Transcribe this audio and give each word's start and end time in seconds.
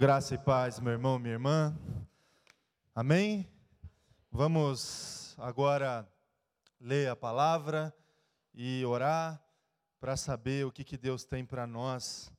Graça 0.00 0.36
e 0.36 0.38
paz, 0.38 0.78
meu 0.78 0.92
irmão, 0.92 1.18
minha 1.18 1.34
irmã. 1.34 1.76
Amém? 2.94 3.50
Vamos 4.30 5.34
agora 5.36 6.08
ler 6.80 7.10
a 7.10 7.16
palavra 7.16 7.92
e 8.54 8.84
orar 8.84 9.42
para 9.98 10.16
saber 10.16 10.64
o 10.64 10.70
que, 10.70 10.84
que 10.84 10.96
Deus 10.96 11.24
tem 11.24 11.44
para 11.44 11.66
nós 11.66 12.30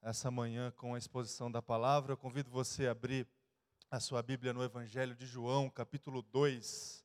essa 0.00 0.30
manhã 0.30 0.70
com 0.70 0.94
a 0.94 0.98
exposição 0.98 1.52
da 1.52 1.60
palavra. 1.60 2.12
Eu 2.12 2.16
convido 2.16 2.50
você 2.50 2.86
a 2.86 2.92
abrir 2.92 3.28
a 3.90 4.00
sua 4.00 4.22
Bíblia 4.22 4.54
no 4.54 4.64
Evangelho 4.64 5.14
de 5.14 5.26
João, 5.26 5.68
capítulo 5.68 6.22
2. 6.22 7.04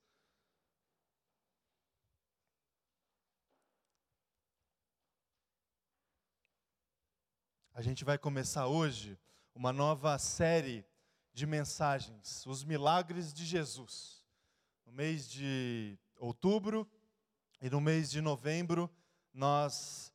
A 7.73 7.81
gente 7.81 8.05
vai 8.05 8.17
começar 8.17 8.67
hoje 8.67 9.19
uma 9.57 9.73
nova 9.73 10.19
série 10.19 10.85
de 11.33 11.47
mensagens, 11.47 12.45
os 12.45 12.63
milagres 12.63 13.33
de 13.33 13.43
Jesus. 13.43 14.23
No 14.85 14.91
mês 14.91 15.27
de 15.27 15.97
outubro 16.19 16.87
e 17.59 17.67
no 17.67 17.81
mês 17.81 18.11
de 18.11 18.21
novembro, 18.21 18.87
nós 19.33 20.13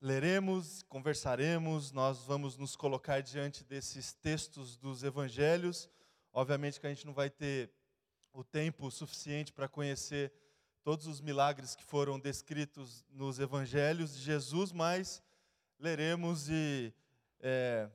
leremos, 0.00 0.84
conversaremos, 0.84 1.90
nós 1.90 2.22
vamos 2.22 2.56
nos 2.56 2.76
colocar 2.76 3.20
diante 3.20 3.64
desses 3.64 4.14
textos 4.14 4.76
dos 4.76 5.02
evangelhos. 5.02 5.90
Obviamente 6.32 6.78
que 6.78 6.86
a 6.86 6.90
gente 6.90 7.04
não 7.04 7.12
vai 7.12 7.28
ter 7.28 7.68
o 8.32 8.44
tempo 8.44 8.88
suficiente 8.92 9.52
para 9.52 9.68
conhecer 9.68 10.32
todos 10.84 11.08
os 11.08 11.20
milagres 11.20 11.74
que 11.74 11.82
foram 11.82 12.20
descritos 12.20 13.04
nos 13.10 13.40
evangelhos 13.40 14.14
de 14.14 14.22
Jesus, 14.22 14.70
mas 14.70 15.20
leremos 15.80 16.48
e 16.48 16.94
é, 17.40 17.88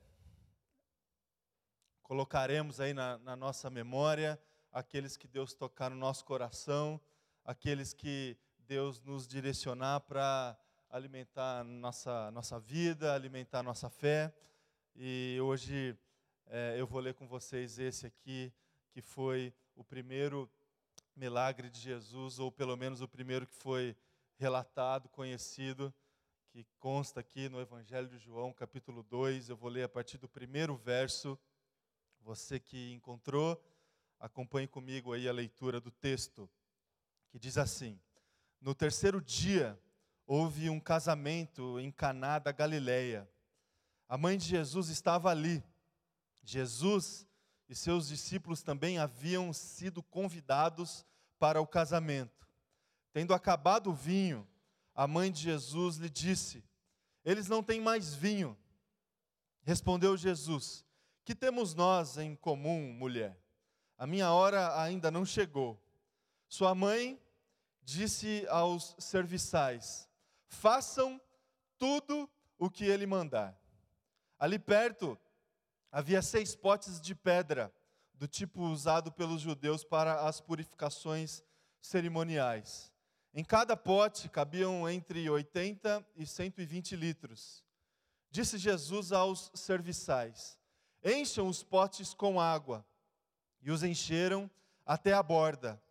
colocaremos 2.02 2.80
aí 2.80 2.94
na, 2.94 3.18
na 3.20 3.36
nossa 3.36 3.70
memória 3.70 4.40
aqueles 4.72 5.18
que 5.18 5.28
Deus 5.28 5.54
tocar 5.54 5.90
no 5.90 5.96
nosso 5.96 6.24
coração, 6.26 7.00
aqueles 7.44 7.94
que 7.94 8.38
Deus 8.60 9.02
nos 9.02 9.28
direcionar 9.28 10.02
para 10.02 10.58
alimentar 10.90 11.64
nossa, 11.64 12.32
nossa 12.32 12.60
vida, 12.60 13.14
alimentar 13.14 13.64
nossa 13.64 13.90
fé. 13.90 14.34
E 14.96 15.38
hoje 15.42 15.98
é, 16.48 16.76
eu 16.78 16.88
vou 16.88 17.00
ler 17.00 17.14
com 17.14 17.28
vocês 17.28 17.80
esse 17.80 18.06
aqui, 18.06 18.54
que 18.92 19.02
foi 19.02 19.54
o 19.76 19.84
primeiro 19.84 20.50
milagre 21.16 21.70
de 21.70 21.80
Jesus, 21.80 22.40
ou 22.40 22.52
pelo 22.52 22.78
menos 22.78 23.02
o 23.02 23.08
primeiro 23.08 23.46
que 23.46 23.56
foi 23.56 23.96
relatado, 24.38 25.10
conhecido 25.10 25.94
que 26.54 26.68
consta 26.78 27.20
aqui 27.20 27.50
no 27.50 27.60
Evangelho 27.60 28.08
de 28.08 28.20
João, 28.20 28.54
capítulo 28.54 29.02
2. 29.02 29.50
Eu 29.50 29.58
vou 29.58 29.72
ler 29.72 29.82
a 29.82 29.90
partir 29.90 30.20
do 30.20 30.30
primeiro 30.30 30.76
verso. 30.78 31.36
Você 32.22 32.60
que 32.60 32.94
encontrou, 32.94 33.60
acompanhe 34.20 34.68
comigo 34.68 35.14
aí 35.14 35.28
a 35.28 35.34
leitura 35.34 35.82
do 35.82 35.90
texto, 35.90 36.48
que 37.32 37.40
diz 37.40 37.58
assim: 37.58 38.00
No 38.62 38.76
terceiro 38.76 39.20
dia 39.20 39.82
houve 40.28 40.70
um 40.70 40.80
casamento 40.80 41.80
em 41.80 41.92
Caná 41.92 42.38
da 42.38 42.52
Galileia. 42.52 43.28
A 44.08 44.16
mãe 44.16 44.38
de 44.38 44.46
Jesus 44.46 44.90
estava 44.90 45.32
ali. 45.32 45.64
Jesus 46.44 47.26
e 47.68 47.74
seus 47.74 48.10
discípulos 48.10 48.62
também 48.62 49.00
haviam 49.00 49.52
sido 49.54 50.04
convidados 50.04 51.04
para 51.40 51.60
o 51.60 51.66
casamento. 51.66 52.48
Tendo 53.12 53.34
acabado 53.34 53.90
o 53.90 53.96
vinho, 53.96 54.48
a 54.96 55.08
mãe 55.08 55.32
de 55.32 55.42
Jesus 55.42 55.98
lhe 55.98 56.10
disse: 56.10 56.64
Eles 57.26 57.48
não 57.48 57.64
têm 57.64 57.82
mais 57.82 58.14
vinho. 58.14 58.58
Respondeu 59.64 60.16
Jesus: 60.16 60.86
Que 61.24 61.34
temos 61.34 61.74
nós 61.74 62.18
em 62.18 62.36
comum, 62.36 62.94
mulher? 62.94 63.38
A 63.98 64.06
minha 64.06 64.32
hora 64.32 64.80
ainda 64.82 65.10
não 65.10 65.26
chegou. 65.26 65.82
Sua 66.48 66.76
mãe 66.76 67.20
disse 67.82 68.46
aos 68.50 68.96
serviçais: 69.00 70.08
Façam 70.48 71.20
tudo 71.78 72.30
o 72.58 72.70
que 72.70 72.86
ele 72.86 73.06
mandar. 73.06 73.60
Ali 74.38 74.60
perto 74.60 75.18
havia 75.92 76.22
seis 76.22 76.56
potes 76.56 77.00
de 77.02 77.16
pedra, 77.16 77.74
do 78.14 78.28
tipo 78.28 78.62
usado 78.62 79.12
pelos 79.12 79.42
judeus 79.42 79.84
para 79.84 80.28
as 80.28 80.40
purificações 80.40 81.44
cerimoniais. 81.82 82.93
Em 83.36 83.44
cada 83.44 83.76
pote 83.76 84.30
cabiam 84.30 84.88
entre 84.88 85.28
80 85.28 86.06
e 86.16 86.24
120 86.24 86.96
litros. 86.96 87.64
Disse 88.30 88.60
Jesus 88.60 89.12
aos 89.12 89.50
serviçais: 89.56 90.56
Encham 91.04 91.48
os 91.48 91.64
potes 91.64 92.14
com 92.14 92.40
água. 92.40 92.86
E 93.60 93.72
os 93.72 93.82
encheram 93.82 94.52
até 94.86 95.14
a 95.14 95.24
borda. 95.24 95.82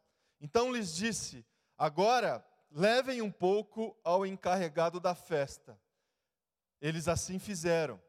Então 0.41 0.73
lhes 0.73 0.95
disse: 0.95 1.45
Agora 1.77 2.45
levem 2.71 3.21
um 3.21 3.31
pouco 3.31 3.97
ao 4.05 4.25
encarregado 4.25 5.01
da 5.01 5.15
festa. 5.15 5.77
Eles 6.81 7.09
assim 7.09 7.41
fizeram. 7.41 8.01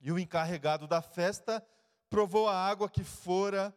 E 0.00 0.12
o 0.12 0.18
encarregado 0.20 0.86
da 0.86 1.02
festa 1.02 1.64
provou 2.08 2.48
a 2.48 2.54
água 2.54 2.88
que 2.88 3.02
fora 3.02 3.74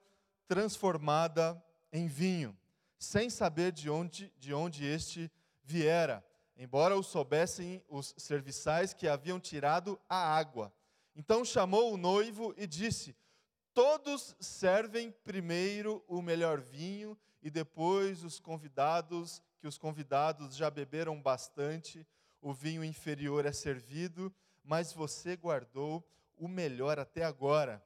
transformada 0.48 1.60
em 1.92 2.08
vinho 2.08 2.56
sem 2.98 3.30
saber 3.30 3.72
de 3.72 3.90
onde, 3.90 4.32
de 4.38 4.54
onde 4.54 4.86
este 4.86 5.32
viera, 5.64 6.26
embora 6.58 6.96
o 6.96 7.04
soubessem 7.04 7.84
os 7.90 8.14
serviçais 8.18 8.94
que 8.94 9.08
haviam 9.08 9.40
tirado 9.40 10.00
a 10.08 10.16
água. 10.16 10.74
Então 11.16 11.46
chamou 11.46 11.94
o 11.94 11.98
noivo 11.98 12.54
e 12.58 12.68
disse: 12.68 13.16
Todos 13.74 14.36
servem 14.40 15.12
primeiro 15.12 16.04
o 16.08 16.22
melhor 16.22 16.62
vinho 16.62 17.18
e 17.42 17.50
depois 17.50 18.24
os 18.24 18.40
convidados, 18.40 19.42
que 19.60 19.68
os 19.68 19.78
convidados 19.78 20.56
já 20.56 20.70
beberam 20.70 21.22
bastante, 21.22 22.06
o 22.42 22.54
vinho 22.54 22.84
inferior 22.84 23.46
é 23.46 23.52
servido, 23.52 24.34
mas 24.64 24.94
você 24.94 25.36
guardou 25.36 26.08
o 26.38 26.48
melhor 26.48 27.00
até 27.00 27.24
agora. 27.24 27.84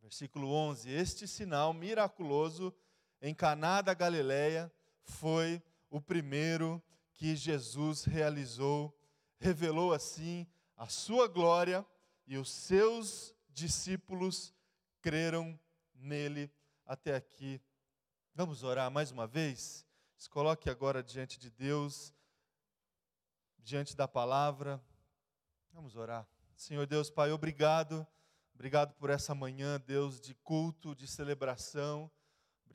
Versículo 0.00 0.50
11: 0.52 0.90
Este 0.90 1.26
sinal 1.26 1.72
miraculoso 1.72 2.74
em 3.20 3.34
Caná 3.34 3.80
da 3.80 3.94
Galileia 3.94 4.72
foi 5.02 5.62
o 5.90 6.00
primeiro 6.00 6.82
que 7.14 7.34
Jesus 7.34 8.04
realizou, 8.04 8.94
revelou 9.38 9.92
assim 9.92 10.46
a 10.76 10.88
sua 10.88 11.26
glória 11.26 11.84
e 12.26 12.36
os 12.36 12.50
seus 12.50 13.34
discípulos 13.48 14.54
creram 15.00 15.58
nele 15.94 16.50
até 16.84 17.14
aqui. 17.14 17.60
Vamos 18.34 18.62
orar 18.62 18.90
mais 18.90 19.10
uma 19.10 19.26
vez? 19.26 19.86
Se 20.18 20.28
coloque 20.28 20.68
agora 20.68 21.02
diante 21.02 21.38
de 21.38 21.50
Deus, 21.50 22.12
diante 23.58 23.96
da 23.96 24.06
palavra. 24.06 24.82
Vamos 25.72 25.96
orar. 25.96 26.26
Senhor 26.54 26.86
Deus, 26.86 27.10
Pai, 27.10 27.32
obrigado. 27.32 28.06
Obrigado 28.54 28.94
por 28.94 29.10
essa 29.10 29.34
manhã, 29.34 29.78
Deus, 29.86 30.20
de 30.20 30.34
culto, 30.34 30.94
de 30.94 31.06
celebração. 31.06 32.10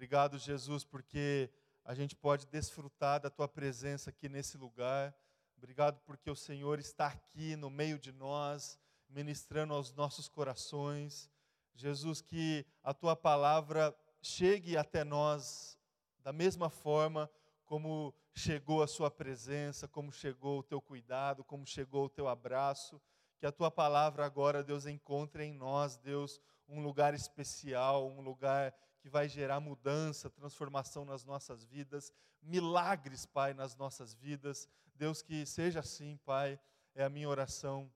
Obrigado, 0.02 0.40
Jesus, 0.40 0.84
porque 0.84 1.48
a 1.86 1.94
gente 1.94 2.16
pode 2.16 2.48
desfrutar 2.48 3.20
da 3.20 3.30
tua 3.30 3.48
presença 3.48 4.10
aqui 4.10 4.28
nesse 4.28 4.58
lugar. 4.58 5.16
Obrigado 5.56 6.02
porque 6.08 6.28
o 6.28 6.36
Senhor 6.36 6.80
está 6.80 7.06
aqui 7.06 7.56
no 7.56 7.70
meio 7.70 8.00
de 8.00 8.12
nós, 8.12 8.80
ministrando 9.08 9.76
aos 9.76 9.94
nossos 9.94 10.28
corações. 10.28 11.30
Jesus, 11.76 12.20
que 12.20 12.66
a 12.84 12.96
tua 12.96 13.16
palavra 13.16 13.96
chegue 14.24 14.76
até 14.76 15.04
nós 15.04 15.78
da 16.24 16.34
mesma 16.34 16.68
forma 16.68 17.30
como 17.64 18.12
chegou 18.34 18.82
a 18.82 18.88
sua 18.88 19.12
presença, 19.12 19.88
como 19.88 20.12
chegou 20.12 20.62
o 20.62 20.64
teu 20.64 20.82
cuidado, 20.82 21.44
como 21.44 21.64
chegou 21.64 22.06
o 22.06 22.10
teu 22.10 22.28
abraço. 22.28 23.00
Que 23.38 23.46
a 23.46 23.52
tua 23.52 23.70
palavra 23.70 24.26
agora, 24.26 24.64
Deus, 24.64 24.88
encontre 24.88 25.44
em 25.44 25.54
nós, 25.54 25.96
Deus, 25.96 26.42
um 26.68 26.82
lugar 26.82 27.14
especial, 27.14 28.08
um 28.08 28.22
lugar 28.22 28.74
que 29.02 29.09
vai 29.09 29.28
gerar 29.28 29.59
mudança, 29.59 30.30
transformação 30.30 31.03
nas 31.03 31.26
nossas 31.26 31.66
vidas, 31.66 32.14
milagres, 32.42 33.26
Pai, 33.26 33.53
nas 33.53 33.76
nossas 33.76 34.14
vidas. 34.14 34.70
Deus, 34.96 35.22
que 35.22 35.46
seja 35.46 35.80
assim, 35.80 36.18
Pai, 36.18 36.59
é 36.94 37.03
a 37.03 37.09
minha 37.09 37.28
oração, 37.28 37.92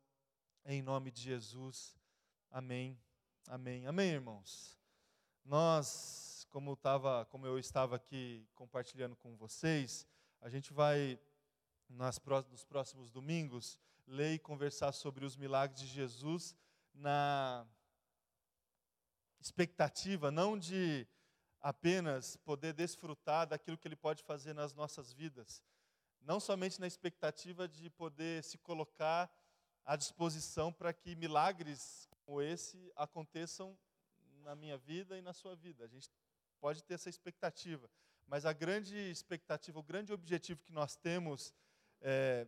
em 0.65 0.81
nome 0.81 1.11
de 1.11 1.21
Jesus. 1.21 1.95
Amém. 2.49 2.99
Amém. 3.47 3.85
Amém, 3.85 4.09
irmãos. 4.09 4.79
Nós, 5.43 6.47
como, 6.49 6.75
tava, 6.75 7.25
como 7.25 7.45
eu 7.45 7.59
estava 7.59 7.95
aqui 7.95 8.47
compartilhando 8.55 9.15
com 9.15 9.37
vocês, 9.37 10.07
a 10.41 10.49
gente 10.49 10.73
vai, 10.73 11.19
nas, 11.87 12.19
nos 12.49 12.63
próximos 12.63 13.11
domingos, 13.11 13.79
ler 14.07 14.33
e 14.33 14.39
conversar 14.39 14.91
sobre 14.91 15.23
os 15.23 15.37
milagres 15.37 15.79
de 15.81 15.87
Jesus 15.87 16.55
na 16.95 17.67
expectativa 19.39 20.31
não 20.31 20.57
de 20.57 21.07
apenas 21.61 22.37
poder 22.37 22.73
desfrutar 22.73 23.47
daquilo 23.47 23.77
que 23.77 23.87
Ele 23.87 23.95
pode 23.95 24.23
fazer 24.23 24.53
nas 24.53 24.73
nossas 24.73 25.11
vidas, 25.11 25.63
não 26.21 26.39
somente 26.39 26.79
na 26.79 26.87
expectativa 26.87 27.67
de 27.67 27.89
poder 27.89 28.43
se 28.43 28.57
colocar 28.57 29.31
à 29.83 29.95
disposição 29.95 30.71
para 30.71 30.93
que 30.93 31.15
milagres 31.15 32.07
como 32.25 32.41
esse 32.41 32.91
aconteçam 32.95 33.77
na 34.43 34.55
minha 34.55 34.77
vida 34.77 35.17
e 35.17 35.21
na 35.21 35.33
sua 35.33 35.55
vida. 35.55 35.83
A 35.83 35.87
gente 35.87 36.09
pode 36.59 36.83
ter 36.83 36.95
essa 36.95 37.09
expectativa, 37.09 37.89
mas 38.27 38.45
a 38.45 38.53
grande 38.53 38.95
expectativa, 38.95 39.79
o 39.79 39.83
grande 39.83 40.11
objetivo 40.11 40.61
que 40.63 40.71
nós 40.71 40.95
temos 40.95 41.53
é, 42.01 42.47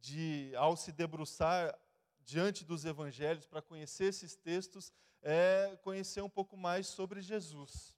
de, 0.00 0.52
ao 0.56 0.76
se 0.76 0.92
debruçar 0.92 1.78
diante 2.28 2.62
dos 2.62 2.84
evangelhos 2.84 3.46
para 3.46 3.62
conhecer 3.62 4.04
esses 4.04 4.36
textos, 4.36 4.92
é 5.22 5.78
conhecer 5.82 6.20
um 6.20 6.28
pouco 6.28 6.58
mais 6.58 6.86
sobre 6.86 7.22
Jesus, 7.22 7.96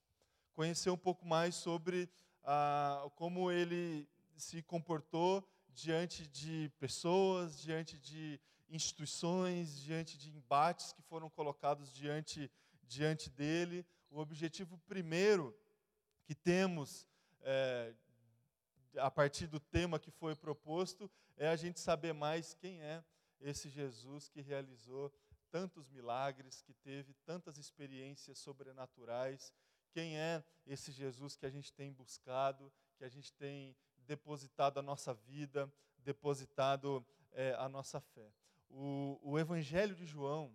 conhecer 0.55 0.89
um 0.89 0.97
pouco 0.97 1.27
mais 1.27 1.57
sobre 1.57 2.09
ah, 2.45 3.11
como 3.17 3.51
ele 3.51 4.09
se 4.37 4.63
comportou 4.63 5.45
diante 5.75 6.29
de 6.29 6.71
pessoas, 6.79 7.61
diante 7.61 7.99
de 7.99 8.39
instituições, 8.69 9.81
diante 9.81 10.17
de 10.17 10.31
embates 10.31 10.93
que 10.93 11.03
foram 11.03 11.29
colocados 11.29 11.93
diante, 11.93 12.49
diante 12.85 13.29
dele. 13.31 13.85
O 14.13 14.21
objetivo 14.21 14.79
primeiro 14.87 15.53
que 16.25 16.37
temos 16.37 17.05
é, 17.43 17.93
a 18.97 19.11
partir 19.11 19.49
do 19.49 19.59
tema 19.59 19.99
que 19.99 20.13
foi 20.13 20.37
proposto 20.37 21.11
é 21.37 21.49
a 21.49 21.57
gente 21.57 21.81
saber 21.81 22.15
mais 22.15 22.55
quem 22.55 22.81
é 22.81 23.03
esse 23.41 23.69
Jesus 23.69 24.29
que 24.29 24.41
realizou 24.41 25.13
tantos 25.51 25.89
milagres, 25.89 26.63
que 26.63 26.73
teve 26.73 27.13
tantas 27.25 27.59
experiências 27.59 28.39
sobrenaturais. 28.39 29.53
Quem 29.93 30.19
é 30.19 30.45
esse 30.67 30.93
Jesus 30.93 31.37
que 31.37 31.47
a 31.47 31.51
gente 31.51 31.73
tem 31.73 31.93
buscado, 31.93 32.73
que 32.97 33.05
a 33.05 33.09
gente 33.09 33.33
tem 33.33 33.77
depositado 33.99 34.79
a 34.79 34.83
nossa 34.83 35.13
vida, 35.13 35.73
depositado 35.99 37.05
é, 37.33 37.55
a 37.59 37.69
nossa 37.69 38.01
fé? 38.01 38.33
O, 38.69 39.19
o 39.23 39.39
Evangelho 39.39 39.95
de 39.95 40.07
João, 40.07 40.55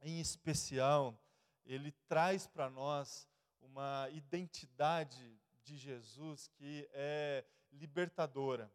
em 0.00 0.20
especial, 0.20 1.18
ele 1.64 1.92
traz 2.06 2.46
para 2.46 2.70
nós 2.70 3.28
uma 3.60 4.08
identidade 4.10 5.40
de 5.64 5.76
Jesus 5.76 6.48
que 6.48 6.88
é 6.92 7.44
libertadora, 7.72 8.70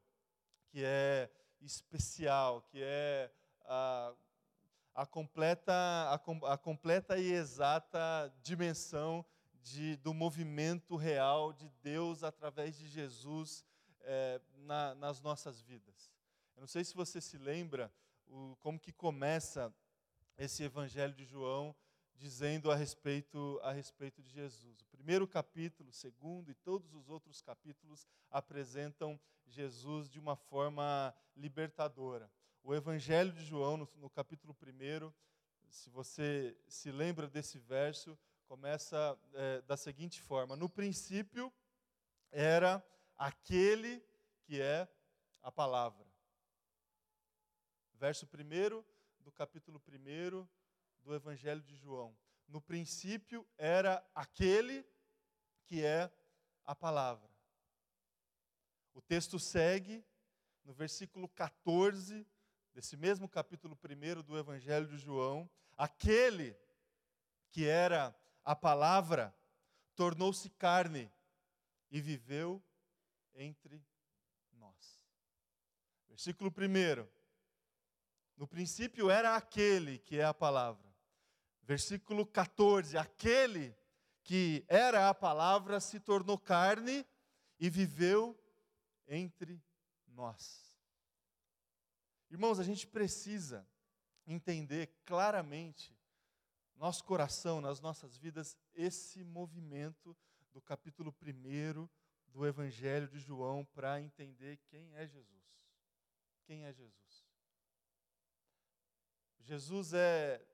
que 0.70 0.84
é 0.84 1.30
especial, 1.62 2.62
que 2.62 2.80
é 2.82 3.32
a, 3.66 4.14
a, 4.96 5.06
completa, 5.06 5.74
a, 5.74 6.54
a 6.54 6.58
completa 6.58 7.18
e 7.18 7.32
exata 7.32 8.34
dimensão 8.42 9.26
de, 9.62 9.98
do 9.98 10.14
movimento 10.14 10.96
real 10.96 11.52
de 11.52 11.70
Deus 11.82 12.24
através 12.24 12.78
de 12.78 12.88
Jesus 12.88 13.66
é, 14.02 14.42
na, 14.56 14.96
nas 14.96 15.22
nossas 15.22 15.62
vidas. 15.62 16.12
Eu 16.56 16.62
não 16.62 16.68
sei 16.68 16.84
se 16.84 16.96
você 16.96 17.20
se 17.20 17.38
lembra 17.38 17.92
o, 18.28 18.56
como 18.60 18.80
que 18.80 18.92
começa 18.92 19.74
esse 20.38 20.64
Evangelho 20.64 21.14
de 21.14 21.26
João 21.26 21.76
dizendo 22.18 22.72
a 22.72 22.76
respeito, 22.76 23.60
a 23.64 23.72
respeito 23.72 24.22
de 24.22 24.30
Jesus. 24.30 24.82
O 24.82 24.86
primeiro 24.86 25.28
capítulo, 25.28 25.90
o 25.90 25.94
segundo 25.94 26.50
e 26.50 26.56
todos 26.56 26.94
os 26.94 27.10
outros 27.10 27.42
capítulos 27.42 28.08
apresentam 28.30 29.20
Jesus 29.46 30.10
de 30.10 30.20
uma 30.20 30.36
forma 30.36 31.14
libertadora. 31.36 32.30
O 32.64 32.74
Evangelho 32.74 33.32
de 33.32 33.46
João, 33.46 33.78
no, 33.78 33.90
no 33.96 34.10
capítulo 34.10 34.56
1, 34.62 35.14
se 35.70 35.90
você 35.90 36.58
se 36.68 36.92
lembra 36.92 37.28
desse 37.28 37.58
verso, 37.60 38.18
começa 38.48 39.18
é, 39.34 39.62
da 39.62 39.78
seguinte 39.78 40.22
forma: 40.22 40.56
No 40.56 40.68
princípio 40.68 41.54
era 42.32 42.84
aquele 43.16 44.04
que 44.44 44.60
é 44.62 44.88
a 45.42 45.52
palavra. 45.52 46.06
Verso 47.94 48.26
1 48.26 48.84
do 49.20 49.32
capítulo 49.32 49.82
1 49.88 50.48
do 51.08 51.16
Evangelho 51.16 51.62
de 51.62 51.74
João. 51.74 52.14
No 52.50 52.60
princípio 52.60 53.48
era 53.58 54.06
aquele 54.14 54.86
que 55.64 55.84
é 55.84 56.12
a 56.66 56.76
palavra. 56.76 57.30
O 58.94 59.02
texto 59.02 59.40
segue 59.40 60.06
no 60.66 60.74
versículo 60.74 61.30
14 61.30 62.28
desse 62.74 62.98
mesmo 62.98 63.30
capítulo 63.30 63.80
1 63.82 64.22
do 64.22 64.38
Evangelho 64.38 64.86
de 64.86 64.98
João. 64.98 65.50
Aquele 65.78 66.60
que 67.52 67.66
era 67.66 68.14
a 68.44 68.54
palavra 68.54 69.34
tornou-se 69.96 70.50
carne 70.50 71.10
e 71.90 72.02
viveu 72.02 72.62
entre 73.34 73.82
nós. 74.52 75.02
Versículo 76.10 76.52
1. 76.52 77.08
No 78.36 78.46
princípio 78.46 79.10
era 79.10 79.38
aquele 79.38 80.00
que 80.00 80.20
é 80.20 80.26
a 80.26 80.34
palavra 80.34 80.87
versículo 81.68 82.26
14: 82.26 82.98
Aquele 82.98 83.76
que 84.24 84.66
era 84.70 85.10
a 85.10 85.14
palavra 85.14 85.80
se 85.82 86.00
tornou 86.00 86.40
carne 86.40 87.06
e 87.60 87.70
viveu 87.70 88.40
entre 89.06 89.62
nós. 90.08 90.66
Irmãos, 92.32 92.60
a 92.60 92.64
gente 92.64 92.88
precisa 92.88 93.68
entender 94.26 94.88
claramente, 95.06 95.96
nosso 96.76 97.04
coração, 97.04 97.60
nas 97.60 97.80
nossas 97.82 98.18
vidas, 98.18 98.58
esse 98.74 99.24
movimento 99.24 100.16
do 100.54 100.62
capítulo 100.62 101.16
1 101.22 101.88
do 102.28 102.46
Evangelho 102.46 103.08
de 103.08 103.20
João 103.20 103.66
para 103.66 104.00
entender 104.02 104.58
quem 104.70 104.94
é 104.96 105.08
Jesus. 105.08 105.38
Quem 106.46 106.66
é 106.66 106.74
Jesus? 106.74 107.26
Jesus 109.40 109.94
é 109.94 110.46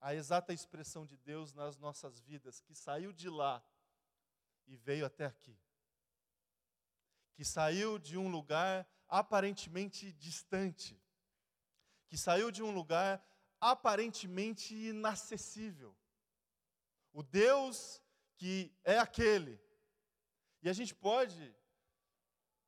a 0.00 0.14
exata 0.14 0.52
expressão 0.52 1.04
de 1.04 1.16
Deus 1.18 1.52
nas 1.52 1.76
nossas 1.76 2.20
vidas, 2.20 2.60
que 2.60 2.74
saiu 2.74 3.12
de 3.12 3.28
lá 3.28 3.62
e 4.66 4.76
veio 4.76 5.04
até 5.04 5.26
aqui. 5.26 5.56
Que 7.34 7.44
saiu 7.44 7.98
de 7.98 8.16
um 8.16 8.28
lugar 8.28 8.88
aparentemente 9.08 10.12
distante, 10.12 10.98
que 12.06 12.16
saiu 12.16 12.50
de 12.50 12.62
um 12.62 12.72
lugar 12.72 13.24
aparentemente 13.60 14.74
inacessível. 14.74 15.94
O 17.12 17.22
Deus 17.22 18.00
que 18.36 18.72
é 18.82 18.98
aquele. 18.98 19.60
E 20.62 20.68
a 20.68 20.72
gente 20.72 20.94
pode, 20.94 21.54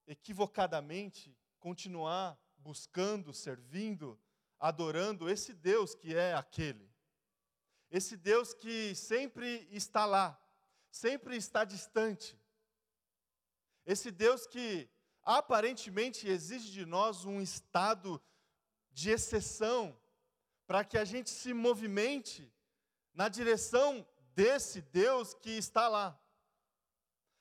equivocadamente, 0.07 1.35
continuar 1.59 2.39
buscando, 2.59 3.33
servindo, 3.33 4.21
adorando 4.59 5.31
esse 5.31 5.55
Deus 5.55 5.95
que 5.95 6.15
é 6.15 6.35
aquele. 6.35 6.92
Esse 7.93 8.17
Deus 8.17 8.55
que 8.55 8.95
sempre 8.95 9.69
está 9.71 10.07
lá, 10.07 10.43
sempre 10.91 11.37
está 11.37 11.63
distante. 11.63 12.41
Esse 13.85 14.11
Deus 14.11 14.47
que 14.47 14.89
aparentemente 15.23 16.27
exige 16.27 16.73
de 16.73 16.87
nós 16.87 17.27
um 17.27 17.39
estado 17.39 18.19
de 18.91 19.11
exceção 19.11 19.95
para 20.67 20.83
que 20.87 20.97
a 20.97 21.05
gente 21.05 21.29
se 21.29 21.53
movimente 21.53 22.51
na 23.13 23.29
direção 23.29 24.09
desse 24.35 24.81
Deus 24.81 25.35
que 25.35 25.51
está 25.51 25.87
lá. 25.87 26.19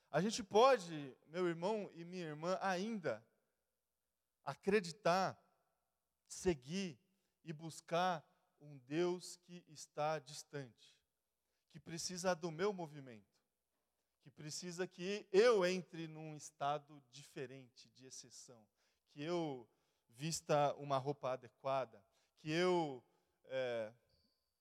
A 0.09 0.19
gente 0.19 0.43
pode, 0.43 1.15
meu 1.27 1.47
irmão 1.47 1.89
e 1.93 2.03
minha 2.03 2.25
irmã, 2.25 2.59
ainda 2.59 3.25
acreditar, 4.43 5.41
seguir 6.27 6.99
e 7.41 7.53
buscar 7.53 8.21
um 8.61 8.77
Deus 8.79 9.37
que 9.37 9.63
está 9.67 10.19
distante, 10.19 10.95
que 11.69 11.79
precisa 11.79 12.35
do 12.35 12.51
meu 12.51 12.71
movimento, 12.71 13.31
que 14.21 14.29
precisa 14.29 14.87
que 14.87 15.27
eu 15.31 15.65
entre 15.65 16.07
num 16.07 16.37
estado 16.37 17.03
diferente, 17.11 17.89
de 17.89 18.05
exceção, 18.05 18.63
que 19.09 19.21
eu 19.21 19.67
vista 20.09 20.73
uma 20.75 20.97
roupa 20.97 21.31
adequada, 21.31 22.03
que 22.39 22.51
eu 22.51 23.03
é, 23.45 23.91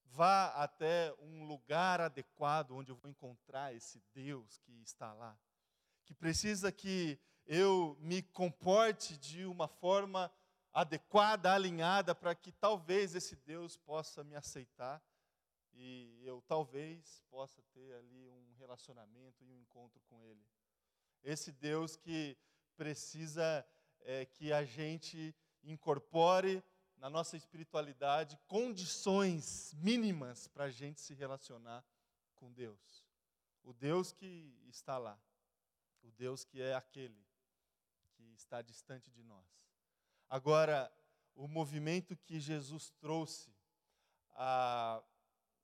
vá 0.07 0.47
até 0.63 1.15
um 1.19 1.45
lugar 1.45 2.01
adequado 2.01 2.73
onde 2.73 2.91
eu 2.91 2.97
vou 2.97 3.11
encontrar 3.11 3.75
esse 3.75 4.03
Deus 4.15 4.59
que 4.59 4.73
está 4.83 5.13
lá, 5.13 5.39
que 6.05 6.15
precisa 6.15 6.73
que 6.73 7.19
eu 7.47 7.97
me 8.01 8.23
comporte 8.23 9.17
de 9.17 9.45
uma 9.45 9.69
forma 9.69 10.31
adequada, 10.73 11.53
alinhada, 11.53 12.15
para 12.15 12.35
que 12.35 12.53
talvez 12.53 13.15
esse 13.15 13.37
Deus 13.37 13.77
possa 13.77 14.23
me 14.23 14.37
aceitar 14.37 15.03
e 15.73 16.21
eu 16.25 16.43
talvez 16.43 17.23
possa 17.31 17.63
ter 17.73 17.95
ali 17.95 18.29
um 18.29 18.55
relacionamento 18.59 19.43
e 19.45 19.51
um 19.51 19.59
encontro 19.59 20.01
com 20.09 20.23
Ele. 20.23 20.45
Esse 21.23 21.53
Deus 21.53 21.97
que 21.97 22.37
precisa 22.77 23.67
é, 24.01 24.25
que 24.25 24.53
a 24.53 24.65
gente 24.65 25.35
incorpore 25.63 26.63
na 26.97 27.09
nossa 27.09 27.37
espiritualidade 27.37 28.39
condições 28.47 29.73
mínimas 29.75 30.49
para 30.49 30.65
a 30.65 30.71
gente 30.71 31.01
se 31.01 31.15
relacionar 31.15 31.85
com 32.35 32.53
Deus. 32.53 33.07
O 33.63 33.73
Deus 33.73 34.13
que 34.13 34.59
está 34.69 34.99
lá, 34.99 35.19
o 36.03 36.11
Deus 36.13 36.45
que 36.45 36.61
é 36.61 36.75
aquele 36.75 37.27
que 38.13 38.33
está 38.35 38.63
distante 38.63 39.11
de 39.11 39.23
nós. 39.23 39.47
Agora, 40.31 40.89
o 41.35 41.49
movimento 41.49 42.17
que 42.17 42.39
Jesus 42.39 42.89
trouxe 43.01 43.53
a, 44.37 45.03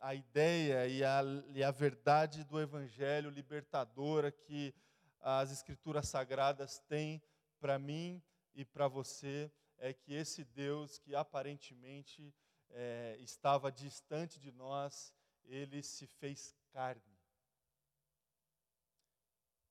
a 0.01 0.13
ideia 0.13 0.89
e 0.89 1.05
a, 1.05 1.23
e 1.55 1.63
a 1.63 1.71
verdade 1.71 2.43
do 2.43 2.61
Evangelho 2.61 3.31
libertadora 3.31 4.33
que 4.33 4.75
as 5.21 5.53
Escrituras 5.53 6.09
Sagradas 6.09 6.81
têm 6.89 7.23
para 7.61 7.79
mim 7.79 8.21
e 8.57 8.65
para 8.65 8.89
você 8.89 9.53
é 9.79 9.95
que 9.95 10.13
esse 10.13 10.43
Deus 10.45 10.99
que 10.99 11.15
aparentemente 11.15 12.35
é, 12.71 13.17
estava 13.21 13.71
distante 13.71 14.41
de 14.41 14.51
nós, 14.51 15.15
ele 15.45 15.81
se 15.81 16.09
fez 16.09 16.57
carne 16.73 17.17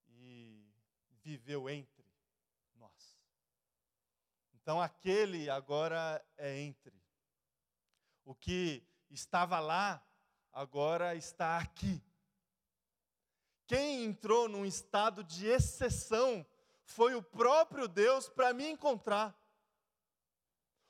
e 0.07 0.65
viveu 1.21 1.69
entre. 1.69 1.94
Então 4.65 4.81
aquele 4.81 5.48
agora 5.48 6.25
é 6.38 6.60
entre. 6.60 7.00
O 8.24 8.34
que 8.34 8.84
estava 9.12 9.60
lá 9.60 10.03
agora 10.51 11.13
está 11.13 11.60
aqui. 11.60 12.03
Quem 13.67 14.03
entrou 14.03 14.50
num 14.50 14.65
estado 14.65 15.24
de 15.24 15.45
exceção 15.45 16.43
foi 16.84 17.13
o 17.13 17.22
próprio 17.22 17.88
Deus 17.88 18.27
para 18.27 18.55
me 18.55 18.67
encontrar. 18.67 19.39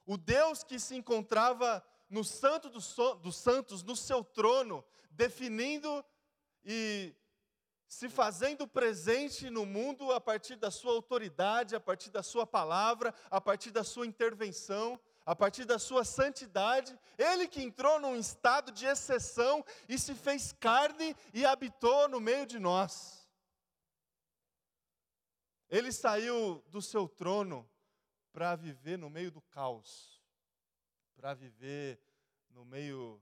O 0.06 0.16
Deus 0.16 0.64
que 0.64 0.80
se 0.80 0.96
encontrava 0.96 1.86
no 2.10 2.24
Santo 2.24 2.70
dos 2.70 3.36
Santos, 3.36 3.84
no 3.84 3.94
seu 3.98 4.24
trono, 4.24 4.86
definindo 5.12 6.06
e 6.64 7.14
se 7.88 8.10
fazendo 8.10 8.68
presente 8.68 9.50
no 9.50 9.66
mundo 9.66 10.12
a 10.12 10.20
partir 10.20 10.56
da 10.56 10.72
sua 10.72 10.92
autoridade, 10.92 11.76
a 11.76 11.80
partir 11.80 12.10
da 12.10 12.24
sua 12.24 12.46
palavra, 12.46 13.14
a 13.30 13.40
partir 13.40 13.72
da 13.72 13.84
sua 13.84 14.06
intervenção, 14.06 15.00
a 15.26 15.36
partir 15.36 15.66
da 15.66 15.80
sua 15.80 16.04
santidade, 16.04 16.98
ele 17.18 17.48
que 17.48 17.62
entrou 17.62 18.00
num 18.00 18.16
estado 18.16 18.72
de 18.72 18.86
exceção 18.86 19.66
e 19.90 19.98
se 19.98 20.14
fez 20.14 20.54
carne 20.54 21.16
e 21.34 21.46
habitou 21.46 22.08
no 22.08 22.20
meio 22.20 22.46
de 22.46 22.60
nós. 22.60 23.28
Ele 25.70 25.92
saiu 25.92 26.64
do 26.68 26.82
seu 26.82 27.08
trono 27.08 27.68
para 28.32 28.56
viver 28.56 28.98
no 28.98 29.10
meio 29.10 29.32
do 29.32 29.42
caos, 29.42 30.22
para 31.16 31.34
viver 31.34 32.00
no 32.50 32.64
meio, 32.64 33.22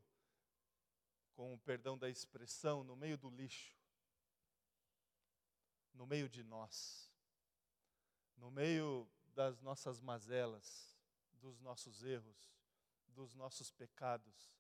com 1.34 1.54
o 1.54 1.60
perdão 1.60 1.98
da 1.98 2.10
expressão, 2.10 2.84
no 2.84 2.96
meio 2.96 3.18
do 3.18 3.30
lixo, 3.30 3.83
no 5.94 6.06
meio 6.06 6.28
de 6.30 6.44
nós, 6.44 7.12
no 8.38 8.50
meio 8.52 9.10
das 9.34 9.62
nossas 9.62 10.00
mazelas, 10.00 10.96
dos 11.34 11.60
nossos 11.60 12.04
erros, 12.04 12.54
dos 13.08 13.34
nossos 13.36 13.72
pecados, 13.72 14.54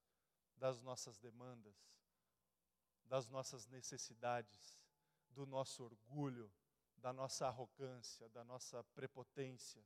das 0.55 0.81
nossas 0.81 1.17
demandas, 1.17 1.75
das 3.05 3.27
nossas 3.27 3.67
necessidades, 3.67 4.79
do 5.29 5.45
nosso 5.45 5.83
orgulho, 5.83 6.51
da 6.97 7.11
nossa 7.11 7.47
arrogância, 7.47 8.29
da 8.29 8.43
nossa 8.43 8.83
prepotência. 8.95 9.83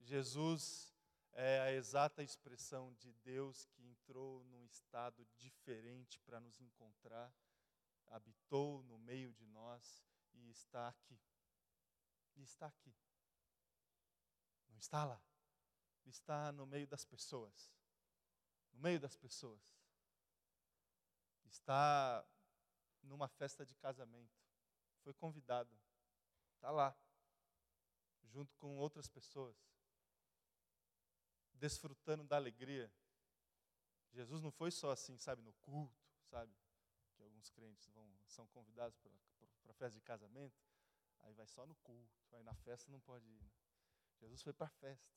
Jesus 0.00 0.94
é 1.32 1.60
a 1.60 1.72
exata 1.72 2.22
expressão 2.22 2.94
de 2.94 3.12
Deus 3.14 3.66
que 3.66 3.82
entrou 3.82 4.44
num 4.44 4.64
estado 4.64 5.26
diferente 5.36 6.20
para 6.20 6.40
nos 6.40 6.60
encontrar, 6.60 7.34
habitou 8.08 8.82
no 8.84 8.98
meio 8.98 9.32
de 9.32 9.46
nós 9.46 10.04
e 10.32 10.50
está 10.50 10.88
aqui. 10.88 11.18
Está 12.36 12.66
aqui. 12.66 12.94
Não 14.68 14.78
está 14.78 15.04
lá 15.04 15.22
está 16.08 16.52
no 16.52 16.66
meio 16.66 16.86
das 16.86 17.04
pessoas. 17.04 17.72
No 18.72 18.80
meio 18.80 19.00
das 19.00 19.16
pessoas. 19.16 19.62
Está 21.44 22.26
numa 23.02 23.28
festa 23.28 23.64
de 23.64 23.74
casamento. 23.74 24.34
Foi 25.02 25.12
convidado. 25.14 25.70
Está 26.54 26.70
lá. 26.70 26.96
Junto 28.22 28.54
com 28.56 28.76
outras 28.76 29.08
pessoas. 29.08 29.56
Desfrutando 31.52 32.24
da 32.24 32.36
alegria. 32.36 32.92
Jesus 34.12 34.42
não 34.42 34.50
foi 34.50 34.70
só 34.70 34.90
assim, 34.90 35.16
sabe, 35.18 35.42
no 35.42 35.52
culto, 35.54 36.06
sabe? 36.30 36.54
Alguns 37.24 37.50
crentes 37.50 37.88
vão, 37.88 38.08
são 38.26 38.46
convidados 38.48 38.96
para 38.98 39.10
a 39.70 39.74
festa 39.74 39.98
de 39.98 40.04
casamento. 40.04 40.62
Aí 41.20 41.32
vai 41.34 41.46
só 41.46 41.66
no 41.66 41.74
culto. 41.76 42.22
Aí 42.32 42.42
na 42.42 42.54
festa 42.54 42.90
não 42.90 43.00
pode 43.00 43.26
ir. 43.28 43.42
Né? 43.42 43.50
Jesus 44.20 44.42
foi 44.42 44.52
para 44.52 44.66
a 44.66 44.70
festa. 44.70 45.12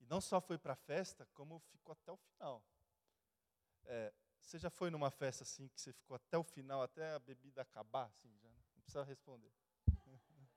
E 0.00 0.06
não 0.06 0.20
só 0.20 0.40
foi 0.40 0.58
para 0.58 0.72
a 0.72 0.76
festa, 0.76 1.26
como 1.34 1.60
ficou 1.60 1.92
até 1.92 2.10
o 2.10 2.16
final. 2.16 2.64
É, 3.84 4.12
você 4.40 4.58
já 4.58 4.70
foi 4.70 4.90
numa 4.90 5.10
festa 5.10 5.44
assim 5.44 5.68
que 5.68 5.80
você 5.80 5.92
ficou 5.92 6.16
até 6.16 6.36
o 6.36 6.42
final, 6.42 6.82
até 6.82 7.12
a 7.14 7.18
bebida 7.18 7.62
acabar? 7.62 8.06
Assim, 8.06 8.36
já 8.38 8.48
não 8.74 8.82
precisa 8.82 9.04
responder. 9.04 9.52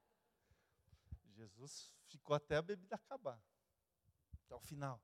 Jesus 1.35 1.93
ficou 2.07 2.35
até 2.35 2.57
a 2.57 2.61
bebida 2.61 2.95
acabar, 2.95 3.41
até 4.45 4.55
o 4.55 4.59
final. 4.59 5.01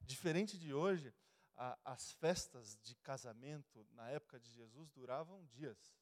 Diferente 0.00 0.58
de 0.58 0.72
hoje, 0.72 1.14
a, 1.56 1.78
as 1.84 2.12
festas 2.12 2.76
de 2.82 2.94
casamento 2.96 3.86
na 3.92 4.08
época 4.10 4.38
de 4.38 4.50
Jesus 4.50 4.90
duravam 4.90 5.44
dias, 5.46 5.96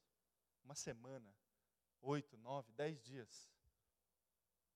uma 0.64 0.75
semana, 0.75 1.34
oito, 2.00 2.37
nove, 2.38 2.73
dez 2.73 3.00
dias. 3.02 3.50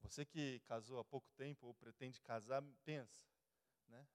Você 0.01 0.25
que 0.25 0.61
casou 0.61 1.01
há 1.01 1.05
pouco 1.05 1.29
tempo 1.33 1.67
ou 1.67 1.75
pretende 1.75 2.21
casar, 2.21 2.63
pensa, 2.85 3.27
né? 3.89 4.07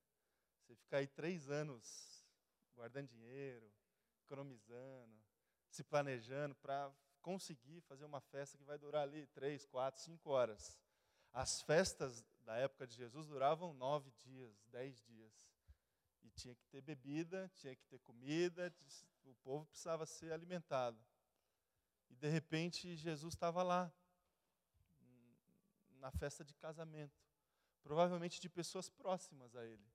Você 0.62 0.76
fica 0.76 0.98
aí 0.98 1.08
três 1.08 1.50
anos 1.50 2.26
guardando 2.74 3.10
dinheiro, 3.10 3.70
economizando, 4.22 5.22
se 5.70 5.84
planejando 5.84 6.56
para 6.56 6.92
conseguir 7.22 7.82
fazer 7.82 8.06
uma 8.06 8.22
festa 8.22 8.58
que 8.58 8.64
vai 8.64 8.78
durar 8.78 9.04
ali 9.04 9.28
três, 9.28 9.66
quatro, 9.66 10.02
cinco 10.02 10.30
horas. 10.30 10.80
As 11.32 11.62
festas 11.62 12.24
da 12.44 12.56
época 12.58 12.88
de 12.88 12.96
Jesus 12.96 13.28
duravam 13.28 13.74
nove 13.74 14.12
dias, 14.12 14.64
dez 14.68 15.02
dias. 15.02 15.53
E 16.24 16.30
tinha 16.32 16.56
que 16.56 16.66
ter 16.68 16.82
bebida, 16.82 17.52
tinha 17.56 17.76
que 17.76 17.86
ter 17.86 18.00
comida, 18.00 18.74
o 19.26 19.36
povo 19.36 19.66
precisava 19.66 20.06
ser 20.06 20.32
alimentado. 20.32 21.00
E 22.10 22.16
de 22.16 22.30
repente 22.30 22.96
Jesus 22.96 23.34
estava 23.34 23.62
lá, 23.64 23.92
na 26.00 26.12
festa 26.12 26.44
de 26.44 26.54
casamento, 26.54 27.22
provavelmente 27.82 28.40
de 28.40 28.50
pessoas 28.50 28.90
próximas 28.90 29.56
a 29.56 29.66
ele. 29.66 29.92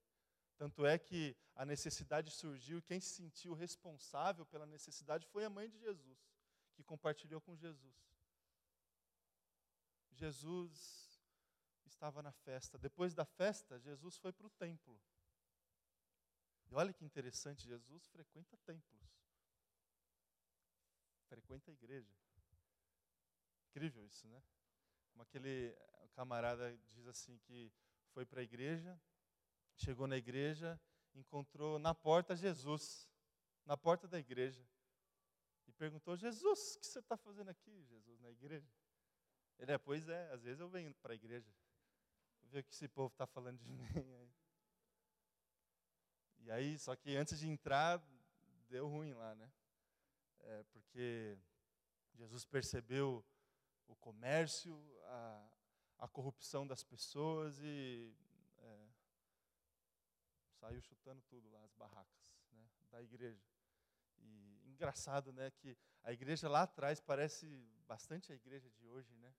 Tanto 0.57 0.85
é 0.85 0.99
que 0.99 1.37
a 1.55 1.65
necessidade 1.65 2.31
surgiu 2.31 2.79
e 2.79 2.83
quem 2.83 3.01
se 3.01 3.11
sentiu 3.11 3.55
responsável 3.55 4.45
pela 4.45 4.67
necessidade 4.67 5.27
foi 5.27 5.45
a 5.45 5.51
mãe 5.51 5.69
de 5.69 5.79
Jesus, 5.79 6.19
que 6.75 6.83
compartilhou 6.83 7.41
com 7.41 7.55
Jesus. 7.55 7.95
Jesus 10.13 11.23
estava 11.87 12.23
na 12.23 12.33
festa. 12.33 12.77
Depois 12.77 13.15
da 13.15 13.25
festa, 13.25 13.79
Jesus 13.79 14.17
foi 14.17 14.33
para 14.33 14.47
o 14.47 14.51
templo. 14.51 15.01
E 16.71 16.75
olha 16.75 16.93
que 16.93 17.05
interessante, 17.05 17.67
Jesus 17.67 18.07
frequenta 18.09 18.57
templos. 18.59 19.01
Frequenta 21.29 21.71
a 21.71 21.75
igreja. 21.75 22.15
Incrível 23.71 24.05
isso, 24.05 24.27
né? 24.29 24.43
Como 25.11 25.23
aquele 25.23 25.75
camarada 26.15 26.77
diz 26.89 27.07
assim 27.07 27.39
que 27.39 27.73
foi 28.13 28.27
para 28.27 28.41
a 28.41 28.45
igreja, 28.45 29.01
chegou 29.77 30.07
na 30.07 30.17
igreja, 30.17 30.81
encontrou 31.15 31.79
na 31.79 31.95
porta 31.95 32.37
Jesus, 32.37 33.09
na 33.65 33.77
porta 33.77 34.09
da 34.09 34.19
igreja. 34.19 34.67
E 35.67 35.73
perguntou: 35.73 36.17
Jesus, 36.17 36.77
o 36.77 36.81
que 36.81 36.87
você 36.87 36.99
está 36.99 37.17
fazendo 37.17 37.49
aqui, 37.51 37.85
Jesus, 37.85 38.21
na 38.21 38.31
igreja? 38.31 38.69
Ele 39.59 39.73
é, 39.73 39.79
pois 39.79 40.09
é, 40.09 40.33
às 40.33 40.43
vezes 40.43 40.61
eu 40.61 40.69
venho 40.69 40.95
para 40.95 41.13
a 41.13 41.17
igreja, 41.17 41.51
ver 42.45 42.61
o 42.61 42.65
que 42.65 42.73
esse 42.73 42.89
povo 42.89 43.13
está 43.13 43.27
falando 43.27 43.59
de 43.59 43.71
mim 43.73 44.13
aí. 44.17 44.28
E 46.49 46.51
aí, 46.51 46.79
só 46.79 46.97
que 46.97 47.15
antes 47.15 47.39
de 47.39 47.47
entrar, 47.47 48.03
deu 48.71 48.89
ruim 48.89 49.13
lá, 49.13 49.35
né? 49.35 49.53
É, 50.41 50.63
porque 50.73 51.39
Jesus 52.15 52.47
percebeu 52.47 53.23
o 53.87 53.95
comércio, 53.97 54.75
a, 55.05 55.47
a 55.99 56.09
corrupção 56.09 56.67
das 56.67 56.83
pessoas 56.83 57.61
e 57.61 58.17
é, 58.61 58.89
saiu 60.55 60.81
chutando 60.81 61.21
tudo 61.29 61.51
lá, 61.51 61.63
as 61.65 61.75
barracas 61.75 62.35
né, 62.53 62.67
da 62.91 63.03
igreja. 63.03 63.47
E 64.17 64.71
engraçado, 64.71 65.31
né, 65.35 65.51
que 65.51 65.77
a 66.03 66.15
igreja 66.15 66.49
lá 66.49 66.63
atrás 66.63 66.99
parece 66.99 67.47
bastante 67.87 68.33
a 68.33 68.35
igreja 68.35 68.71
de 68.71 68.87
hoje, 68.87 69.15
né? 69.17 69.35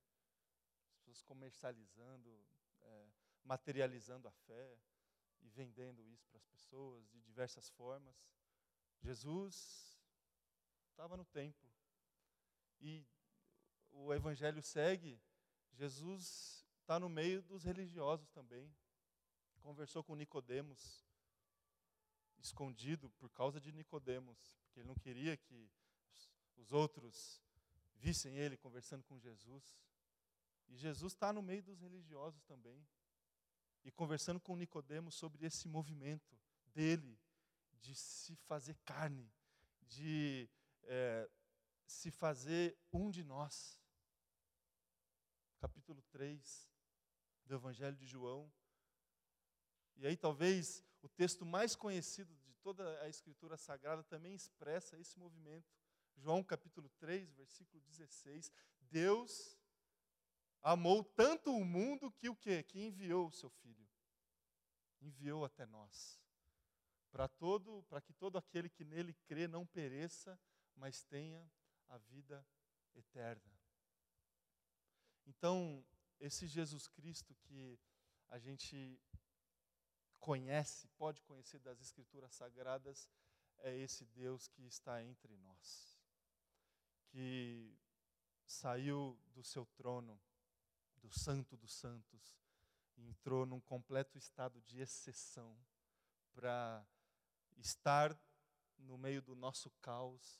As 0.85 0.93
pessoas 0.99 1.23
comercializando, 1.23 2.45
é, 2.83 3.07
materializando 3.43 4.27
a 4.27 4.31
fé 4.31 4.77
e 5.41 5.49
vendendo 5.49 6.05
isso 6.07 6.27
para 6.27 6.37
as 6.37 6.45
pessoas 6.45 7.07
de 7.09 7.21
diversas 7.21 7.69
formas. 7.69 8.15
Jesus 9.01 9.97
estava 10.89 11.15
no 11.15 11.25
templo 11.25 11.69
e 12.79 13.05
o 13.91 14.13
evangelho 14.13 14.61
segue 14.61 15.19
Jesus 15.79 16.65
está 16.81 16.99
no 16.99 17.07
meio 17.07 17.41
dos 17.43 17.63
religiosos 17.63 18.29
também. 18.31 18.69
Conversou 19.61 20.03
com 20.03 20.13
Nicodemos. 20.13 21.07
escondido 22.37 23.09
por 23.11 23.29
causa 23.29 23.59
de 23.59 23.71
Nicodemos, 23.71 24.57
porque 24.63 24.79
ele 24.79 24.87
não 24.87 24.95
queria 24.95 25.35
que 25.35 25.69
os 26.55 26.71
outros 26.71 27.41
vissem 27.95 28.35
ele 28.35 28.57
conversando 28.57 29.03
com 29.03 29.19
Jesus. 29.19 29.63
E 30.67 30.77
Jesus 30.77 31.13
está 31.13 31.31
no 31.31 31.41
meio 31.41 31.63
dos 31.63 31.79
religiosos 31.79 32.41
também. 32.43 32.85
E 33.83 33.91
conversando 33.91 34.39
com 34.39 34.55
Nicodemos 34.55 35.15
sobre 35.15 35.45
esse 35.45 35.67
movimento 35.67 36.37
dele 36.73 37.19
de 37.79 37.95
se 37.95 38.35
fazer 38.35 38.77
carne, 38.85 39.31
de 39.81 40.49
é, 40.83 41.29
se 41.85 42.11
fazer 42.11 42.77
um 42.91 43.09
de 43.09 43.23
nós. 43.23 43.79
Capítulo 45.59 46.01
3 46.11 46.69
do 47.45 47.55
Evangelho 47.55 47.97
de 47.97 48.05
João. 48.05 48.51
E 49.97 50.07
aí, 50.07 50.15
talvez, 50.15 50.83
o 51.01 51.09
texto 51.09 51.45
mais 51.45 51.75
conhecido 51.75 52.33
de 52.37 52.53
toda 52.61 53.01
a 53.01 53.09
Escritura 53.09 53.57
Sagrada 53.57 54.03
também 54.03 54.33
expressa 54.33 54.97
esse 54.97 55.17
movimento. 55.17 55.67
João 56.15 56.43
capítulo 56.43 56.89
3, 56.99 57.33
versículo 57.33 57.81
16. 57.81 58.51
Deus 58.81 59.58
amou 60.61 61.03
tanto 61.03 61.55
o 61.55 61.65
mundo 61.65 62.11
que 62.11 62.29
o 62.29 62.35
quê? 62.35 62.63
Que 62.63 62.79
enviou 62.79 63.27
o 63.27 63.31
seu 63.31 63.49
filho. 63.49 63.87
Enviou 65.01 65.45
até 65.45 65.65
nós. 65.65 66.19
Para 67.11 67.27
todo, 67.27 67.83
para 67.89 68.01
que 68.01 68.13
todo 68.13 68.37
aquele 68.37 68.69
que 68.69 68.83
nele 68.83 69.13
crê 69.25 69.47
não 69.47 69.65
pereça, 69.65 70.39
mas 70.75 71.03
tenha 71.03 71.49
a 71.87 71.97
vida 71.97 72.45
eterna. 72.95 73.59
Então, 75.25 75.85
esse 76.19 76.47
Jesus 76.47 76.87
Cristo 76.87 77.35
que 77.35 77.79
a 78.27 78.37
gente 78.37 78.99
conhece, 80.19 80.87
pode 80.89 81.21
conhecer 81.23 81.59
das 81.59 81.79
Escrituras 81.79 82.35
Sagradas, 82.35 83.09
é 83.59 83.75
esse 83.75 84.05
Deus 84.05 84.47
que 84.47 84.63
está 84.65 85.03
entre 85.03 85.35
nós, 85.37 85.99
que 87.07 87.77
saiu 88.45 89.19
do 89.27 89.43
seu 89.43 89.65
trono, 89.65 90.19
do 90.99 91.09
Santo 91.09 91.57
dos 91.57 91.73
Santos, 91.73 92.37
entrou 92.97 93.45
num 93.45 93.59
completo 93.59 94.17
estado 94.17 94.61
de 94.61 94.79
exceção 94.79 95.57
para 96.33 96.85
estar 97.57 98.17
no 98.77 98.97
meio 98.97 99.21
do 99.21 99.35
nosso 99.35 99.69
caos 99.81 100.39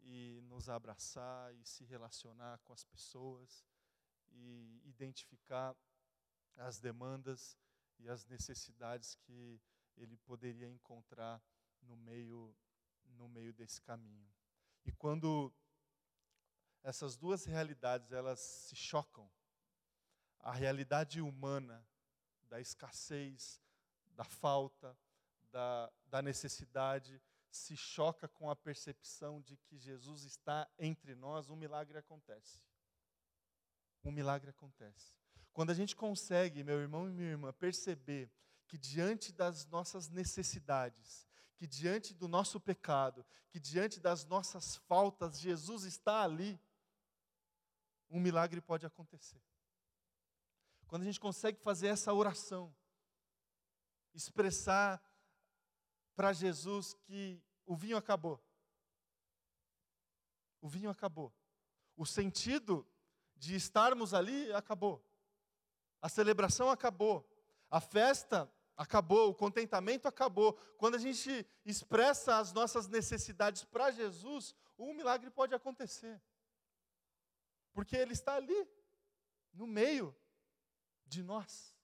e 0.00 0.40
nos 0.42 0.68
abraçar 0.68 1.54
e 1.54 1.64
se 1.64 1.84
relacionar 1.84 2.58
com 2.58 2.72
as 2.72 2.84
pessoas 2.84 3.64
e 4.30 4.80
identificar 4.84 5.74
as 6.56 6.78
demandas 6.78 7.56
e 7.98 8.08
as 8.08 8.26
necessidades 8.26 9.14
que 9.14 9.60
ele 9.96 10.16
poderia 10.18 10.68
encontrar 10.68 11.42
no 11.82 11.96
meio 11.96 12.54
no 13.16 13.28
meio 13.28 13.52
desse 13.52 13.80
caminho. 13.80 14.28
E 14.84 14.92
quando 14.92 15.52
essas 16.82 17.16
duas 17.16 17.44
realidades 17.44 18.12
elas 18.12 18.40
se 18.40 18.74
chocam, 18.74 19.30
a 20.44 20.52
realidade 20.52 21.22
humana 21.22 21.82
da 22.50 22.60
escassez, 22.60 23.58
da 24.14 24.24
falta, 24.24 24.96
da, 25.50 25.90
da 26.06 26.20
necessidade, 26.20 27.20
se 27.50 27.74
choca 27.74 28.28
com 28.28 28.50
a 28.50 28.54
percepção 28.54 29.40
de 29.40 29.56
que 29.56 29.78
Jesus 29.78 30.24
está 30.24 30.68
entre 30.78 31.14
nós, 31.14 31.48
um 31.48 31.56
milagre 31.56 31.96
acontece. 31.96 32.60
Um 34.04 34.12
milagre 34.12 34.50
acontece. 34.50 35.14
Quando 35.54 35.70
a 35.70 35.74
gente 35.74 35.96
consegue, 35.96 36.62
meu 36.62 36.78
irmão 36.78 37.08
e 37.08 37.12
minha 37.12 37.30
irmã, 37.30 37.50
perceber 37.54 38.30
que 38.66 38.76
diante 38.76 39.32
das 39.32 39.64
nossas 39.66 40.10
necessidades, 40.10 41.26
que 41.56 41.66
diante 41.66 42.12
do 42.12 42.28
nosso 42.28 42.60
pecado, 42.60 43.24
que 43.48 43.58
diante 43.58 43.98
das 43.98 44.26
nossas 44.26 44.76
faltas, 44.76 45.40
Jesus 45.40 45.84
está 45.84 46.22
ali, 46.22 46.60
um 48.10 48.20
milagre 48.20 48.60
pode 48.60 48.84
acontecer. 48.84 49.40
Quando 50.86 51.02
a 51.02 51.04
gente 51.06 51.20
consegue 51.20 51.58
fazer 51.60 51.88
essa 51.88 52.12
oração, 52.12 52.74
expressar 54.14 55.02
para 56.14 56.32
Jesus 56.32 56.94
que 56.94 57.42
o 57.66 57.74
vinho 57.74 57.96
acabou. 57.96 58.42
O 60.60 60.68
vinho 60.68 60.90
acabou. 60.90 61.32
O 61.96 62.06
sentido 62.06 62.86
de 63.36 63.54
estarmos 63.54 64.14
ali 64.14 64.52
acabou. 64.52 65.04
A 66.00 66.08
celebração 66.08 66.70
acabou. 66.70 67.28
A 67.70 67.80
festa 67.80 68.50
acabou. 68.76 69.30
O 69.30 69.34
contentamento 69.34 70.06
acabou. 70.06 70.54
Quando 70.78 70.94
a 70.94 70.98
gente 70.98 71.46
expressa 71.64 72.38
as 72.38 72.52
nossas 72.52 72.86
necessidades 72.86 73.64
para 73.64 73.90
Jesus, 73.90 74.54
um 74.78 74.94
milagre 74.94 75.30
pode 75.30 75.54
acontecer. 75.54 76.20
Porque 77.72 77.96
Ele 77.96 78.12
está 78.12 78.36
ali, 78.36 78.68
no 79.52 79.66
meio 79.66 80.14
de 81.14 81.22
nós. 81.22 81.74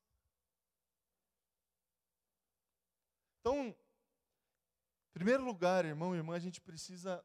Então, 3.40 3.69
em 3.69 3.77
primeiro 5.12 5.45
lugar, 5.45 5.85
irmão 5.85 6.14
e 6.14 6.19
irmã, 6.19 6.35
a 6.37 6.40
gente 6.40 6.61
precisa 6.61 7.25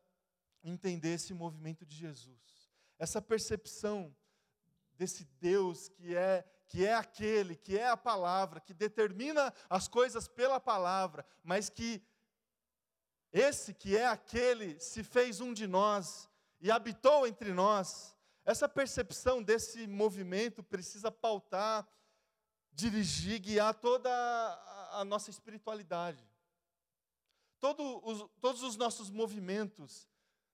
entender 0.63 1.15
esse 1.15 1.33
movimento 1.33 1.85
de 1.85 1.95
Jesus. 1.95 2.71
Essa 2.97 3.21
percepção 3.21 4.15
desse 4.93 5.25
Deus 5.39 5.89
que 5.89 6.15
é 6.15 6.45
que 6.67 6.83
é 6.83 6.95
aquele, 6.95 7.55
que 7.55 7.77
é 7.77 7.87
a 7.87 7.95
palavra, 7.95 8.59
que 8.59 8.73
determina 8.73 9.53
as 9.69 9.87
coisas 9.87 10.27
pela 10.27 10.59
palavra, 10.59 11.23
mas 11.43 11.69
que 11.69 12.01
esse 13.31 13.73
que 13.73 13.95
é 13.95 14.07
aquele 14.07 14.79
se 14.79 15.03
fez 15.03 15.39
um 15.41 15.53
de 15.53 15.67
nós 15.67 16.27
e 16.59 16.71
habitou 16.71 17.27
entre 17.27 17.53
nós. 17.53 18.14
Essa 18.45 18.69
percepção 18.69 19.41
desse 19.41 19.87
movimento 19.87 20.61
precisa 20.61 21.11
pautar, 21.11 21.87
dirigir, 22.71 23.39
guiar 23.39 23.73
toda 23.73 24.09
a, 24.91 25.03
nossa 25.03 25.31
espiritualidade. 25.31 26.23
Todo 27.59 28.07
os, 28.07 28.29
todos 28.39 28.61
os 28.61 28.77
nossos 28.77 29.09
movimentos 29.09 30.07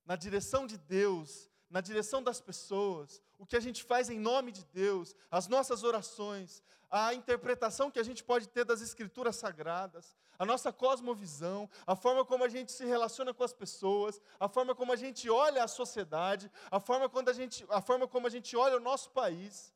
na 0.06 0.16
direção 0.16 0.66
de 0.66 0.78
Deus, 0.78 1.51
na 1.72 1.80
direção 1.80 2.22
das 2.22 2.38
pessoas, 2.38 3.22
o 3.38 3.46
que 3.46 3.56
a 3.56 3.60
gente 3.60 3.82
faz 3.82 4.10
em 4.10 4.18
nome 4.18 4.52
de 4.52 4.62
Deus, 4.66 5.16
as 5.30 5.48
nossas 5.48 5.82
orações, 5.82 6.62
a 6.90 7.14
interpretação 7.14 7.90
que 7.90 7.98
a 7.98 8.02
gente 8.02 8.22
pode 8.22 8.46
ter 8.46 8.62
das 8.62 8.82
Escrituras 8.82 9.36
Sagradas, 9.36 10.14
a 10.38 10.44
nossa 10.44 10.70
cosmovisão, 10.70 11.70
a 11.86 11.96
forma 11.96 12.26
como 12.26 12.44
a 12.44 12.48
gente 12.50 12.70
se 12.70 12.84
relaciona 12.84 13.32
com 13.32 13.42
as 13.42 13.54
pessoas, 13.54 14.20
a 14.38 14.50
forma 14.50 14.74
como 14.74 14.92
a 14.92 14.96
gente 14.96 15.30
olha 15.30 15.64
a 15.64 15.68
sociedade, 15.68 16.52
a 16.70 16.78
forma, 16.78 17.08
quando 17.08 17.30
a, 17.30 17.32
gente, 17.32 17.64
a 17.70 17.80
forma 17.80 18.06
como 18.06 18.26
a 18.26 18.30
gente 18.30 18.54
olha 18.54 18.76
o 18.76 18.80
nosso 18.80 19.10
país. 19.10 19.72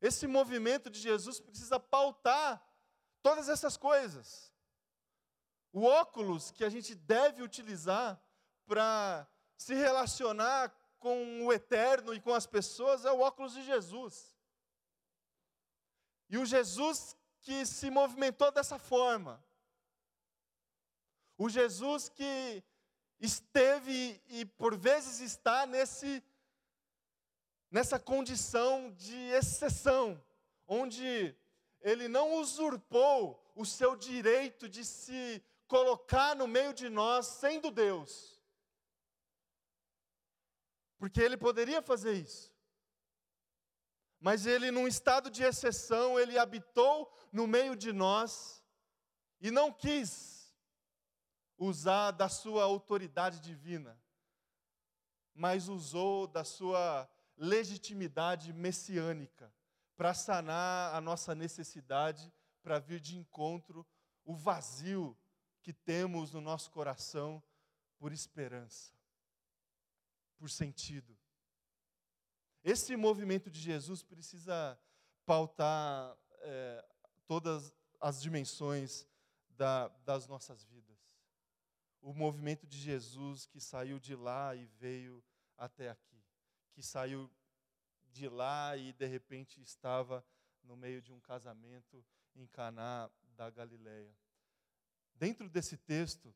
Esse 0.00 0.28
movimento 0.28 0.88
de 0.88 1.00
Jesus 1.00 1.40
precisa 1.40 1.80
pautar 1.80 2.64
todas 3.24 3.48
essas 3.48 3.76
coisas. 3.76 4.52
O 5.72 5.82
óculos 5.82 6.52
que 6.52 6.64
a 6.64 6.68
gente 6.68 6.94
deve 6.94 7.42
utilizar 7.42 8.22
para 8.66 9.26
se 9.56 9.74
relacionar 9.74 10.72
com 11.04 11.44
o 11.44 11.52
eterno 11.52 12.14
e 12.14 12.20
com 12.20 12.32
as 12.32 12.46
pessoas 12.46 13.04
é 13.04 13.12
o 13.12 13.20
óculos 13.20 13.52
de 13.52 13.62
Jesus. 13.62 14.34
E 16.30 16.38
o 16.38 16.46
Jesus 16.46 17.14
que 17.42 17.66
se 17.66 17.90
movimentou 17.90 18.50
dessa 18.50 18.78
forma. 18.78 19.44
O 21.36 21.50
Jesus 21.50 22.08
que 22.08 22.64
esteve 23.20 24.18
e 24.28 24.46
por 24.46 24.74
vezes 24.78 25.20
está 25.20 25.66
nesse 25.66 26.24
nessa 27.70 27.98
condição 27.98 28.90
de 28.92 29.16
exceção, 29.40 30.24
onde 30.66 31.36
ele 31.82 32.08
não 32.08 32.36
usurpou 32.36 33.52
o 33.54 33.66
seu 33.66 33.94
direito 33.94 34.70
de 34.70 34.82
se 34.82 35.44
colocar 35.66 36.34
no 36.34 36.46
meio 36.48 36.72
de 36.72 36.88
nós 36.88 37.26
sendo 37.26 37.70
Deus. 37.70 38.33
Porque 41.04 41.20
ele 41.20 41.36
poderia 41.36 41.82
fazer 41.82 42.14
isso. 42.14 42.50
Mas 44.18 44.46
ele, 44.46 44.70
num 44.70 44.88
estado 44.88 45.28
de 45.28 45.42
exceção, 45.42 46.18
ele 46.18 46.38
habitou 46.38 47.14
no 47.30 47.46
meio 47.46 47.76
de 47.76 47.92
nós 47.92 48.64
e 49.38 49.50
não 49.50 49.70
quis 49.70 50.50
usar 51.58 52.10
da 52.12 52.26
sua 52.26 52.64
autoridade 52.64 53.38
divina, 53.40 54.00
mas 55.34 55.68
usou 55.68 56.26
da 56.26 56.42
sua 56.42 57.06
legitimidade 57.36 58.54
messiânica 58.54 59.52
para 59.98 60.14
sanar 60.14 60.94
a 60.94 61.02
nossa 61.02 61.34
necessidade, 61.34 62.32
para 62.62 62.78
vir 62.78 62.98
de 62.98 63.18
encontro 63.18 63.86
o 64.24 64.34
vazio 64.34 65.14
que 65.60 65.74
temos 65.74 66.32
no 66.32 66.40
nosso 66.40 66.70
coração 66.70 67.42
por 67.98 68.10
esperança, 68.10 68.93
por 70.44 70.50
sentido. 70.50 71.16
Esse 72.62 72.94
movimento 72.96 73.50
de 73.50 73.58
Jesus 73.58 74.02
precisa 74.02 74.78
pautar 75.24 76.14
é, 76.42 76.86
todas 77.26 77.74
as 77.98 78.20
dimensões 78.20 79.08
da, 79.48 79.88
das 80.04 80.26
nossas 80.26 80.62
vidas. 80.64 80.98
o 82.02 82.12
movimento 82.12 82.66
de 82.66 82.76
Jesus 82.76 83.46
que 83.46 83.58
saiu 83.58 83.98
de 83.98 84.14
lá 84.14 84.54
e 84.54 84.66
veio 84.66 85.24
até 85.56 85.88
aqui, 85.88 86.22
que 86.72 86.82
saiu 86.82 87.30
de 88.10 88.28
lá 88.28 88.76
e 88.76 88.92
de 88.92 89.06
repente 89.06 89.62
estava 89.62 90.22
no 90.62 90.76
meio 90.76 91.00
de 91.00 91.10
um 91.10 91.20
casamento 91.20 92.04
em 92.34 92.46
Caná 92.48 93.10
da 93.34 93.48
Galileia. 93.48 94.14
Dentro 95.14 95.48
desse 95.48 95.78
texto, 95.78 96.34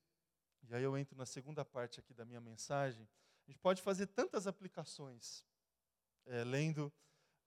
e 0.63 0.75
aí 0.75 0.83
eu 0.83 0.97
entro 0.97 1.15
na 1.15 1.27
segunda 1.27 1.63
parte 1.63 2.01
aqui 2.01 2.15
da 2.15 2.25
minha 2.25 2.41
mensagem, 2.41 3.07
a 3.49 3.51
gente 3.51 3.61
pode 3.61 3.81
fazer 3.81 4.07
tantas 4.09 4.47
aplicações, 4.47 5.43
é, 6.27 6.45
lendo 6.45 6.93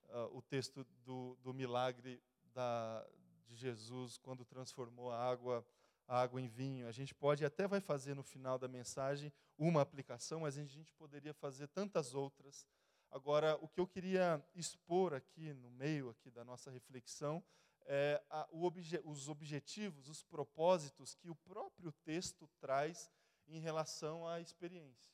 uh, 0.06 0.36
o 0.36 0.42
texto 0.42 0.84
do, 1.06 1.38
do 1.44 1.54
milagre 1.54 2.20
da, 2.56 3.08
de 3.46 3.56
Jesus 3.56 4.18
quando 4.18 4.44
transformou 4.44 5.12
a 5.12 5.18
água, 5.18 5.64
a 6.08 6.20
água 6.20 6.42
em 6.42 6.48
vinho. 6.48 6.88
A 6.88 6.92
gente 6.92 7.14
pode 7.14 7.46
até 7.46 7.68
vai 7.68 7.80
fazer 7.80 8.16
no 8.16 8.24
final 8.24 8.58
da 8.58 8.68
mensagem 8.68 9.32
uma 9.56 9.82
aplicação, 9.82 10.40
mas 10.40 10.58
a 10.58 10.64
gente 10.64 10.92
poderia 10.94 11.36
fazer 11.36 11.68
tantas 11.68 12.16
outras. 12.16 12.68
Agora, 13.12 13.56
o 13.62 13.68
que 13.68 13.80
eu 13.80 13.86
queria 13.86 14.44
expor 14.56 15.14
aqui 15.14 15.54
no 15.54 15.70
meio 15.70 16.10
aqui 16.10 16.32
da 16.32 16.44
nossa 16.44 16.72
reflexão 16.72 17.44
é, 17.86 18.20
a, 18.28 18.48
obje, 18.52 19.00
os 19.06 19.30
objetivos, 19.30 20.10
os 20.10 20.24
propósitos 20.24 21.14
que 21.14 21.30
o 21.30 21.36
próprio 21.36 21.92
texto 21.92 22.50
traz 22.60 23.12
em 23.48 23.60
relação 23.60 24.28
à 24.28 24.40
experiência, 24.40 25.12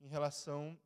em 0.00 0.08
relação 0.08 0.78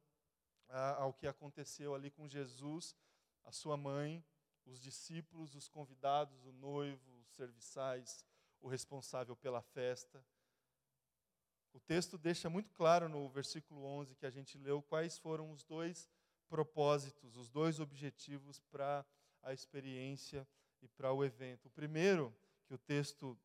a, 0.69 1.03
ao 1.03 1.13
que 1.13 1.27
aconteceu 1.27 1.95
ali 1.95 2.11
com 2.11 2.29
Jesus, 2.29 2.97
a 3.45 3.53
sua 3.53 3.77
mãe, 3.77 4.25
os 4.65 4.81
discípulos, 4.81 5.55
os 5.55 5.69
convidados, 5.69 6.45
o 6.45 6.53
noivo, 6.53 7.11
os 7.21 7.29
serviçais, 7.31 8.25
o 8.61 8.69
responsável 8.69 9.37
pela 9.37 9.61
festa. 9.61 10.25
O 11.73 11.81
texto 11.81 12.19
deixa 12.19 12.51
muito 12.51 12.71
claro 12.73 13.09
no 13.09 13.29
versículo 13.29 13.85
11 13.85 14.15
que 14.15 14.27
a 14.27 14.31
gente 14.31 14.59
leu 14.59 14.83
quais 14.83 15.19
foram 15.19 15.51
os 15.51 15.65
dois 15.65 16.09
propósitos, 16.49 17.37
os 17.37 17.49
dois 17.49 17.81
objetivos 17.81 18.61
para 18.61 19.05
a 19.43 19.53
experiência 19.53 20.47
e 20.83 20.89
para 20.89 21.13
o 21.13 21.25
evento. 21.25 21.67
O 21.67 21.71
primeiro 21.71 22.35
que 22.67 22.75
o 22.75 22.79
texto 22.79 23.39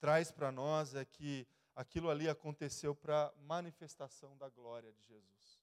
traz 0.00 0.30
para 0.32 0.50
nós 0.50 0.94
é 0.94 1.04
que 1.04 1.46
aquilo 1.74 2.10
ali 2.10 2.28
aconteceu 2.28 2.94
para 2.94 3.32
manifestação 3.38 4.36
da 4.36 4.48
glória 4.48 4.92
de 4.92 5.02
Jesus. 5.06 5.60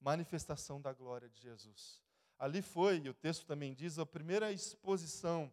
Manifestação 0.00 0.80
da 0.80 0.92
glória 0.92 1.28
de 1.28 1.40
Jesus. 1.40 2.02
Ali 2.38 2.60
foi, 2.60 2.98
e 2.98 3.08
o 3.08 3.14
texto 3.14 3.46
também 3.46 3.74
diz, 3.74 3.98
a 3.98 4.04
primeira 4.04 4.52
exposição, 4.52 5.52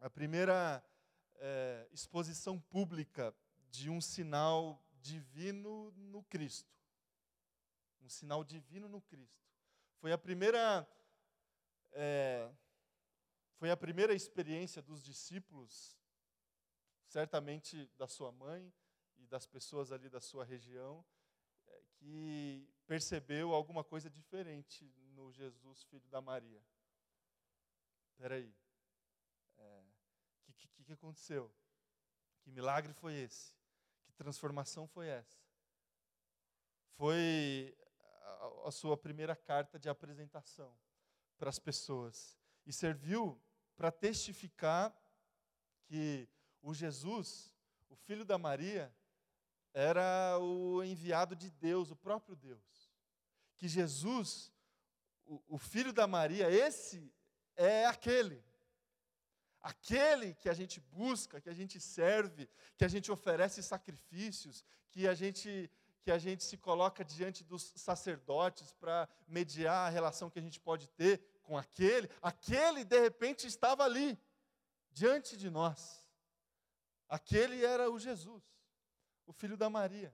a 0.00 0.10
primeira 0.10 0.84
é, 1.36 1.88
exposição 1.92 2.58
pública 2.58 3.34
de 3.70 3.88
um 3.88 4.00
sinal 4.00 4.82
divino 5.00 5.92
no 5.92 6.22
Cristo. 6.24 6.72
Um 8.02 8.08
sinal 8.08 8.44
divino 8.44 8.88
no 8.88 9.00
Cristo. 9.00 9.44
Foi 9.98 10.12
a 10.12 10.18
primeira 10.18 10.86
é, 11.92 12.50
foi 13.56 13.70
a 13.70 13.76
primeira 13.76 14.12
experiência 14.12 14.82
dos 14.82 15.02
discípulos, 15.02 15.96
certamente 17.14 17.86
da 17.96 18.08
sua 18.08 18.32
mãe 18.32 18.74
e 19.18 19.26
das 19.28 19.46
pessoas 19.46 19.92
ali 19.92 20.08
da 20.08 20.20
sua 20.20 20.44
região, 20.44 21.04
é, 21.64 21.82
que 21.94 22.68
percebeu 22.88 23.54
alguma 23.54 23.84
coisa 23.84 24.10
diferente 24.10 24.92
no 25.14 25.30
Jesus, 25.30 25.84
filho 25.84 26.08
da 26.08 26.20
Maria. 26.20 26.60
Espera 28.10 28.34
aí. 28.34 28.52
O 29.56 29.60
é, 29.60 29.84
que, 30.56 30.66
que, 30.66 30.84
que 30.86 30.92
aconteceu? 30.92 31.54
Que 32.42 32.50
milagre 32.50 32.92
foi 32.92 33.14
esse? 33.14 33.54
Que 34.06 34.12
transformação 34.12 34.88
foi 34.88 35.06
essa? 35.06 35.38
Foi 36.96 37.78
a, 38.10 38.68
a 38.68 38.72
sua 38.72 38.96
primeira 38.96 39.36
carta 39.36 39.78
de 39.78 39.88
apresentação 39.88 40.76
para 41.38 41.48
as 41.48 41.60
pessoas 41.60 42.36
e 42.66 42.72
serviu 42.72 43.40
para 43.76 43.92
testificar 43.92 44.92
que 45.84 46.28
o 46.64 46.72
Jesus, 46.72 47.52
o 47.90 47.94
filho 47.94 48.24
da 48.24 48.38
Maria, 48.38 48.92
era 49.74 50.38
o 50.40 50.82
enviado 50.82 51.36
de 51.36 51.50
Deus, 51.50 51.90
o 51.90 51.96
próprio 51.96 52.34
Deus. 52.34 52.90
Que 53.56 53.68
Jesus, 53.68 54.50
o, 55.26 55.42
o 55.46 55.58
filho 55.58 55.92
da 55.92 56.06
Maria, 56.06 56.50
esse 56.50 57.12
é 57.54 57.84
aquele. 57.84 58.42
Aquele 59.60 60.34
que 60.34 60.48
a 60.48 60.54
gente 60.54 60.80
busca, 60.80 61.38
que 61.38 61.50
a 61.50 61.54
gente 61.54 61.78
serve, 61.78 62.48
que 62.78 62.84
a 62.84 62.88
gente 62.88 63.12
oferece 63.12 63.62
sacrifícios, 63.62 64.64
que 64.90 65.06
a 65.06 65.14
gente 65.14 65.70
que 66.02 66.10
a 66.10 66.18
gente 66.18 66.44
se 66.44 66.58
coloca 66.58 67.02
diante 67.02 67.42
dos 67.42 67.72
sacerdotes 67.76 68.74
para 68.74 69.08
mediar 69.26 69.86
a 69.86 69.88
relação 69.88 70.28
que 70.28 70.38
a 70.38 70.42
gente 70.42 70.60
pode 70.60 70.86
ter 70.90 71.18
com 71.42 71.56
aquele, 71.56 72.10
aquele 72.20 72.84
de 72.84 73.00
repente 73.00 73.46
estava 73.46 73.84
ali, 73.84 74.18
diante 74.92 75.34
de 75.34 75.48
nós. 75.48 76.03
Aquele 77.14 77.64
era 77.64 77.88
o 77.88 77.96
Jesus, 77.96 78.42
o 79.24 79.32
filho 79.32 79.56
da 79.56 79.70
Maria. 79.70 80.12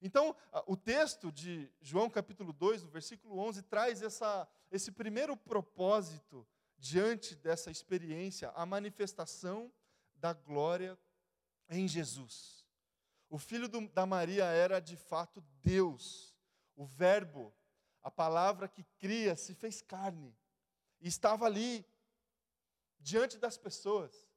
Então, 0.00 0.36
o 0.64 0.76
texto 0.76 1.32
de 1.32 1.68
João 1.80 2.08
capítulo 2.08 2.52
2, 2.52 2.84
no 2.84 2.88
versículo 2.88 3.36
11, 3.36 3.64
traz 3.64 4.00
essa, 4.00 4.48
esse 4.70 4.92
primeiro 4.92 5.36
propósito 5.36 6.46
diante 6.78 7.34
dessa 7.34 7.68
experiência, 7.68 8.52
a 8.54 8.64
manifestação 8.64 9.72
da 10.14 10.32
glória 10.32 10.96
em 11.68 11.88
Jesus. 11.88 12.64
O 13.28 13.36
filho 13.36 13.68
do, 13.68 13.88
da 13.88 14.06
Maria 14.06 14.44
era 14.44 14.78
de 14.78 14.96
fato 14.96 15.40
Deus, 15.60 16.32
o 16.76 16.84
Verbo, 16.86 17.52
a 18.04 18.10
palavra 18.10 18.68
que 18.68 18.84
cria, 19.00 19.34
se 19.34 19.52
fez 19.52 19.82
carne 19.82 20.32
e 21.00 21.08
estava 21.08 21.44
ali, 21.44 21.84
diante 23.00 23.36
das 23.36 23.58
pessoas. 23.58 24.29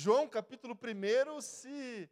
João 0.00 0.28
capítulo 0.28 0.78
1 0.80 1.40
se, 1.40 2.08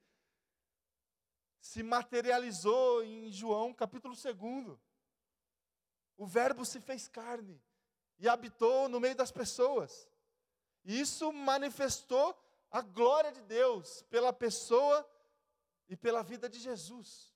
se 1.60 1.84
materializou 1.84 3.04
em 3.04 3.30
João 3.30 3.72
capítulo 3.72 4.12
2. 4.12 4.76
O 6.16 6.26
Verbo 6.26 6.64
se 6.64 6.80
fez 6.80 7.06
carne 7.06 7.62
e 8.18 8.28
habitou 8.28 8.88
no 8.88 8.98
meio 8.98 9.14
das 9.14 9.30
pessoas. 9.30 10.10
E 10.84 10.98
isso 10.98 11.32
manifestou 11.32 12.36
a 12.72 12.80
glória 12.80 13.30
de 13.30 13.42
Deus 13.42 14.02
pela 14.10 14.32
pessoa 14.32 15.08
e 15.88 15.96
pela 15.96 16.24
vida 16.24 16.48
de 16.48 16.58
Jesus. 16.58 17.32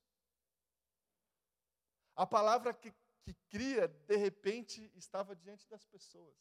A 2.16 2.26
palavra 2.26 2.74
que 2.74 2.92
que 3.22 3.34
cria, 3.48 3.86
de 3.86 4.16
repente 4.16 4.90
estava 4.96 5.36
diante 5.36 5.68
das 5.68 5.84
pessoas. 5.84 6.34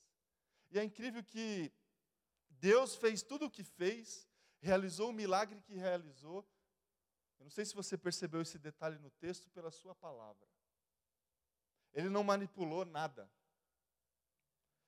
E 0.72 0.80
é 0.80 0.84
incrível 0.84 1.24
que 1.24 1.72
Deus 2.60 2.96
fez 2.96 3.22
tudo 3.22 3.46
o 3.46 3.52
que 3.52 3.64
fez, 3.64 4.28
realizou 4.60 5.10
o 5.10 5.14
milagre 5.14 5.62
que 5.62 5.76
realizou. 5.76 6.48
Eu 7.40 7.46
não 7.46 7.50
sei 7.50 7.66
se 7.66 7.74
você 7.74 7.98
percebeu 7.98 8.42
esse 8.42 8.60
detalhe 8.60 9.00
no 9.00 9.10
texto 9.12 9.50
pela 9.50 9.72
sua 9.72 9.96
palavra. 9.96 10.48
Ele 11.94 12.10
não 12.10 12.24
manipulou 12.24 12.84
nada. 12.84 13.30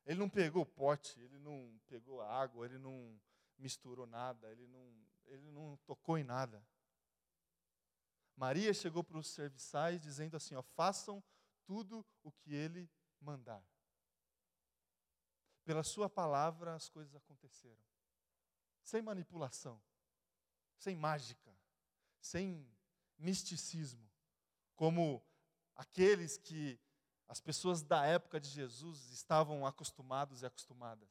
Ele 0.05 0.19
não 0.19 0.29
pegou 0.29 0.63
o 0.63 0.65
pote, 0.65 1.19
ele 1.21 1.39
não 1.39 1.79
pegou 1.87 2.21
a 2.21 2.27
água, 2.27 2.65
ele 2.65 2.77
não 2.77 3.19
misturou 3.57 4.05
nada, 4.05 4.51
ele 4.51 4.67
não, 4.67 5.07
ele 5.25 5.49
não 5.51 5.77
tocou 5.85 6.17
em 6.17 6.23
nada. 6.23 6.65
Maria 8.35 8.73
chegou 8.73 9.03
para 9.03 9.17
os 9.17 9.27
serviçais 9.27 10.01
dizendo 10.01 10.35
assim: 10.35 10.55
ó, 10.55 10.61
façam 10.61 11.23
tudo 11.65 12.05
o 12.23 12.31
que 12.31 12.53
ele 12.53 12.89
mandar. 13.19 13.63
Pela 15.63 15.83
sua 15.83 16.09
palavra 16.09 16.75
as 16.75 16.89
coisas 16.89 17.15
aconteceram. 17.15 17.83
Sem 18.83 19.01
manipulação, 19.01 19.81
sem 20.77 20.95
mágica, 20.95 21.55
sem 22.19 22.67
misticismo, 23.17 24.09
como 24.75 25.23
aqueles 25.75 26.37
que 26.37 26.79
as 27.27 27.39
pessoas 27.39 27.81
da 27.81 28.05
época 28.05 28.39
de 28.39 28.49
Jesus 28.49 29.11
estavam 29.11 29.65
acostumados 29.65 30.41
e 30.41 30.45
acostumadas. 30.45 31.09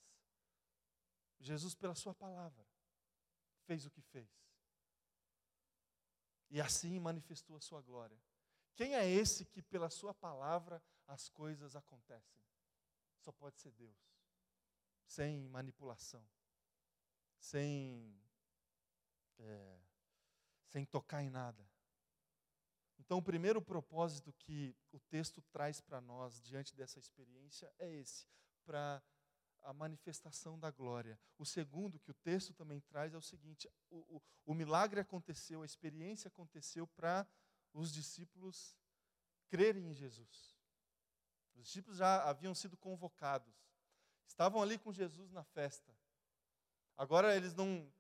Jesus, 1.39 1.75
pela 1.75 1.95
sua 1.95 2.15
palavra, 2.15 2.67
fez 3.65 3.87
o 3.87 3.91
que 3.91 4.03
fez. 4.03 4.29
E 6.51 6.61
assim 6.61 6.99
manifestou 6.99 7.57
a 7.57 7.61
sua 7.61 7.81
glória. 7.81 8.21
Quem 8.75 8.95
é 8.95 9.09
esse 9.09 9.45
que, 9.45 9.63
pela 9.63 9.91
Sua 9.91 10.15
palavra, 10.15 10.83
as 11.07 11.29
coisas 11.29 11.77
acontecem? 11.77 12.43
Só 13.19 13.31
pode 13.31 13.61
ser 13.61 13.71
Deus, 13.73 13.97
sem 15.11 15.49
manipulação, 15.49 16.25
sem, 17.37 18.17
é, 19.41 19.81
sem 20.69 20.85
tocar 20.85 21.21
em 21.21 21.29
nada. 21.29 21.69
Então, 22.97 23.19
o 23.19 23.23
primeiro 23.23 23.61
propósito 23.61 24.33
que 24.33 24.77
o 24.93 25.01
texto 25.01 25.43
traz 25.51 25.81
para 25.81 26.01
nós 26.01 26.41
diante 26.41 26.77
dessa 26.77 27.01
experiência 27.01 27.73
é 27.77 27.93
esse: 27.93 28.25
para 28.65 29.03
a 29.63 29.73
manifestação 29.73 30.57
da 30.57 30.71
glória. 30.71 31.19
O 31.37 31.45
segundo, 31.45 31.99
que 31.99 32.13
o 32.13 32.15
texto 32.15 32.55
também 32.55 32.81
traz, 32.81 33.13
é 33.13 33.19
o 33.19 33.23
seguinte: 33.23 33.69
o, 33.91 34.17
o, 34.17 34.23
o 34.47 34.55
milagre 34.55 35.01
aconteceu, 35.01 35.63
a 35.63 35.67
experiência 35.67 36.29
aconteceu 36.29 36.87
para 36.87 37.27
os 37.73 37.93
discípulos 37.93 38.77
crerem 39.49 39.89
em 39.89 39.93
Jesus. 39.93 40.57
Os 41.57 41.65
discípulos 41.65 41.99
já 41.99 42.23
haviam 42.31 42.55
sido 42.55 42.77
convocados, 42.77 43.70
estavam 44.31 44.63
ali 44.63 44.79
com 44.79 44.93
Jesus 44.93 45.31
na 45.33 45.43
festa. 45.43 45.93
Agora 46.97 47.37
eles 47.37 47.53
não, 47.55 47.93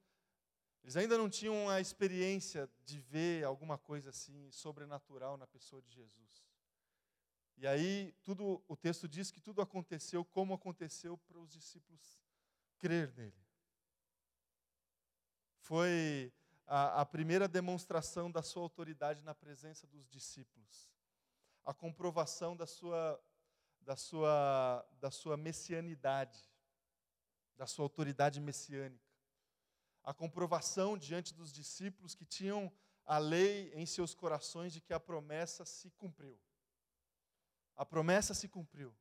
eles 0.82 0.96
ainda 0.96 1.18
não 1.18 1.28
tinham 1.28 1.68
a 1.68 1.80
experiência 1.80 2.70
de 2.84 3.00
ver 3.00 3.44
alguma 3.44 3.76
coisa 3.76 4.10
assim 4.10 4.50
sobrenatural 4.50 5.36
na 5.36 5.46
pessoa 5.46 5.82
de 5.82 5.90
Jesus. 5.90 6.44
E 7.56 7.66
aí 7.66 8.14
tudo, 8.22 8.62
o 8.68 8.76
texto 8.76 9.08
diz 9.08 9.30
que 9.30 9.40
tudo 9.40 9.60
aconteceu 9.60 10.24
como 10.24 10.54
aconteceu 10.54 11.18
para 11.18 11.38
os 11.38 11.50
discípulos 11.50 12.18
crer 12.78 13.12
nele. 13.16 13.44
Foi 15.58 16.32
a, 16.66 17.00
a 17.00 17.06
primeira 17.06 17.48
demonstração 17.48 18.30
da 18.30 18.42
sua 18.42 18.62
autoridade 18.62 19.22
na 19.22 19.34
presença 19.34 19.86
dos 19.86 20.08
discípulos, 20.08 20.88
a 21.64 21.74
comprovação 21.74 22.56
da 22.56 22.66
sua, 22.66 23.20
da 23.80 23.96
sua, 23.96 24.86
da 25.00 25.10
sua 25.10 25.36
messianidade, 25.36 26.38
da 27.56 27.66
sua 27.66 27.84
autoridade 27.84 28.40
messiânica, 28.40 29.10
a 30.02 30.14
comprovação 30.14 30.96
diante 30.96 31.34
dos 31.34 31.52
discípulos 31.52 32.14
que 32.14 32.24
tinham 32.24 32.72
a 33.04 33.18
lei 33.18 33.72
em 33.74 33.84
seus 33.84 34.14
corações 34.14 34.72
de 34.72 34.80
que 34.80 34.92
a 34.92 35.00
promessa 35.00 35.64
se 35.64 35.90
cumpriu. 35.90 36.38
A 37.76 37.84
promessa 37.84 38.34
se 38.34 38.48
cumpriu. 38.48 38.94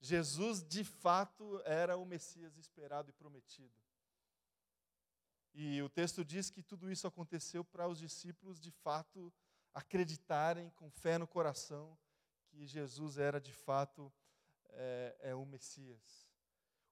Jesus, 0.00 0.62
de 0.62 0.84
fato, 0.84 1.60
era 1.64 1.96
o 1.96 2.04
Messias 2.04 2.56
esperado 2.56 3.10
e 3.10 3.12
prometido. 3.12 3.74
E 5.52 5.82
o 5.82 5.88
texto 5.88 6.24
diz 6.24 6.50
que 6.50 6.62
tudo 6.62 6.90
isso 6.90 7.06
aconteceu 7.06 7.64
para 7.64 7.88
os 7.88 7.98
discípulos, 7.98 8.60
de 8.60 8.70
fato, 8.70 9.32
acreditarem 9.74 10.70
com 10.70 10.90
fé 10.90 11.18
no 11.18 11.26
coração 11.26 11.98
que 12.48 12.66
Jesus 12.66 13.18
era, 13.18 13.40
de 13.40 13.52
fato, 13.52 14.12
é, 14.70 15.16
é 15.20 15.34
o 15.34 15.44
Messias. 15.44 16.28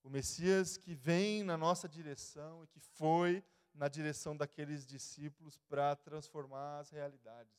O 0.03 0.09
Messias 0.09 0.77
que 0.77 0.95
vem 0.95 1.43
na 1.43 1.57
nossa 1.57 1.89
direção 1.89 2.63
e 2.63 2.67
que 2.69 2.81
foi 2.81 3.45
na 3.75 3.89
direção 3.89 4.37
daqueles 4.37 4.87
discípulos 4.87 5.59
para 5.69 5.97
transformar 5.97 6.79
as 6.79 6.91
realidades, 6.91 7.55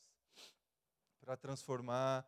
para 1.20 1.36
transformar 1.36 2.26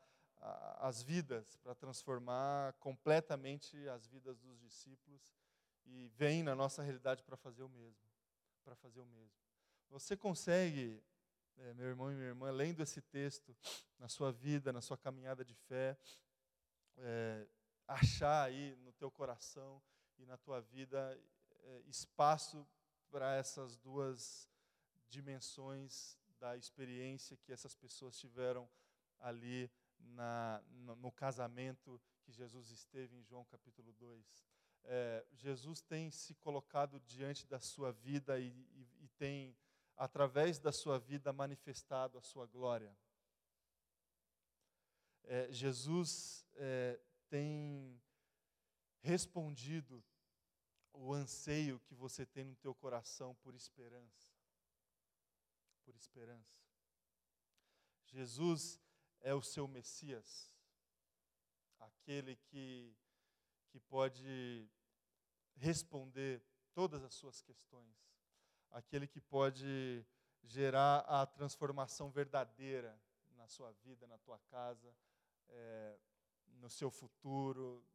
as 0.79 1.01
vidas, 1.01 1.57
para 1.57 1.75
transformar 1.75 2.73
completamente 2.73 3.75
as 3.89 4.07
vidas 4.07 4.39
dos 4.39 4.59
discípulos 4.59 5.33
e 5.85 6.07
vem 6.09 6.43
na 6.43 6.55
nossa 6.55 6.81
realidade 6.81 7.23
para 7.23 7.35
fazer 7.35 7.63
o 7.63 7.69
mesmo 7.69 8.09
para 8.69 8.75
fazer 8.75 8.99
o 8.99 9.05
mesmo. 9.07 9.35
Você 9.89 10.15
consegue, 10.15 11.01
é, 11.59 11.73
meu 11.73 11.87
irmão 11.87 12.11
e 12.11 12.15
minha 12.15 12.27
irmã, 12.27 12.51
lendo 12.51 12.81
esse 12.81 13.01
texto 13.01 13.55
na 13.97 14.07
sua 14.07 14.31
vida, 14.31 14.73
na 14.73 14.81
sua 14.81 14.97
caminhada 14.97 15.43
de 15.43 15.53
fé, 15.53 15.97
é, 16.97 17.47
achar 17.87 18.43
aí 18.43 18.75
no 18.77 18.91
teu 18.93 19.09
coração 19.09 19.81
e 20.17 20.25
na 20.25 20.37
tua 20.37 20.61
vida 20.61 21.19
é, 21.63 21.81
espaço 21.87 22.67
para 23.09 23.35
essas 23.35 23.77
duas 23.77 24.49
dimensões 25.07 26.17
da 26.39 26.55
experiência 26.55 27.37
que 27.37 27.51
essas 27.51 27.75
pessoas 27.75 28.17
tiveram 28.17 28.69
ali 29.19 29.69
na, 29.99 30.63
no, 30.69 30.95
no 30.95 31.11
casamento 31.11 32.01
que 32.21 32.31
Jesus 32.31 32.69
esteve 32.69 33.15
em 33.15 33.23
João 33.23 33.43
capítulo 33.45 33.91
2 33.93 34.49
é, 34.83 35.25
Jesus 35.33 35.81
tem 35.81 36.09
se 36.11 36.33
colocado 36.35 36.99
diante 37.01 37.45
da 37.47 37.59
sua 37.59 37.91
vida 37.91 38.39
e, 38.39 38.47
e, 38.47 38.87
e 39.01 39.07
tem, 39.17 39.55
através 39.99 40.57
da 40.57 40.71
sua 40.71 40.97
vida, 40.97 41.31
manifestado 41.31 42.17
a 42.17 42.21
sua 42.21 42.47
glória. 42.47 42.97
É, 45.25 45.51
Jesus 45.51 46.47
é, 46.55 46.99
tem 47.27 48.01
respondido 49.01 50.03
o 50.93 51.13
anseio 51.13 51.79
que 51.81 51.93
você 51.93 52.25
tem 52.25 52.45
no 52.45 52.55
teu 52.55 52.73
coração 52.73 53.35
por 53.35 53.53
esperança. 53.53 54.33
Por 55.83 55.93
esperança. 55.95 56.57
Jesus 58.07 58.79
é 59.19 59.35
o 59.35 59.41
seu 59.41 59.67
Messias, 59.67 60.51
aquele 61.79 62.37
que 62.37 62.95
que 63.69 63.79
pode 63.79 64.67
responder 65.57 66.41
todas 66.73 67.03
as 67.03 67.13
suas 67.13 67.41
questões, 67.41 68.08
aquele 68.71 69.07
que 69.07 69.19
pode 69.19 70.05
gerar 70.43 70.99
a 70.99 71.25
transformação 71.25 72.09
verdadeira 72.09 72.99
na 73.35 73.47
sua 73.47 73.71
vida, 73.83 74.07
na 74.07 74.17
tua 74.17 74.39
casa, 74.49 74.95
é, 75.49 75.99
no 76.59 76.69
seu 76.69 76.89
futuro. 76.89 77.85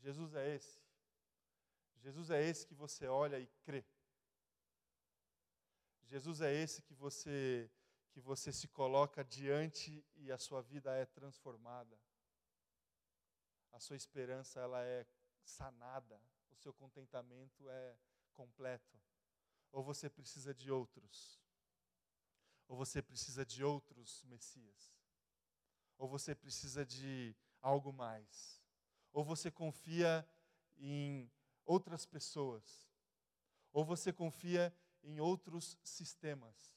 Jesus 0.00 0.34
é 0.34 0.54
esse. 0.54 0.80
Jesus 1.96 2.30
é 2.30 2.42
esse 2.42 2.66
que 2.66 2.74
você 2.74 3.06
olha 3.06 3.38
e 3.38 3.46
crê. 3.64 3.84
Jesus 6.04 6.40
é 6.40 6.52
esse 6.52 6.82
que 6.82 6.94
você 6.94 7.70
que 8.10 8.20
você 8.20 8.52
se 8.52 8.68
coloca 8.68 9.24
diante 9.24 10.04
e 10.16 10.30
a 10.30 10.36
sua 10.36 10.60
vida 10.60 10.94
é 10.94 11.06
transformada 11.06 11.98
a 13.72 13.80
sua 13.80 13.96
esperança 13.96 14.60
ela 14.60 14.82
é 14.84 15.06
sanada, 15.42 16.20
o 16.50 16.56
seu 16.56 16.72
contentamento 16.72 17.68
é 17.68 17.96
completo. 18.34 19.00
Ou 19.72 19.82
você 19.82 20.08
precisa 20.10 20.54
de 20.54 20.70
outros? 20.70 21.40
Ou 22.68 22.76
você 22.76 23.02
precisa 23.02 23.44
de 23.44 23.64
outros 23.64 24.22
Messias? 24.24 24.94
Ou 25.96 26.06
você 26.06 26.34
precisa 26.34 26.84
de 26.84 27.34
algo 27.60 27.92
mais? 27.92 28.62
Ou 29.12 29.24
você 29.24 29.50
confia 29.50 30.28
em 30.76 31.30
outras 31.64 32.04
pessoas? 32.04 32.88
Ou 33.72 33.84
você 33.84 34.12
confia 34.12 34.74
em 35.02 35.20
outros 35.20 35.78
sistemas? 35.82 36.74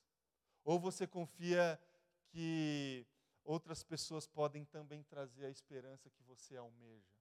Ou 0.63 0.79
você 0.79 1.05
confia 1.05 1.79
que 2.27 3.05
outras 3.43 3.83
pessoas 3.83 4.25
podem 4.25 4.65
também 4.65 5.03
trazer 5.03 5.45
a 5.45 5.49
esperança 5.49 6.09
que 6.09 6.23
você 6.23 6.55
almeja? 6.55 7.13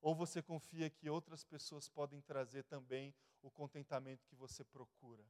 Ou 0.00 0.14
você 0.14 0.42
confia 0.42 0.90
que 0.90 1.08
outras 1.08 1.44
pessoas 1.44 1.88
podem 1.88 2.20
trazer 2.20 2.64
também 2.64 3.14
o 3.46 3.50
contentamento 3.50 4.26
que 4.26 4.34
você 4.34 4.64
procura? 4.64 5.24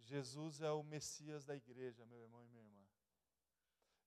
Jesus 0.00 0.60
é 0.60 0.70
o 0.70 0.82
Messias 0.82 1.44
da 1.44 1.56
igreja, 1.56 2.04
meu 2.04 2.18
irmão 2.18 2.44
e 2.44 2.48
minha 2.48 2.62
irmã. 2.62 2.84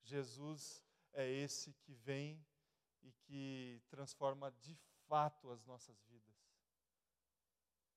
Jesus 0.04 0.84
é 1.14 1.28
esse 1.28 1.74
que 1.74 1.94
vem 1.94 2.46
e 3.02 3.12
que 3.12 3.82
transforma 3.90 4.52
de 4.52 4.76
fato 5.08 5.50
as 5.50 5.66
nossas 5.66 6.00
vidas. 6.04 6.36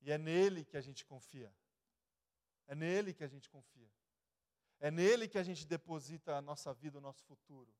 E 0.01 0.11
é 0.11 0.17
nele 0.17 0.65
que 0.65 0.77
a 0.77 0.81
gente 0.81 1.05
confia. 1.05 1.55
É 2.67 2.75
nele 2.75 3.13
que 3.13 3.25
a 3.25 3.29
gente 3.29 3.51
confia. 3.51 3.91
É 4.79 4.91
nele 4.91 5.29
que 5.29 5.37
a 5.37 5.43
gente 5.43 5.67
deposita 5.67 6.37
a 6.37 6.41
nossa 6.41 6.73
vida, 6.73 6.99
o 6.99 7.03
nosso 7.03 7.23
futuro. 7.25 7.71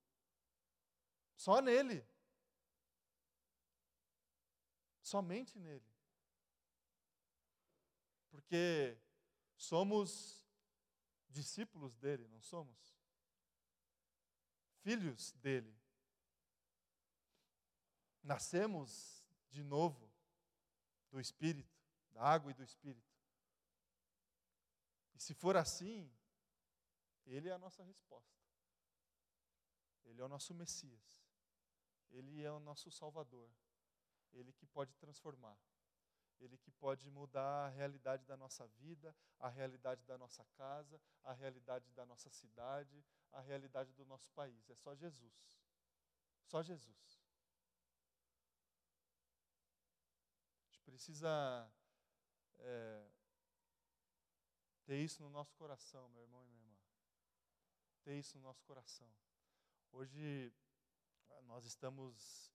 Só 1.35 1.63
nele. 1.63 2.07
Somente 5.11 5.59
nele. 5.59 5.93
Porque 8.31 8.97
somos 9.57 10.47
discípulos 11.29 11.97
dele, 11.97 12.29
não 12.29 12.41
somos? 12.41 12.79
Filhos 14.83 15.33
dele. 15.33 15.77
Nascemos 18.23 19.27
de 19.51 19.65
novo 19.65 20.09
do 21.11 21.19
Espírito, 21.19 21.77
da 22.13 22.23
água 22.23 22.53
e 22.53 22.55
do 22.55 22.63
Espírito. 22.63 23.13
E 25.13 25.19
se 25.19 25.35
for 25.35 25.57
assim, 25.57 26.09
ele 27.27 27.49
é 27.49 27.53
a 27.53 27.59
nossa 27.59 27.83
resposta. 27.83 28.39
Ele 30.05 30.21
é 30.21 30.25
o 30.25 30.29
nosso 30.29 30.55
Messias. 30.55 31.21
Ele 32.11 32.45
é 32.45 32.53
o 32.53 32.61
nosso 32.61 32.93
Salvador. 32.93 33.51
Ele 34.33 34.53
que 34.53 34.67
pode 34.67 34.95
transformar. 34.97 35.57
Ele 36.39 36.57
que 36.57 36.71
pode 36.71 37.11
mudar 37.11 37.67
a 37.67 37.69
realidade 37.69 38.25
da 38.25 38.37
nossa 38.37 38.67
vida, 38.67 39.15
a 39.39 39.49
realidade 39.49 40.03
da 40.05 40.17
nossa 40.17 40.45
casa, 40.57 41.01
a 41.23 41.33
realidade 41.33 41.91
da 41.93 42.07
nossa 42.07 42.31
cidade, 42.31 43.05
a 43.33 43.41
realidade 43.41 43.93
do 43.93 44.07
nosso 44.07 44.31
país. 44.31 44.71
É 44.71 44.75
só 44.75 44.95
Jesus. 44.95 45.61
Só 46.47 46.63
Jesus. 46.63 47.21
A 50.63 50.67
gente 50.67 50.81
precisa 50.81 51.71
é, 52.59 53.11
ter 54.85 54.99
isso 55.03 55.23
no 55.23 55.29
nosso 55.29 55.55
coração, 55.55 56.09
meu 56.09 56.23
irmão 56.23 56.43
e 56.43 56.49
minha 56.49 56.63
irmã 56.63 56.81
ter 58.03 58.19
isso 58.19 58.37
no 58.39 58.45
nosso 58.45 58.65
coração. 58.65 59.09
Hoje 59.93 60.53
nós 61.43 61.65
estamos 61.65 62.51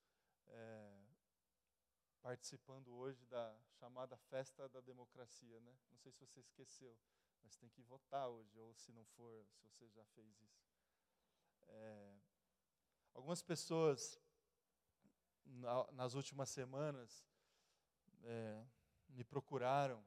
é, 0.48 1.05
participando 2.26 2.88
hoje 2.88 3.24
da 3.28 3.56
chamada 3.80 4.18
festa 4.18 4.68
da 4.70 4.82
democracia, 4.82 5.60
né? 5.60 5.78
Não 5.92 5.98
sei 6.00 6.12
se 6.12 6.26
você 6.26 6.40
esqueceu, 6.40 6.98
mas 7.44 7.56
tem 7.56 7.70
que 7.70 7.84
votar 7.84 8.28
hoje, 8.28 8.58
ou 8.58 8.74
se 8.74 8.92
não 8.92 9.06
for, 9.06 9.46
se 9.46 9.62
você 9.62 9.88
já 9.90 10.04
fez 10.06 10.42
isso. 10.42 10.66
É, 11.68 12.18
algumas 13.14 13.44
pessoas 13.44 14.20
na, 15.46 15.92
nas 15.92 16.16
últimas 16.16 16.50
semanas 16.50 17.24
é, 18.24 18.66
me 19.10 19.24
procuraram 19.24 20.04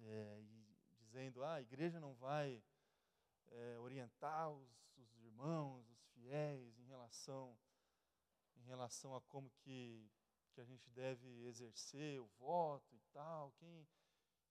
é, 0.00 0.40
e 0.40 0.76
dizendo: 0.98 1.44
ah, 1.44 1.54
a 1.54 1.62
igreja 1.62 2.00
não 2.00 2.14
vai 2.14 2.60
é, 3.46 3.78
orientar 3.78 4.50
os, 4.50 4.90
os, 4.96 5.22
irmãos, 5.22 5.88
os 5.88 6.04
fiéis, 6.06 6.76
em 6.80 6.86
relação, 6.86 7.56
em 8.56 8.64
relação 8.64 9.14
a 9.14 9.20
como 9.20 9.48
que, 9.60 10.10
que 10.54 10.60
a 10.60 10.64
gente 10.64 10.88
deve 10.90 11.28
exercer 11.46 12.20
o 12.20 12.26
voto 12.38 12.94
e 12.94 13.00
tal, 13.12 13.52
quem, 13.58 13.86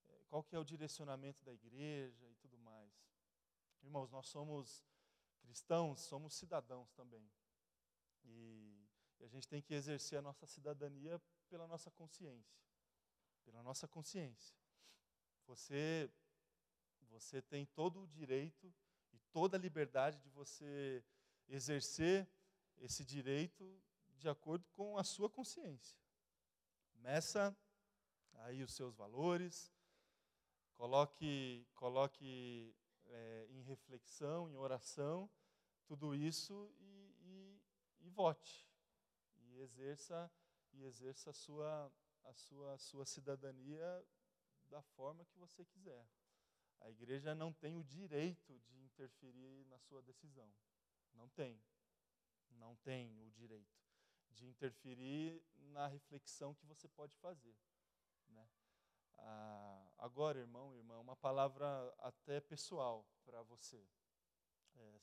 é, 0.09 0.23
qual 0.27 0.43
que 0.43 0.55
é 0.55 0.59
o 0.59 0.63
direcionamento 0.63 1.41
da 1.43 1.53
igreja 1.53 2.29
e 2.29 2.35
tudo 2.35 2.57
mais. 2.59 2.91
Irmãos, 3.81 4.11
nós 4.11 4.27
somos 4.27 4.85
cristãos, 5.39 6.01
somos 6.01 6.33
cidadãos 6.33 6.91
também. 6.91 7.25
E, 8.25 8.85
e 9.19 9.23
a 9.23 9.27
gente 9.27 9.47
tem 9.47 9.61
que 9.61 9.73
exercer 9.73 10.19
a 10.19 10.21
nossa 10.21 10.45
cidadania 10.45 11.21
pela 11.49 11.67
nossa 11.67 11.89
consciência. 11.89 12.61
Pela 13.45 13.63
nossa 13.63 13.87
consciência. 13.87 14.55
Você, 15.45 16.11
você 17.09 17.41
tem 17.41 17.65
todo 17.65 18.03
o 18.03 18.07
direito 18.07 18.73
e 19.11 19.19
toda 19.31 19.57
a 19.57 19.59
liberdade 19.59 20.19
de 20.19 20.29
você 20.29 21.03
exercer 21.47 22.27
esse 22.77 23.05
direito 23.05 23.81
de 24.17 24.29
acordo 24.29 24.65
com 24.71 24.97
a 24.97 25.03
sua 25.03 25.29
consciência. 25.29 25.97
Meça 26.95 27.55
aí 28.35 28.63
os 28.63 28.73
seus 28.73 28.95
valores, 28.95 29.71
coloque, 30.75 31.67
coloque 31.75 32.75
é, 33.05 33.47
em 33.49 33.61
reflexão, 33.61 34.49
em 34.49 34.55
oração, 34.55 35.29
tudo 35.85 36.15
isso 36.15 36.73
e, 36.79 37.15
e, 37.21 37.61
e 38.01 38.09
vote. 38.09 38.67
E 39.37 39.59
exerça, 39.59 40.31
e 40.71 40.83
exerça 40.83 41.29
a, 41.29 41.33
sua, 41.33 41.91
a, 42.23 42.33
sua, 42.33 42.73
a 42.73 42.77
sua 42.77 43.05
cidadania 43.05 44.05
da 44.69 44.81
forma 44.81 45.25
que 45.25 45.37
você 45.37 45.65
quiser. 45.65 46.07
A 46.79 46.89
igreja 46.89 47.35
não 47.35 47.53
tem 47.53 47.77
o 47.77 47.83
direito 47.83 48.59
de 48.61 48.77
interferir 48.81 49.65
na 49.65 49.77
sua 49.79 50.01
decisão. 50.01 50.51
Não 51.13 51.29
tem. 51.29 51.61
Não 52.49 52.75
tem 52.77 53.21
o 53.21 53.31
direito 53.31 53.82
de 54.33 54.45
interferir 54.45 55.41
na 55.55 55.87
reflexão 55.87 56.53
que 56.53 56.65
você 56.65 56.87
pode 56.87 57.15
fazer. 57.17 57.55
Né? 58.29 58.47
Ah, 59.17 59.93
agora, 59.97 60.39
irmão, 60.39 60.75
irmã, 60.75 60.99
uma 60.99 61.15
palavra 61.15 61.67
até 61.99 62.41
pessoal 62.41 63.05
para 63.25 63.41
você. 63.43 63.85
É, 64.75 64.99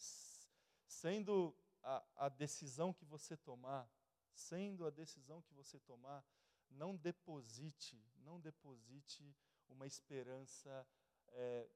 sendo 0.86 1.56
a, 1.82 2.04
a 2.16 2.28
decisão 2.28 2.92
que 2.92 3.04
você 3.04 3.36
tomar, 3.36 3.88
sendo 4.32 4.86
a 4.86 4.90
decisão 4.90 5.42
que 5.42 5.54
você 5.54 5.78
tomar, 5.80 6.24
não 6.70 6.96
deposite, 6.96 8.02
não 8.18 8.40
deposite 8.40 9.34
uma 9.68 9.86
esperança 9.86 10.86
é, 11.28 11.68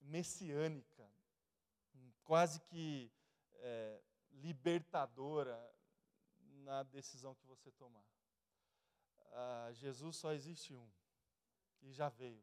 messiânica, 0.00 1.08
quase 2.24 2.60
que 2.60 3.12
é, 3.54 4.02
libertadora 4.32 5.72
na 6.62 6.82
decisão 6.82 7.34
que 7.34 7.46
você 7.46 7.70
tomar. 7.72 8.04
Ah, 9.32 9.70
Jesus 9.72 10.16
só 10.16 10.32
existe 10.32 10.74
um 10.74 10.90
e 11.82 11.92
já 11.92 12.08
veio. 12.08 12.42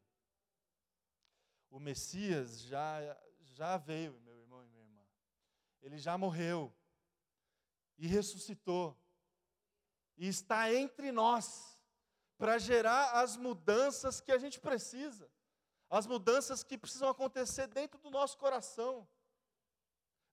O 1.69 1.79
Messias 1.79 2.61
já, 2.61 2.99
já 3.41 3.77
veio, 3.77 4.19
meu 4.21 4.35
irmão 4.35 4.63
e 4.63 4.67
minha 4.67 4.83
irmã. 4.83 5.05
Ele 5.81 5.97
já 5.97 6.17
morreu 6.17 6.73
e 7.97 8.07
ressuscitou 8.07 8.97
e 10.17 10.27
está 10.27 10.73
entre 10.73 11.11
nós 11.11 11.79
para 12.37 12.57
gerar 12.57 13.21
as 13.21 13.35
mudanças 13.35 14.19
que 14.19 14.31
a 14.31 14.37
gente 14.37 14.59
precisa, 14.59 15.29
as 15.89 16.07
mudanças 16.07 16.63
que 16.63 16.77
precisam 16.77 17.09
acontecer 17.09 17.67
dentro 17.67 17.99
do 17.99 18.09
nosso 18.09 18.37
coração, 18.37 19.07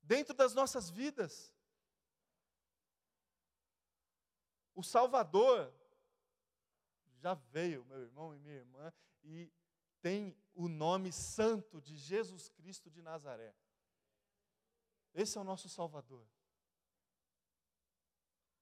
dentro 0.02 0.32
das 0.32 0.54
nossas 0.54 0.88
vidas. 0.88 1.52
O 4.76 4.82
Salvador 4.82 5.72
já 7.14 7.32
veio, 7.32 7.82
meu 7.86 8.02
irmão 8.02 8.34
e 8.34 8.38
minha 8.38 8.56
irmã, 8.56 8.92
e 9.24 9.50
tem 10.02 10.36
o 10.54 10.68
nome 10.68 11.10
santo 11.10 11.80
de 11.80 11.96
Jesus 11.96 12.50
Cristo 12.50 12.90
de 12.90 13.00
Nazaré. 13.00 13.56
Esse 15.14 15.38
é 15.38 15.40
o 15.40 15.44
nosso 15.44 15.66
Salvador, 15.70 16.28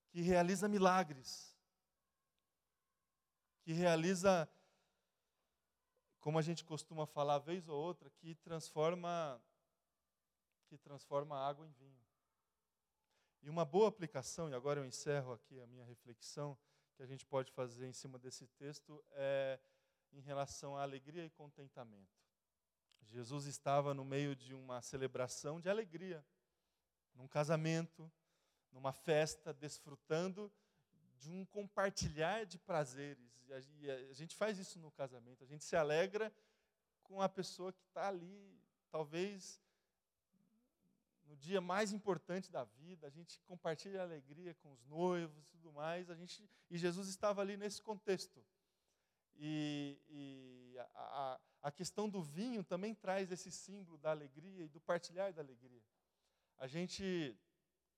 que 0.09 0.20
realiza 0.20 0.68
milagres, 0.68 1.59
que 3.62 3.72
realiza, 3.72 4.48
como 6.20 6.38
a 6.38 6.42
gente 6.42 6.64
costuma 6.64 7.07
falar 7.07 7.40
vez 7.40 7.68
ou 7.68 7.77
outra, 7.77 8.09
que 8.09 8.37
transforma 8.37 9.42
que 10.68 10.79
transforma 10.79 11.37
água 11.37 11.66
em 11.66 11.72
vinho. 11.72 12.04
E 13.45 13.51
uma 13.51 13.67
boa 13.67 13.91
aplicação, 13.91 14.49
e 14.49 14.55
agora 14.55 14.81
eu 14.81 14.87
encerro 14.87 15.35
aqui 15.35 15.61
a 15.61 15.67
minha 15.67 15.85
reflexão, 15.85 16.57
que 16.97 17.03
a 17.03 17.07
gente 17.07 17.27
pode 17.27 17.53
fazer 17.53 17.87
em 17.87 17.93
cima 17.93 18.19
desse 18.19 18.47
texto 18.47 19.05
é 19.13 19.61
em 20.13 20.21
relação 20.23 20.75
à 20.75 20.83
alegria 20.83 21.27
e 21.27 21.29
contentamento. 21.29 22.17
Jesus 23.03 23.45
estava 23.45 23.93
no 23.93 24.03
meio 24.03 24.35
de 24.35 24.55
uma 24.55 24.81
celebração 24.81 25.61
de 25.61 25.69
alegria, 25.69 26.25
num 27.15 27.29
casamento, 27.29 28.11
numa 28.73 28.95
festa, 28.95 29.53
desfrutando 29.53 30.51
de 31.19 31.31
um 31.31 31.45
compartilhar 31.45 32.47
de 32.47 32.59
prazeres. 32.59 33.45
E 33.79 33.91
a, 33.91 34.13
gente 34.15 34.35
faz 34.35 34.59
isso 34.59 34.79
no 34.79 34.91
casamento, 34.91 35.45
a 35.45 35.47
gente 35.47 35.65
se 35.65 35.77
alegra 35.77 36.35
com 37.03 37.21
a 37.21 37.29
pessoa 37.29 37.75
que 37.75 37.83
está 37.83 38.09
ali, 38.09 38.59
talvez 38.91 39.61
no 41.27 41.37
dia 41.37 41.61
mais 41.61 41.93
importante 41.93 42.51
da 42.51 42.65
vida, 42.65 43.07
a 43.07 43.11
gente 43.11 43.41
compartilha 43.41 44.01
a 44.01 44.05
alegria 44.05 44.55
com 44.55 44.73
os 44.73 44.85
noivos 44.85 45.39
e 45.39 45.45
tudo 45.47 45.73
mais, 45.73 46.11
a 46.11 46.15
gente, 46.15 46.49
e 46.71 46.79
Jesus 46.79 47.09
estava 47.09 47.41
ali 47.41 47.57
nesse 47.57 47.83
contexto. 47.83 48.45
E, 49.37 49.99
e 50.09 50.79
a, 50.79 50.85
a, 50.95 51.41
a, 51.63 51.73
questão 51.73 52.09
do 52.09 52.23
vinho 52.23 52.63
também 52.63 52.95
traz 52.95 53.33
esse 53.33 53.51
símbolo 53.51 53.99
da 53.99 54.11
alegria 54.11 54.65
e 54.65 54.69
do 54.69 54.81
partilhar 54.81 55.33
da 55.33 55.43
alegria. 55.43 55.83
A 56.59 56.69
gente, 56.69 57.37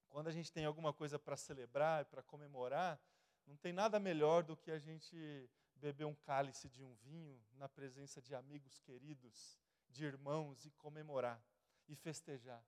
quando 0.08 0.28
a 0.28 0.32
gente 0.32 0.50
tem 0.50 0.64
alguma 0.64 0.92
coisa 0.92 1.18
para 1.18 1.36
celebrar, 1.36 2.06
para 2.06 2.22
comemorar, 2.22 2.98
não 3.46 3.56
tem 3.56 3.72
nada 3.72 4.00
melhor 4.00 4.42
do 4.42 4.56
que 4.56 4.70
a 4.70 4.78
gente 4.78 5.50
beber 5.74 6.06
um 6.06 6.14
cálice 6.14 6.68
de 6.68 6.82
um 6.82 6.94
vinho 6.94 7.38
na 7.52 7.68
presença 7.68 8.20
de 8.20 8.34
amigos 8.34 8.78
queridos, 8.80 9.58
de 9.90 10.04
irmãos 10.04 10.64
e 10.64 10.70
comemorar 10.70 11.40
e 11.86 11.94
festejar. 11.94 12.64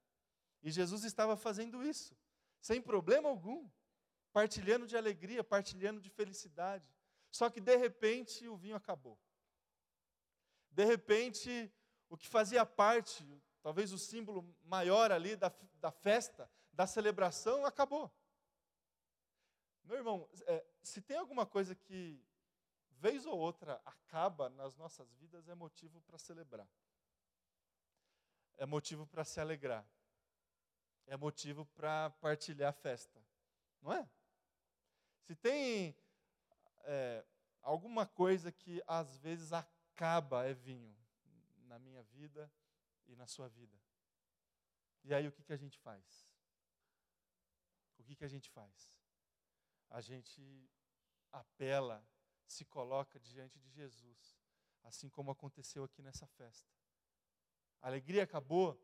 E 0.63 0.71
Jesus 0.71 1.05
estava 1.05 1.37
fazendo 1.37 1.83
isso, 1.83 2.17
sem 2.61 2.83
problema 2.83 3.29
algum, 3.29 3.69
partilhando 4.33 4.87
de 4.87 4.97
alegria, 4.97 5.45
partilhando 5.45 6.01
de 6.01 6.11
felicidade. 6.11 6.93
Só 7.31 7.49
que 7.49 7.61
de 7.61 7.77
repente 7.77 8.49
o 8.49 8.57
vinho 8.57 8.77
acabou. 8.77 9.19
De 10.71 10.85
repente, 10.85 11.73
o 12.09 12.17
que 12.17 12.29
fazia 12.29 12.65
parte, 12.65 13.25
talvez 13.63 13.93
o 13.93 13.99
símbolo 13.99 14.55
maior 14.63 15.13
ali 15.13 15.37
da, 15.37 15.53
da 15.75 15.91
festa, 15.91 16.51
da 16.73 16.87
celebração, 16.87 17.65
acabou. 17.65 18.11
Meu 19.85 19.97
irmão, 19.97 20.29
é, 20.47 20.67
se 20.83 21.01
tem 21.01 21.17
alguma 21.17 21.47
coisa 21.47 21.75
que, 21.75 22.23
vez 22.91 23.27
ou 23.27 23.39
outra, 23.39 23.81
acaba 23.85 24.49
nas 24.51 24.77
nossas 24.77 25.13
vidas, 25.15 25.49
é 25.49 25.55
motivo 25.55 26.01
para 26.03 26.19
celebrar. 26.19 26.69
É 28.57 28.67
motivo 28.67 29.07
para 29.07 29.25
se 29.25 29.41
alegrar 29.41 29.89
é 31.09 31.17
motivo 31.17 31.67
para 31.67 32.11
partilhar 32.21 32.71
a 32.71 32.73
festa, 32.73 33.21
não 33.83 33.93
é? 33.93 34.09
Se 35.23 35.35
tem 35.35 35.97
é, 36.85 37.25
alguma 37.63 38.07
coisa 38.07 38.53
que 38.53 38.83
às 38.87 39.19
vezes 39.19 39.53
acaba, 39.53 40.47
é 40.47 40.55
vinho, 40.55 40.97
na 41.65 41.79
minha 41.79 42.03
vida 42.03 42.51
e 43.07 43.17
na 43.17 43.27
sua 43.27 43.49
vida. 43.49 43.77
E 45.05 45.15
aí 45.15 45.27
o 45.27 45.33
que, 45.33 45.43
que 45.43 45.53
a 45.53 45.57
gente 45.57 45.79
faz? 45.79 46.29
O 47.99 48.03
que, 48.03 48.15
que 48.15 48.25
a 48.25 48.29
gente 48.29 48.49
faz? 48.51 48.95
A 49.91 50.01
gente 50.01 50.71
apela, 51.33 52.07
se 52.47 52.65
coloca 52.65 53.19
diante 53.19 53.59
de 53.59 53.71
Jesus, 53.71 54.39
assim 54.83 55.09
como 55.09 55.31
aconteceu 55.31 55.85
aqui 55.85 56.03
nessa 56.03 56.27
festa. 56.27 56.71
A 57.81 57.89
alegria 57.89 58.25
acabou, 58.25 58.81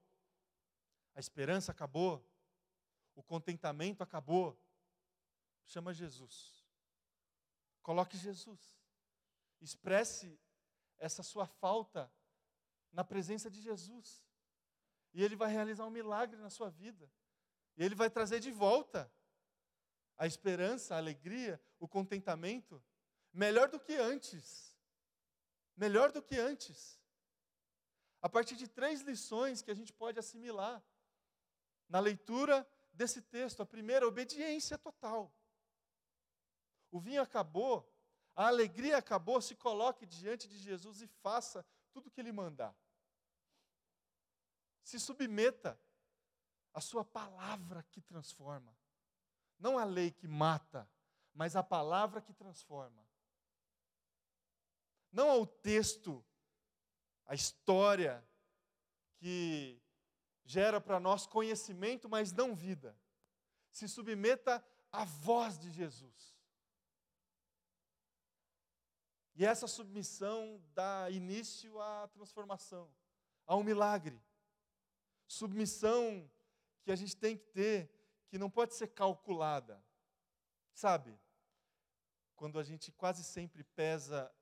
a 1.14 1.20
esperança 1.20 1.70
acabou, 1.70 2.24
o 3.14 3.22
contentamento 3.22 4.02
acabou. 4.02 4.58
chama 5.66 5.94
Jesus. 5.94 6.64
Coloque 7.82 8.16
Jesus. 8.16 8.76
Expresse 9.60 10.38
essa 10.98 11.22
sua 11.22 11.46
falta 11.46 12.12
na 12.92 13.04
presença 13.04 13.50
de 13.50 13.60
Jesus. 13.60 14.24
E 15.12 15.22
Ele 15.22 15.36
vai 15.36 15.50
realizar 15.50 15.86
um 15.86 15.90
milagre 15.90 16.36
na 16.36 16.50
sua 16.50 16.68
vida. 16.68 17.10
E 17.76 17.84
Ele 17.84 17.94
vai 17.94 18.10
trazer 18.10 18.40
de 18.40 18.50
volta 18.50 19.10
a 20.16 20.26
esperança, 20.26 20.94
a 20.94 20.98
alegria, 20.98 21.60
o 21.78 21.88
contentamento, 21.88 22.82
melhor 23.32 23.68
do 23.68 23.78
que 23.78 23.94
antes. 23.94 24.76
Melhor 25.76 26.10
do 26.12 26.22
que 26.22 26.36
antes. 26.36 27.00
A 28.20 28.28
partir 28.28 28.56
de 28.56 28.66
três 28.66 29.02
lições 29.02 29.62
que 29.62 29.70
a 29.70 29.74
gente 29.74 29.92
pode 29.92 30.18
assimilar 30.18 30.82
na 31.88 32.00
leitura 32.00 32.68
desse 32.92 33.20
texto. 33.22 33.62
A 33.62 33.66
primeira, 33.66 34.06
obediência 34.06 34.78
total. 34.78 35.34
O 36.90 37.00
vinho 37.00 37.20
acabou, 37.20 37.92
a 38.36 38.46
alegria 38.46 38.96
acabou, 38.96 39.40
se 39.40 39.54
coloque 39.56 40.06
diante 40.06 40.48
de 40.48 40.58
Jesus 40.58 41.02
e 41.02 41.06
faça 41.06 41.66
tudo 41.92 42.06
o 42.08 42.10
que 42.10 42.20
ele 42.20 42.32
mandar. 42.32 42.76
Se 44.82 45.00
submeta 45.00 45.80
à 46.72 46.80
sua 46.80 47.04
palavra 47.04 47.82
que 47.90 48.00
transforma. 48.00 48.76
Não 49.58 49.78
a 49.78 49.84
lei 49.84 50.10
que 50.10 50.28
mata, 50.28 50.90
mas 51.32 51.56
a 51.56 51.62
palavra 51.62 52.20
que 52.20 52.32
transforma. 52.32 53.04
Não 55.10 55.30
ao 55.30 55.46
texto, 55.46 56.24
a 57.24 57.34
história 57.34 58.26
que 59.16 59.80
gera 60.44 60.80
para 60.80 61.00
nós 61.00 61.26
conhecimento, 61.26 62.08
mas 62.08 62.32
não 62.32 62.54
vida. 62.54 62.96
Se 63.70 63.88
submeta 63.88 64.64
à 64.92 65.04
voz 65.04 65.58
de 65.58 65.70
Jesus. 65.70 66.34
E 69.34 69.44
essa 69.44 69.66
submissão 69.66 70.62
dá 70.74 71.10
início 71.10 71.80
à 71.80 72.06
transformação, 72.08 72.88
a 73.46 73.56
um 73.56 73.64
milagre. 73.64 74.22
Submissão 75.26 76.30
que 76.84 76.92
a 76.92 76.96
gente 76.96 77.16
tem 77.16 77.36
que 77.36 77.46
ter, 77.46 77.90
que 78.28 78.38
não 78.38 78.48
pode 78.48 78.74
ser 78.74 78.88
calculada. 78.88 79.82
Sabe? 80.72 81.18
Quando 82.36 82.58
a 82.58 82.62
gente 82.62 82.92
quase 82.92 83.24
sempre 83.24 83.64
pesa 83.64 84.32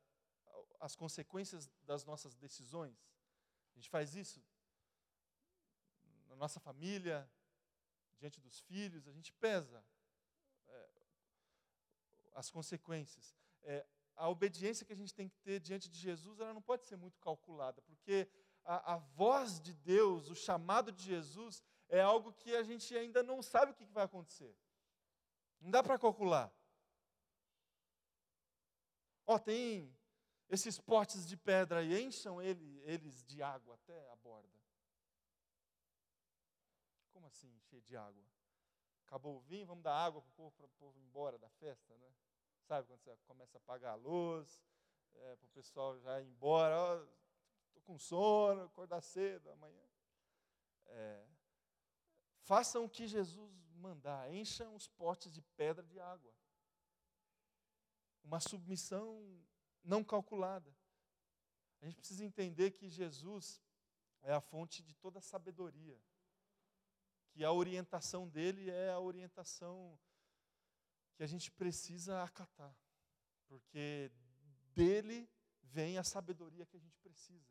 as 0.80 0.94
consequências 0.94 1.70
das 1.84 2.04
nossas 2.04 2.34
decisões, 2.34 2.98
a 3.72 3.76
gente 3.76 3.88
faz 3.88 4.14
isso 4.14 4.42
nossa 6.42 6.58
família, 6.58 7.30
diante 8.18 8.40
dos 8.40 8.58
filhos, 8.62 9.06
a 9.06 9.12
gente 9.12 9.32
pesa 9.34 9.84
é, 10.66 10.88
as 12.34 12.50
consequências. 12.50 13.36
É, 13.62 13.86
a 14.16 14.28
obediência 14.28 14.84
que 14.84 14.92
a 14.92 14.96
gente 14.96 15.14
tem 15.14 15.28
que 15.28 15.38
ter 15.38 15.60
diante 15.60 15.88
de 15.88 15.96
Jesus, 15.96 16.40
ela 16.40 16.52
não 16.52 16.60
pode 16.60 16.84
ser 16.84 16.96
muito 16.96 17.20
calculada, 17.20 17.80
porque 17.82 18.28
a, 18.64 18.94
a 18.94 18.96
voz 18.96 19.60
de 19.60 19.72
Deus, 19.72 20.30
o 20.30 20.34
chamado 20.34 20.90
de 20.90 21.04
Jesus, 21.04 21.62
é 21.88 22.00
algo 22.00 22.32
que 22.32 22.56
a 22.56 22.64
gente 22.64 22.92
ainda 22.96 23.22
não 23.22 23.40
sabe 23.40 23.70
o 23.70 23.74
que 23.76 23.84
vai 23.84 24.04
acontecer. 24.04 24.52
Não 25.60 25.70
dá 25.70 25.80
para 25.80 25.96
calcular. 25.96 26.52
Ó, 29.24 29.38
tem 29.38 29.96
esses 30.48 30.76
potes 30.80 31.24
de 31.24 31.36
pedra 31.36 31.78
aí, 31.78 32.02
encham 32.02 32.42
ele, 32.42 32.82
eles 32.84 33.22
de 33.22 33.40
água 33.40 33.74
até 33.76 34.10
a 34.10 34.16
borda. 34.16 34.61
Assim, 37.32 37.58
cheio 37.60 37.82
de 37.82 37.96
água? 37.96 38.22
Acabou 39.06 39.36
o 39.36 39.40
vinho, 39.40 39.66
vamos 39.66 39.82
dar 39.82 39.94
água 39.94 40.20
para 40.20 40.28
o 40.28 40.32
povo, 40.32 40.68
povo 40.78 40.98
ir 40.98 41.02
embora 41.02 41.38
da 41.38 41.48
festa, 41.48 41.96
né? 41.96 42.14
Sabe 42.64 42.86
quando 42.86 43.00
você 43.00 43.16
começa 43.26 43.56
a 43.56 43.60
apagar 43.60 43.92
a 43.92 43.96
luz, 43.96 44.62
é, 45.14 45.36
para 45.36 45.46
o 45.46 45.50
pessoal 45.50 45.98
já 45.98 46.20
ir 46.20 46.26
embora, 46.26 47.02
estou 47.66 47.82
com 47.82 47.98
sono, 47.98 48.64
acordar 48.64 49.00
cedo 49.00 49.50
amanhã. 49.50 49.82
É, 50.86 51.26
façam 52.42 52.84
o 52.84 52.88
que 52.88 53.06
Jesus 53.06 53.50
mandar, 53.74 54.32
encham 54.32 54.74
os 54.74 54.86
potes 54.88 55.32
de 55.32 55.40
pedra 55.40 55.84
de 55.84 55.98
água. 55.98 56.32
Uma 58.22 58.40
submissão 58.40 59.42
não 59.82 60.04
calculada. 60.04 60.70
A 61.80 61.86
gente 61.86 61.96
precisa 61.96 62.24
entender 62.24 62.72
que 62.72 62.88
Jesus 62.90 63.60
é 64.22 64.32
a 64.32 64.40
fonte 64.40 64.82
de 64.82 64.94
toda 64.94 65.20
sabedoria 65.20 65.98
que 67.32 67.44
a 67.44 67.50
orientação 67.50 68.28
dele 68.28 68.70
é 68.70 68.90
a 68.90 69.00
orientação 69.00 69.98
que 71.14 71.22
a 71.22 71.26
gente 71.26 71.50
precisa 71.50 72.22
acatar, 72.22 72.76
porque 73.46 74.12
dele 74.74 75.28
vem 75.62 75.98
a 75.98 76.04
sabedoria 76.04 76.66
que 76.66 76.76
a 76.76 76.80
gente 76.80 76.98
precisa 76.98 77.50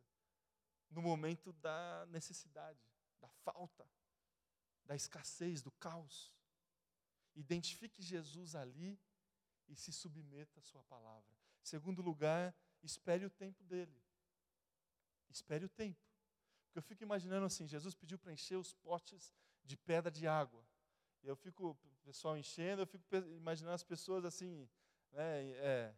no 0.90 1.02
momento 1.02 1.54
da 1.54 2.06
necessidade, 2.10 2.80
da 3.20 3.30
falta, 3.30 3.90
da 4.84 4.96
escassez, 4.96 5.62
do 5.62 5.72
caos. 5.72 6.32
Identifique 7.34 8.02
Jesus 8.02 8.56
ali 8.56 9.00
e 9.68 9.76
se 9.76 9.92
submeta 9.92 10.60
à 10.60 10.62
sua 10.62 10.84
palavra. 10.84 11.32
Segundo 11.64 12.02
lugar, 12.02 12.54
espere 12.84 13.26
o 13.26 13.30
tempo 13.30 13.64
dele. 13.64 13.98
Espere 15.30 15.66
o 15.66 15.70
tempo. 15.70 16.00
Porque 16.66 16.80
eu 16.80 16.84
fico 16.84 17.04
imaginando 17.04 17.46
assim, 17.46 17.68
Jesus 17.68 17.96
pediu 17.96 18.20
para 18.20 18.34
encher 18.34 18.58
os 18.58 18.74
potes 18.74 19.34
de 19.64 19.78
pedra 19.78 20.12
de 20.12 20.28
água. 20.28 20.64
Eu 21.24 21.36
fico, 21.36 21.70
o 21.70 22.06
pessoal 22.06 22.38
enchendo, 22.38 22.82
eu 22.82 22.88
fico 22.88 23.04
imaginando 23.38 23.76
as 23.76 23.84
pessoas 23.84 24.26
assim, 24.26 24.68
né, 25.12 25.44
é, 25.58 25.94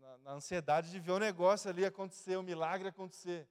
na, 0.00 0.18
na, 0.18 0.32
ansiedade 0.32 0.90
de 0.90 1.00
ver 1.00 1.12
o 1.12 1.18
negócio 1.18 1.68
ali 1.68 1.84
acontecer, 1.84 2.36
o 2.36 2.42
milagre 2.42 2.88
acontecer. 2.88 3.48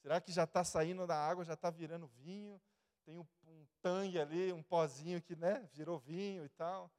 Será 0.00 0.20
que 0.20 0.30
já 0.30 0.44
está 0.44 0.62
saindo 0.62 1.06
da 1.06 1.16
água, 1.16 1.44
já 1.44 1.54
está 1.54 1.70
virando 1.70 2.06
vinho? 2.06 2.60
Tem 3.04 3.18
um, 3.18 3.26
um, 3.46 3.66
tangue 3.82 4.20
ali, 4.20 4.52
um 4.52 4.62
pozinho 4.62 5.20
que 5.20 5.34
né, 5.34 5.68
virou 5.72 5.98
vinho 5.98 6.44
e 6.44 6.48
tal. 6.50 6.90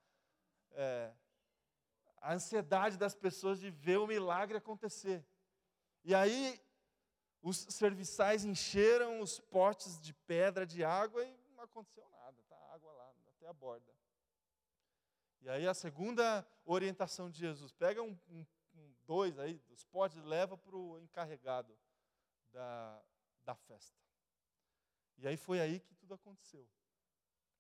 É, 0.72 1.14
a 2.18 2.34
ansiedade 2.34 2.98
das 2.98 3.16
pessoas 3.16 3.60
de 3.60 3.70
ver 3.70 3.98
o 3.98 4.08
milagre 4.08 4.58
acontecer. 4.58 5.26
E 6.04 6.14
aí 6.14 6.62
os 7.42 7.58
serviçais 7.70 8.44
encheram 8.44 9.22
os 9.22 9.40
potes 9.40 10.00
de 10.02 10.14
pedra 10.14 10.66
de 10.66 10.84
água 10.84 11.24
e 11.24 11.38
não 11.56 11.64
aconteceu 11.64 12.08
nada, 12.10 12.42
tá 12.44 12.58
água 12.74 12.92
lá 12.92 13.14
até 13.30 13.48
a 13.48 13.54
borda. 13.54 13.94
E 15.42 15.50
aí 15.50 15.68
a 15.68 15.74
segunda 15.74 16.46
orientação 16.66 17.30
de 17.30 17.40
Jesus, 17.40 17.72
pega 17.72 18.02
um, 18.02 18.18
um, 18.30 18.46
dois 19.06 19.40
aí 19.40 19.58
dos 19.70 19.84
potes 19.86 20.22
leva 20.24 20.58
para 20.58 20.76
o 20.76 21.00
encarregado 21.00 21.76
da, 22.52 23.02
da 23.44 23.56
festa. 23.56 23.98
E 25.18 25.28
aí 25.28 25.38
foi 25.38 25.60
aí 25.60 25.80
que 25.80 25.96
tudo 25.96 26.14
aconteceu. 26.14 26.68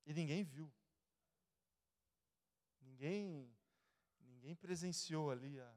E 0.06 0.14
ninguém 0.14 0.44
viu. 0.44 0.72
Ninguém, 2.82 3.52
ninguém 4.20 4.56
presenciou 4.56 5.32
ali 5.32 5.60
a, 5.60 5.76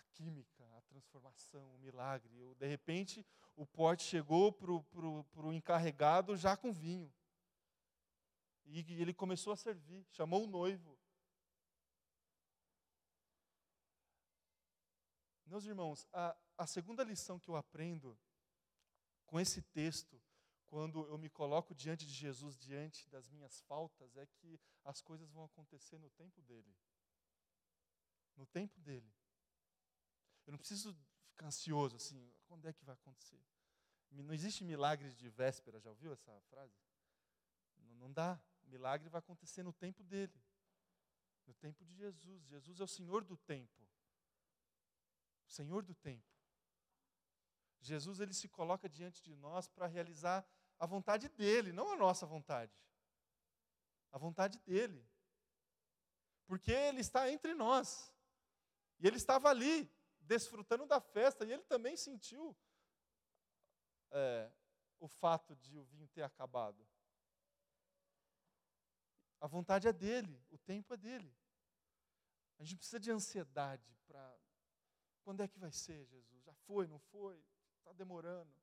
a 0.00 0.04
química, 0.14 0.64
a 0.76 0.80
transformação, 0.82 1.74
o 1.74 1.78
milagre. 1.78 2.30
de 2.54 2.66
repente, 2.66 3.26
o 3.56 3.66
pote 3.66 4.02
chegou 4.02 4.52
para 4.52 5.46
o 5.46 5.52
encarregado 5.52 6.36
já 6.36 6.56
com 6.56 6.72
vinho. 6.72 7.12
E 8.64 8.78
ele 9.00 9.12
começou 9.12 9.52
a 9.52 9.56
servir, 9.56 10.06
chamou 10.10 10.44
o 10.44 10.46
noivo. 10.46 10.98
Meus 15.44 15.64
irmãos, 15.64 16.06
a, 16.12 16.36
a 16.56 16.66
segunda 16.66 17.02
lição 17.02 17.38
que 17.38 17.48
eu 17.48 17.56
aprendo 17.56 18.16
com 19.26 19.40
esse 19.40 19.60
texto, 19.60 20.22
quando 20.66 21.04
eu 21.08 21.18
me 21.18 21.28
coloco 21.28 21.74
diante 21.74 22.06
de 22.06 22.12
Jesus, 22.12 22.56
diante 22.56 23.08
das 23.08 23.28
minhas 23.28 23.60
faltas, 23.62 24.16
é 24.16 24.26
que 24.26 24.60
as 24.84 25.02
coisas 25.02 25.28
vão 25.32 25.44
acontecer 25.44 25.98
no 25.98 26.08
tempo 26.10 26.40
dele. 26.42 26.72
No 28.36 28.46
tempo 28.46 28.80
dele. 28.80 29.12
Eu 30.50 30.52
não 30.52 30.58
preciso 30.58 30.92
ficar 31.28 31.46
ansioso 31.46 31.94
assim, 31.94 32.28
quando 32.48 32.66
é 32.66 32.72
que 32.72 32.84
vai 32.84 32.96
acontecer? 32.96 33.40
Não 34.10 34.34
existe 34.34 34.64
milagres 34.64 35.16
de 35.16 35.28
véspera, 35.28 35.78
já 35.78 35.88
ouviu 35.90 36.12
essa 36.12 36.40
frase? 36.50 36.76
Não, 37.76 37.94
não 37.94 38.12
dá. 38.12 38.36
Milagre 38.64 39.08
vai 39.08 39.20
acontecer 39.20 39.62
no 39.62 39.72
tempo 39.72 40.02
dele. 40.02 40.34
No 41.46 41.54
tempo 41.54 41.84
de 41.84 41.94
Jesus. 41.94 42.42
Jesus 42.46 42.80
é 42.80 42.82
o 42.82 42.88
Senhor 42.88 43.22
do 43.22 43.36
tempo. 43.36 43.80
O 45.46 45.52
Senhor 45.52 45.84
do 45.84 45.94
tempo. 45.94 46.26
Jesus 47.80 48.18
ele 48.18 48.34
se 48.34 48.48
coloca 48.48 48.88
diante 48.88 49.22
de 49.22 49.36
nós 49.36 49.68
para 49.68 49.86
realizar 49.86 50.44
a 50.80 50.84
vontade 50.84 51.28
dele, 51.28 51.72
não 51.72 51.92
a 51.92 51.96
nossa 51.96 52.26
vontade. 52.26 52.76
A 54.10 54.18
vontade 54.18 54.58
dele. 54.66 55.08
Porque 56.44 56.72
ele 56.72 57.02
está 57.02 57.30
entre 57.30 57.54
nós. 57.54 58.12
E 58.98 59.06
ele 59.06 59.16
estava 59.16 59.48
ali, 59.48 59.88
desfrutando 60.30 60.86
da 60.86 61.00
festa, 61.00 61.44
e 61.44 61.50
ele 61.52 61.64
também 61.64 61.96
sentiu 61.96 62.56
é, 64.12 64.48
o 65.00 65.08
fato 65.08 65.56
de 65.56 65.76
o 65.76 65.82
vinho 65.82 66.06
ter 66.06 66.22
acabado. 66.22 66.86
A 69.40 69.48
vontade 69.48 69.88
é 69.88 69.92
dele, 69.92 70.40
o 70.48 70.56
tempo 70.58 70.94
é 70.94 70.96
dele. 70.96 71.34
A 72.60 72.62
gente 72.62 72.76
precisa 72.76 73.00
de 73.00 73.10
ansiedade 73.10 73.92
para. 74.06 74.38
Quando 75.24 75.42
é 75.42 75.48
que 75.48 75.58
vai 75.58 75.72
ser, 75.72 76.06
Jesus? 76.06 76.44
Já 76.44 76.54
foi, 76.54 76.86
não 76.86 77.00
foi? 77.00 77.44
Está 77.78 77.92
demorando. 77.92 78.54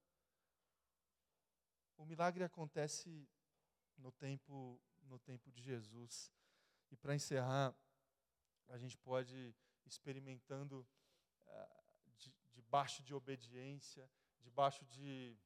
O 1.98 2.06
milagre 2.06 2.46
acontece 2.46 3.28
no 3.98 4.12
tempo, 4.12 4.82
no 5.02 5.20
tempo 5.20 5.52
de 5.52 5.62
Jesus. 5.62 6.32
E 6.92 6.96
para 6.96 7.14
encerrar, 7.14 7.76
a 8.70 8.78
gente 8.78 8.98
pode 8.98 9.54
experimentando 9.86 10.88
de, 12.18 12.34
debaixo 12.54 13.04
de 13.04 13.14
obediência, 13.14 14.10
debaixo 14.42 14.86
de 14.86 15.38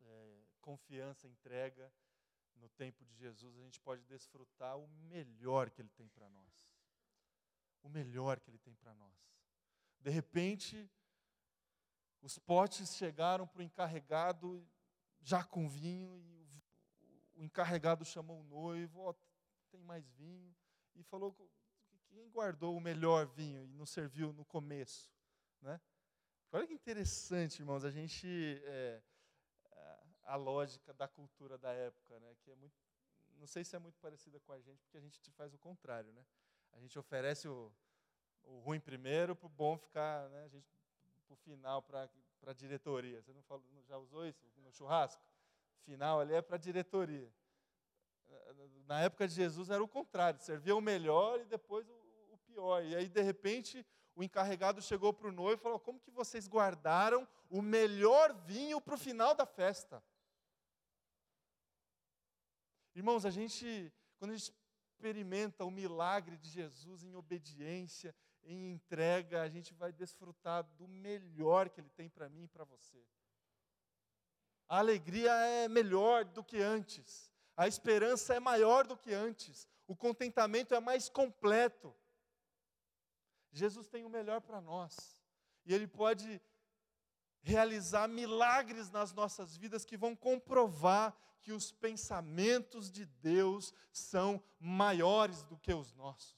é, 0.00 0.44
confiança, 0.60 1.28
entrega 1.28 1.92
no 2.56 2.68
tempo 2.70 3.04
de 3.04 3.14
Jesus, 3.16 3.56
a 3.56 3.62
gente 3.62 3.80
pode 3.80 4.02
desfrutar 4.04 4.78
o 4.78 4.86
melhor 5.08 5.70
que 5.70 5.82
Ele 5.82 5.90
tem 5.90 6.08
para 6.08 6.28
nós. 6.28 6.72
O 7.82 7.88
melhor 7.88 8.40
que 8.40 8.50
Ele 8.50 8.58
tem 8.58 8.74
para 8.74 8.94
nós. 8.94 9.14
De 10.00 10.10
repente, 10.10 10.90
os 12.22 12.38
potes 12.38 12.94
chegaram 12.94 13.46
para 13.46 13.60
o 13.60 13.62
encarregado 13.62 14.66
já 15.20 15.42
com 15.42 15.68
vinho, 15.68 16.18
e 16.20 16.30
o, 16.30 17.40
o 17.40 17.44
encarregado 17.44 18.04
chamou 18.04 18.40
o 18.40 18.44
noivo, 18.44 19.08
oh, 19.08 19.14
tem 19.70 19.82
mais 19.82 20.08
vinho, 20.12 20.54
e 20.94 21.02
falou 21.02 21.32
quem 22.14 22.30
guardou 22.30 22.76
o 22.76 22.80
melhor 22.80 23.26
vinho 23.26 23.64
e 23.64 23.72
não 23.74 23.84
serviu 23.84 24.32
no 24.32 24.44
começo. 24.44 25.10
Né? 25.60 25.80
Olha 26.52 26.66
que 26.66 26.72
interessante, 26.72 27.58
irmãos, 27.60 27.84
a 27.84 27.90
gente. 27.90 28.62
É, 28.64 29.02
a 30.26 30.36
lógica 30.36 30.94
da 30.94 31.06
cultura 31.06 31.58
da 31.58 31.70
época, 31.72 32.18
né? 32.18 32.34
que 32.40 32.50
é 32.50 32.54
muito, 32.54 32.74
não 33.36 33.46
sei 33.46 33.62
se 33.62 33.76
é 33.76 33.78
muito 33.78 33.98
parecida 33.98 34.40
com 34.40 34.52
a 34.52 34.60
gente, 34.60 34.82
porque 34.84 34.96
a 34.96 35.00
gente 35.00 35.20
faz 35.32 35.52
o 35.52 35.58
contrário. 35.58 36.10
Né? 36.12 36.24
A 36.72 36.80
gente 36.80 36.98
oferece 36.98 37.46
o, 37.46 37.70
o 38.44 38.60
ruim 38.60 38.80
primeiro 38.80 39.36
para 39.36 39.46
o 39.46 39.50
bom 39.50 39.76
ficar, 39.76 40.30
né? 40.30 40.44
a 40.44 40.48
gente 40.48 40.66
para 41.26 41.34
o 41.34 41.36
final, 41.36 41.82
para 41.82 42.08
a 42.46 42.52
diretoria. 42.52 43.20
Você 43.20 43.32
não 43.32 43.42
falou, 43.42 43.64
já 43.86 43.98
usou 43.98 44.26
isso 44.26 44.46
no 44.56 44.72
churrasco? 44.72 45.22
Final 45.84 46.20
ali 46.20 46.34
é 46.34 46.40
para 46.40 46.56
a 46.56 46.58
diretoria. 46.58 47.30
Na 48.86 49.00
época 49.00 49.26
de 49.26 49.34
Jesus 49.34 49.70
era 49.70 49.82
o 49.82 49.88
contrário, 49.88 50.40
servia 50.40 50.74
o 50.74 50.80
melhor 50.80 51.40
e 51.40 51.44
depois 51.44 51.88
o, 51.88 52.03
pior. 52.54 52.84
E 52.84 52.94
aí, 52.94 53.08
de 53.08 53.20
repente, 53.20 53.84
o 54.14 54.22
encarregado 54.22 54.80
chegou 54.80 55.12
para 55.12 55.28
o 55.28 55.32
noivo 55.32 55.60
e 55.60 55.62
falou: 55.62 55.80
Como 55.80 56.00
que 56.00 56.10
vocês 56.10 56.46
guardaram 56.46 57.26
o 57.50 57.60
melhor 57.60 58.32
vinho 58.46 58.80
para 58.80 58.94
o 58.94 58.98
final 58.98 59.34
da 59.34 59.44
festa? 59.44 60.02
Irmãos, 62.94 63.26
a 63.26 63.30
gente, 63.30 63.92
quando 64.18 64.30
a 64.30 64.36
gente 64.36 64.54
experimenta 64.92 65.64
o 65.64 65.70
milagre 65.70 66.36
de 66.36 66.48
Jesus 66.48 67.02
em 67.02 67.14
obediência, 67.16 68.14
em 68.44 68.72
entrega, 68.72 69.42
a 69.42 69.48
gente 69.48 69.74
vai 69.74 69.92
desfrutar 69.92 70.62
do 70.76 70.86
melhor 70.86 71.68
que 71.68 71.80
Ele 71.80 71.90
tem 71.90 72.08
para 72.08 72.28
mim 72.28 72.44
e 72.44 72.48
para 72.48 72.64
você. 72.64 73.04
A 74.68 74.78
alegria 74.78 75.32
é 75.32 75.68
melhor 75.68 76.24
do 76.24 76.44
que 76.44 76.58
antes, 76.58 77.32
a 77.56 77.66
esperança 77.66 78.34
é 78.34 78.40
maior 78.40 78.86
do 78.86 78.96
que 78.96 79.12
antes, 79.12 79.68
o 79.86 79.96
contentamento 79.96 80.74
é 80.74 80.80
mais 80.80 81.08
completo. 81.08 81.94
Jesus 83.54 83.86
tem 83.86 84.04
o 84.04 84.10
melhor 84.10 84.40
para 84.40 84.60
nós, 84.60 85.16
e 85.64 85.72
Ele 85.72 85.86
pode 85.86 86.42
realizar 87.40 88.08
milagres 88.08 88.90
nas 88.90 89.12
nossas 89.12 89.56
vidas 89.56 89.84
que 89.84 89.96
vão 89.96 90.16
comprovar 90.16 91.16
que 91.40 91.52
os 91.52 91.70
pensamentos 91.70 92.90
de 92.90 93.04
Deus 93.04 93.72
são 93.92 94.42
maiores 94.58 95.44
do 95.44 95.56
que 95.56 95.72
os 95.72 95.92
nossos. 95.92 96.34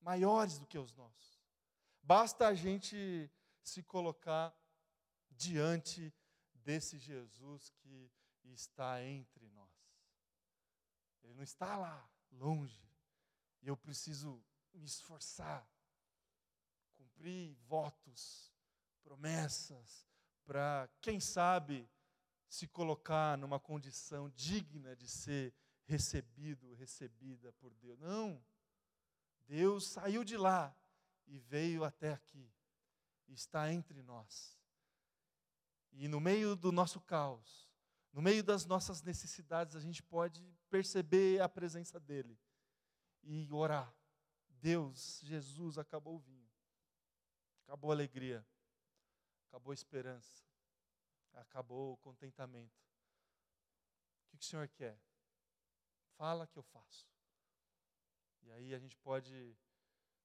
Maiores 0.00 0.58
do 0.58 0.66
que 0.66 0.76
os 0.76 0.92
nossos. 0.92 1.40
Basta 2.02 2.48
a 2.48 2.54
gente 2.54 3.30
se 3.62 3.82
colocar 3.82 4.54
diante 5.30 6.12
desse 6.52 6.98
Jesus 6.98 7.70
que 7.78 8.10
está 8.44 9.02
entre 9.02 9.48
nós. 9.48 9.70
Ele 11.22 11.34
não 11.34 11.42
está 11.42 11.76
lá, 11.76 12.10
longe. 12.32 12.90
E 13.62 13.68
eu 13.68 13.76
preciso 13.76 14.42
me 14.78 14.86
esforçar, 14.86 15.68
cumprir 16.96 17.54
votos, 17.66 18.52
promessas, 19.02 20.06
para, 20.44 20.88
quem 21.00 21.20
sabe, 21.20 21.88
se 22.48 22.66
colocar 22.66 23.36
numa 23.36 23.60
condição 23.60 24.30
digna 24.30 24.96
de 24.96 25.06
ser 25.08 25.54
recebido, 25.84 26.74
recebida 26.74 27.52
por 27.54 27.74
Deus. 27.74 27.98
Não. 27.98 28.42
Deus 29.46 29.86
saiu 29.86 30.24
de 30.24 30.36
lá 30.36 30.74
e 31.26 31.38
veio 31.38 31.84
até 31.84 32.12
aqui. 32.12 32.50
Está 33.28 33.72
entre 33.72 34.02
nós. 34.02 34.58
E 35.92 36.08
no 36.08 36.20
meio 36.20 36.56
do 36.56 36.72
nosso 36.72 37.00
caos, 37.00 37.68
no 38.12 38.22
meio 38.22 38.42
das 38.42 38.64
nossas 38.64 39.02
necessidades, 39.02 39.76
a 39.76 39.80
gente 39.80 40.02
pode 40.02 40.42
perceber 40.70 41.40
a 41.40 41.48
presença 41.48 42.00
dEle 42.00 42.38
e 43.22 43.48
orar. 43.52 43.94
Deus, 44.60 45.20
Jesus, 45.24 45.78
acabou 45.78 46.16
o 46.16 46.18
vinho, 46.18 46.50
acabou 47.64 47.90
a 47.90 47.94
alegria, 47.94 48.46
acabou 49.48 49.70
a 49.70 49.74
esperança, 49.74 50.44
acabou 51.32 51.92
o 51.92 51.96
contentamento. 51.98 52.76
O 54.32 54.36
que 54.36 54.44
o 54.44 54.46
Senhor 54.46 54.68
quer? 54.68 55.00
Fala 56.16 56.46
que 56.46 56.58
eu 56.58 56.62
faço. 56.62 57.08
E 58.42 58.50
aí 58.50 58.74
a 58.74 58.78
gente 58.78 58.96
pode 58.96 59.56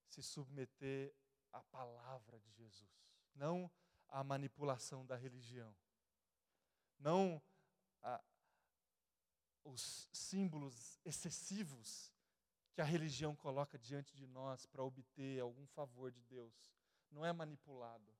se 0.07 0.21
submeter 0.21 1.13
à 1.51 1.61
palavra 1.63 2.39
de 2.39 2.51
Jesus, 2.51 2.89
não 3.35 3.71
à 4.07 4.23
manipulação 4.23 5.05
da 5.05 5.15
religião, 5.15 5.75
não 6.99 7.41
a, 8.01 8.23
os 9.63 10.07
símbolos 10.11 10.99
excessivos 11.03 12.12
que 12.73 12.81
a 12.81 12.85
religião 12.85 13.35
coloca 13.35 13.77
diante 13.77 14.15
de 14.15 14.27
nós 14.27 14.65
para 14.65 14.83
obter 14.83 15.39
algum 15.39 15.65
favor 15.67 16.11
de 16.11 16.21
Deus. 16.23 16.73
Não 17.11 17.25
é 17.25 17.31
manipulado, 17.31 18.11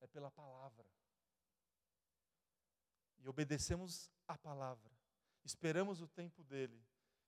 é 0.00 0.06
pela 0.06 0.30
palavra 0.30 0.86
e 3.22 3.28
obedecemos 3.28 4.10
a 4.26 4.36
palavra, 4.36 4.90
esperamos 5.44 6.00
o 6.00 6.08
tempo 6.08 6.42
dele, 6.42 6.82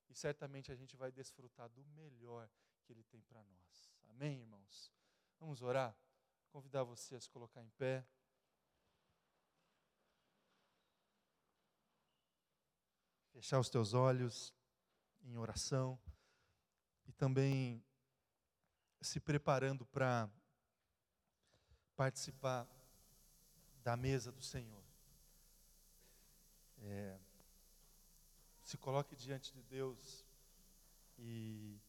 e 0.08 0.14
certamente 0.14 0.72
a 0.72 0.74
gente 0.74 0.96
vai 0.96 1.10
desfrutar 1.12 1.68
do 1.68 1.84
melhor 1.84 2.48
que 2.84 2.92
ele 2.92 3.02
tem 3.04 3.22
para 3.22 3.42
nós. 3.42 3.90
Amém, 4.08 4.40
irmãos? 4.40 4.92
Vamos 5.38 5.62
orar? 5.62 5.96
Convidar 6.50 6.84
você 6.84 7.14
a 7.14 7.20
se 7.20 7.30
colocar 7.30 7.62
em 7.62 7.70
pé. 7.70 8.06
Fechar 13.32 13.58
os 13.58 13.70
teus 13.70 13.94
olhos 13.94 14.54
em 15.22 15.36
oração 15.38 15.98
também 17.23 17.81
se 19.01 19.20
preparando 19.20 19.87
para 19.87 20.29
participar 21.95 22.66
da 23.81 23.97
mesa 23.97 24.33
do 24.33 24.43
Senhor. 24.43 24.83
É, 26.81 27.16
se 28.64 28.77
coloque 28.77 29.14
diante 29.14 29.53
de 29.53 29.62
Deus 29.62 30.27
e 31.16 31.81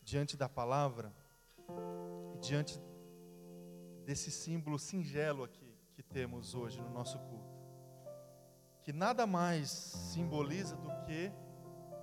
diante 0.00 0.36
da 0.36 0.48
palavra 0.48 1.14
e 2.34 2.38
diante 2.40 2.80
desse 4.04 4.32
símbolo 4.32 4.76
singelo 4.76 5.44
aqui 5.44 5.72
que 5.94 6.02
temos 6.02 6.52
hoje 6.52 6.80
no 6.80 6.90
nosso 6.90 7.16
culto, 7.16 7.62
que 8.82 8.92
nada 8.92 9.24
mais 9.24 9.70
simboliza 9.70 10.74
do 10.78 10.90
que 11.06 11.30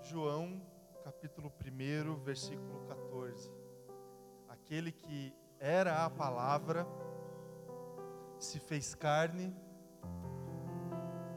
João 0.03 0.68
capítulo 1.09 1.51
1, 1.65 2.17
versículo 2.17 2.85
14. 2.87 3.51
Aquele 4.47 4.91
que 4.91 5.33
era 5.59 6.05
a 6.05 6.09
palavra 6.09 6.85
se 8.37 8.59
fez 8.59 8.93
carne 8.93 9.51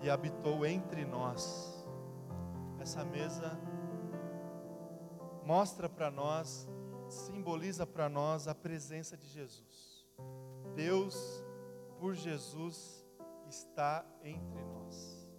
e 0.02 0.10
habitou 0.10 0.66
entre 0.66 1.06
nós. 1.06 1.88
Essa 2.80 3.02
mesa 3.02 3.58
mostra 5.42 5.88
para 5.88 6.10
nós, 6.10 6.68
simboliza 7.08 7.86
para 7.86 8.10
nós 8.10 8.46
a 8.46 8.54
presença 8.54 9.16
de 9.16 9.26
Jesus. 9.26 10.06
Deus, 10.74 11.42
por 11.98 12.14
Jesus, 12.14 13.06
está 13.48 14.04
entre 14.22 14.62
nós. 14.64 15.30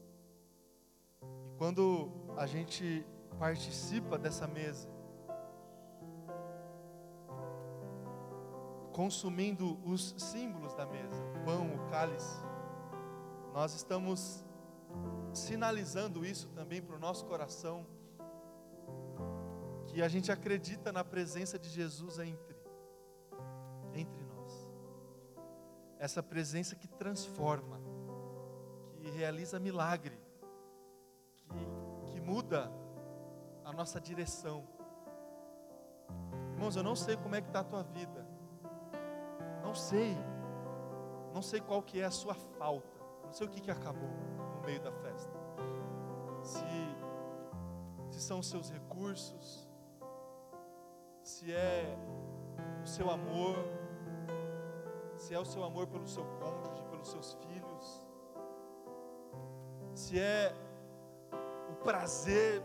E 1.21 1.55
quando 1.55 2.11
a 2.35 2.47
gente 2.47 3.05
participa 3.33 4.17
dessa 4.17 4.47
mesa, 4.47 4.87
consumindo 8.93 9.79
os 9.83 10.15
símbolos 10.17 10.73
da 10.73 10.85
mesa, 10.85 11.21
o 11.35 11.45
pão, 11.45 11.75
o 11.75 11.89
cálice, 11.89 12.41
nós 13.53 13.73
estamos 13.73 14.43
sinalizando 15.33 16.25
isso 16.25 16.47
também 16.49 16.81
para 16.81 16.95
o 16.95 16.99
nosso 16.99 17.25
coração, 17.25 17.85
que 19.87 20.01
a 20.01 20.07
gente 20.07 20.31
acredita 20.31 20.91
na 20.91 21.03
presença 21.03 21.57
de 21.59 21.69
Jesus 21.69 22.19
entre, 22.19 22.55
entre 23.93 24.23
nós. 24.23 24.67
Essa 25.99 26.23
presença 26.23 26.75
que 26.75 26.87
transforma, 26.87 27.79
que 28.95 29.09
realiza 29.11 29.59
milagre, 29.59 30.17
que, 31.47 32.11
que 32.11 32.21
muda 32.21 32.71
a 33.65 33.71
nossa 33.71 33.99
direção. 33.99 34.63
Irmãos, 36.53 36.75
eu 36.75 36.83
não 36.83 36.95
sei 36.95 37.17
como 37.17 37.35
é 37.35 37.41
que 37.41 37.47
está 37.47 37.59
a 37.61 37.63
tua 37.63 37.83
vida. 37.83 38.25
Não 39.61 39.73
sei. 39.73 40.17
Não 41.33 41.41
sei 41.41 41.59
qual 41.61 41.81
que 41.81 41.99
é 41.99 42.05
a 42.05 42.11
sua 42.11 42.35
falta. 42.35 42.99
Não 43.25 43.31
sei 43.31 43.47
o 43.47 43.49
que, 43.49 43.61
que 43.61 43.71
acabou 43.71 44.09
no 44.55 44.61
meio 44.65 44.79
da 44.81 44.91
festa. 44.91 45.33
Se, 46.43 46.63
se 48.11 48.21
são 48.21 48.39
os 48.39 48.47
seus 48.47 48.69
recursos, 48.69 49.67
se 51.23 51.53
é 51.53 51.97
o 52.83 52.87
seu 52.87 53.09
amor, 53.09 53.55
se 55.17 55.33
é 55.33 55.39
o 55.39 55.45
seu 55.45 55.63
amor 55.63 55.87
pelo 55.87 56.07
seu 56.07 56.25
cônjuge, 56.25 56.83
pelos 56.89 57.07
seus 57.09 57.33
filhos, 57.33 58.07
se 59.95 60.19
é 60.19 60.53
o 61.71 61.75
prazer 61.75 62.61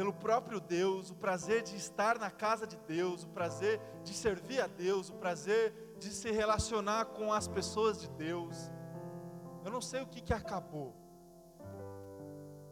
pelo 0.00 0.14
próprio 0.14 0.58
Deus, 0.58 1.10
o 1.10 1.14
prazer 1.14 1.62
de 1.62 1.76
estar 1.76 2.18
na 2.18 2.30
casa 2.30 2.66
de 2.66 2.78
Deus, 2.86 3.22
o 3.22 3.28
prazer 3.28 3.78
de 4.02 4.14
servir 4.14 4.58
a 4.58 4.66
Deus, 4.66 5.10
o 5.10 5.12
prazer 5.12 5.74
de 5.98 6.08
se 6.08 6.30
relacionar 6.30 7.04
com 7.04 7.30
as 7.30 7.46
pessoas 7.46 8.00
de 8.00 8.08
Deus. 8.08 8.56
Eu 9.62 9.70
não 9.70 9.82
sei 9.82 10.00
o 10.00 10.06
que, 10.06 10.22
que 10.22 10.32
acabou. 10.32 10.94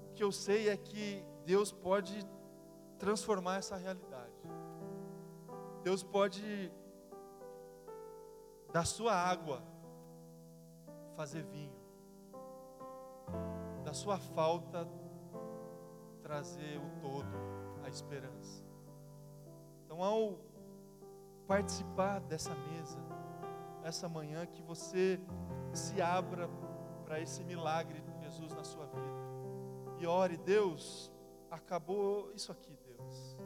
O 0.07 0.15
que 0.15 0.25
eu 0.25 0.33
sei 0.33 0.71
é 0.71 0.77
que 0.79 1.23
Deus 1.45 1.71
pode 1.71 2.27
transformar 2.99 3.59
essa 3.59 3.77
realidade. 3.77 4.33
Deus 5.83 6.03
pode, 6.03 6.73
da 8.73 8.87
sua 8.87 9.13
água, 9.13 9.63
fazer 11.15 11.43
vinho, 11.43 11.77
da 13.85 13.93
sua 13.93 14.17
falta, 14.17 14.89
trazer 16.29 16.79
o 16.79 17.01
todo, 17.01 17.27
a 17.83 17.89
esperança. 17.89 18.63
Então, 19.87 20.05
ao 20.05 20.39
participar 21.47 22.21
dessa 22.21 22.55
mesa, 22.55 22.99
essa 23.83 24.11
manhã, 24.11 24.45
que 24.45 24.61
você 24.61 25.19
se 25.73 26.03
abra 26.03 26.47
para 27.07 27.19
esse 27.19 27.43
milagre 27.43 28.03
de 28.03 28.21
Jesus 28.21 28.55
na 28.55 28.63
sua 28.63 28.85
vida. 28.85 29.99
E 29.99 30.07
ore, 30.07 30.37
Deus, 30.37 31.11
acabou 31.51 32.31
isso 32.35 32.53
aqui, 32.53 32.79
Deus. 32.85 33.39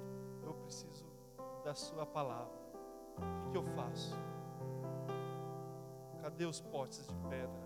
Eu 0.43 0.53
preciso 0.55 1.07
da 1.65 1.75
Sua 1.75 2.05
palavra. 2.05 2.53
O 3.17 3.45
que, 3.45 3.51
que 3.53 3.59
eu 3.59 3.65
faço? 3.77 4.19
Cadê 6.21 6.47
os 6.47 6.61
potes 6.61 7.07
de 7.07 7.15
pedra 7.29 7.63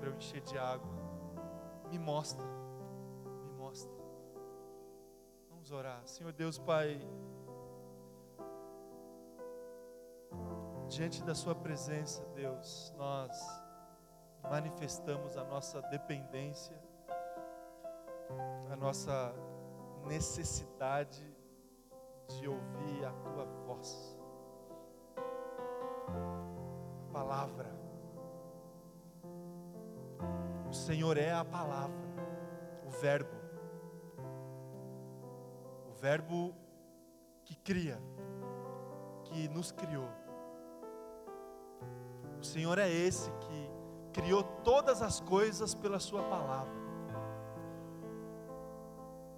para 0.00 0.08
eu 0.08 0.16
encher 0.16 0.40
de 0.40 0.56
água? 0.56 0.88
Me 1.90 1.98
mostra, 1.98 2.46
Vamos 5.64 5.72
orar. 5.72 6.06
Senhor 6.06 6.30
Deus, 6.30 6.58
Pai, 6.58 7.00
diante 10.90 11.24
da 11.24 11.34
Sua 11.34 11.54
presença, 11.54 12.22
Deus, 12.34 12.92
nós 12.98 13.32
manifestamos 14.42 15.38
a 15.38 15.44
nossa 15.44 15.80
dependência, 15.80 16.78
a 18.70 18.76
nossa 18.76 19.34
necessidade 20.04 21.24
de 22.28 22.46
ouvir 22.46 23.06
a 23.06 23.12
tua 23.12 23.46
voz. 23.66 24.18
A 27.08 27.10
palavra. 27.10 27.74
O 30.68 30.74
Senhor 30.74 31.16
é 31.16 31.32
a 31.32 31.42
palavra, 31.42 32.04
o 32.86 32.90
Verbo. 32.90 33.43
Verbo 36.04 36.54
que 37.46 37.54
cria, 37.54 37.98
que 39.24 39.48
nos 39.48 39.72
criou. 39.72 40.10
O 42.38 42.44
Senhor 42.44 42.78
é 42.78 42.90
esse 42.90 43.30
que 43.30 43.70
criou 44.12 44.42
todas 44.62 45.00
as 45.00 45.18
coisas 45.20 45.74
pela 45.74 45.98
Sua 45.98 46.22
palavra. 46.24 46.74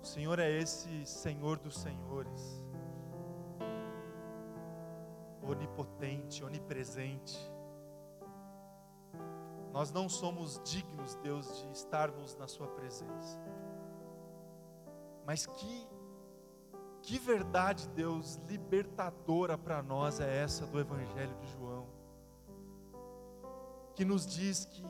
O 0.03 0.05
Senhor 0.05 0.41
é 0.41 0.51
esse 0.51 1.07
Senhor 1.07 1.57
dos 1.61 1.79
Senhores, 1.79 2.67
onipotente, 5.45 6.43
onipresente. 6.43 7.39
Nós 9.73 9.93
não 9.93 10.09
somos 10.09 10.61
dignos, 10.64 11.14
Deus, 11.23 11.62
de 11.62 11.71
estarmos 11.71 12.35
na 12.35 12.49
Sua 12.49 12.67
presença. 12.67 13.41
Mas 15.25 15.47
que, 15.47 15.95
que 17.07 17.21
verdade, 17.21 17.89
Deus, 17.91 18.35
libertadora 18.49 19.57
para 19.57 19.81
nós 19.81 20.19
é 20.19 20.43
essa 20.43 20.67
do 20.67 20.81
Evangelho 20.81 21.37
de 21.37 21.53
João 21.53 21.87
que 23.95 24.05
nos 24.05 24.27
diz 24.27 24.67
que 24.67 24.85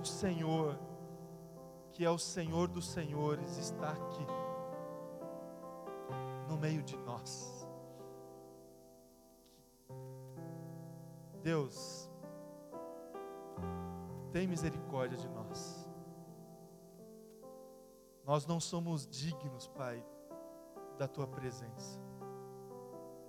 o 0.00 0.04
Senhor, 0.04 0.78
que 1.92 2.04
é 2.04 2.10
o 2.10 2.18
Senhor 2.18 2.68
dos 2.68 2.88
Senhores, 2.88 3.56
está 3.56 3.90
aqui, 3.90 4.26
no 6.48 6.56
meio 6.56 6.80
de 6.82 6.96
nós. 6.98 7.66
Deus, 11.42 12.08
tem 14.30 14.46
misericórdia 14.46 15.18
de 15.18 15.28
nós. 15.30 15.88
Nós 18.24 18.46
não 18.46 18.60
somos 18.60 19.06
dignos, 19.08 19.66
Pai, 19.68 20.04
da 20.98 21.08
tua 21.08 21.26
presença. 21.26 22.00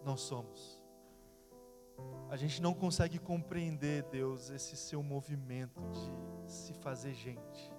Não 0.04 0.16
somos. 0.16 0.84
A 2.30 2.36
gente 2.36 2.62
não 2.62 2.74
consegue 2.74 3.18
compreender, 3.20 4.04
Deus, 4.04 4.50
esse 4.50 4.76
seu 4.76 5.02
movimento 5.02 5.82
de 5.92 6.52
se 6.52 6.74
fazer 6.74 7.14
gente. 7.14 7.74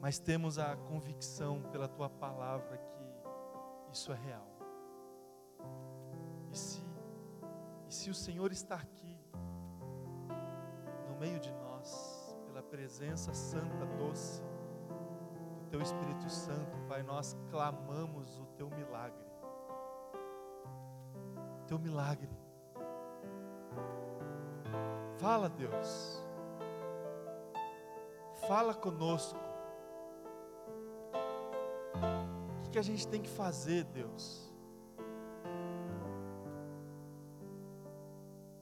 Mas 0.00 0.18
temos 0.18 0.58
a 0.58 0.76
convicção 0.76 1.62
pela 1.62 1.88
tua 1.88 2.08
palavra 2.08 2.78
que 2.78 3.92
isso 3.92 4.12
é 4.12 4.16
real. 4.16 4.48
E 6.52 6.56
se, 6.56 6.82
e 7.88 7.94
se 7.94 8.10
o 8.10 8.14
Senhor 8.14 8.52
está 8.52 8.76
aqui, 8.76 9.18
no 11.08 11.16
meio 11.18 11.40
de 11.40 11.52
nós, 11.52 12.36
pela 12.46 12.62
presença 12.62 13.32
santa, 13.34 13.86
doce, 13.98 14.42
teu 15.68 15.82
Espírito 15.82 16.28
Santo, 16.30 16.76
Pai, 16.88 17.02
nós 17.02 17.36
clamamos 17.50 18.38
o 18.38 18.46
teu 18.56 18.70
milagre. 18.70 19.26
Teu 21.66 21.78
milagre. 21.78 22.30
Fala, 25.18 25.48
Deus. 25.48 26.24
Fala 28.46 28.74
conosco. 28.74 29.38
O 32.66 32.70
que 32.70 32.78
a 32.78 32.82
gente 32.82 33.06
tem 33.06 33.20
que 33.20 33.28
fazer, 33.28 33.84
Deus? 33.84 34.48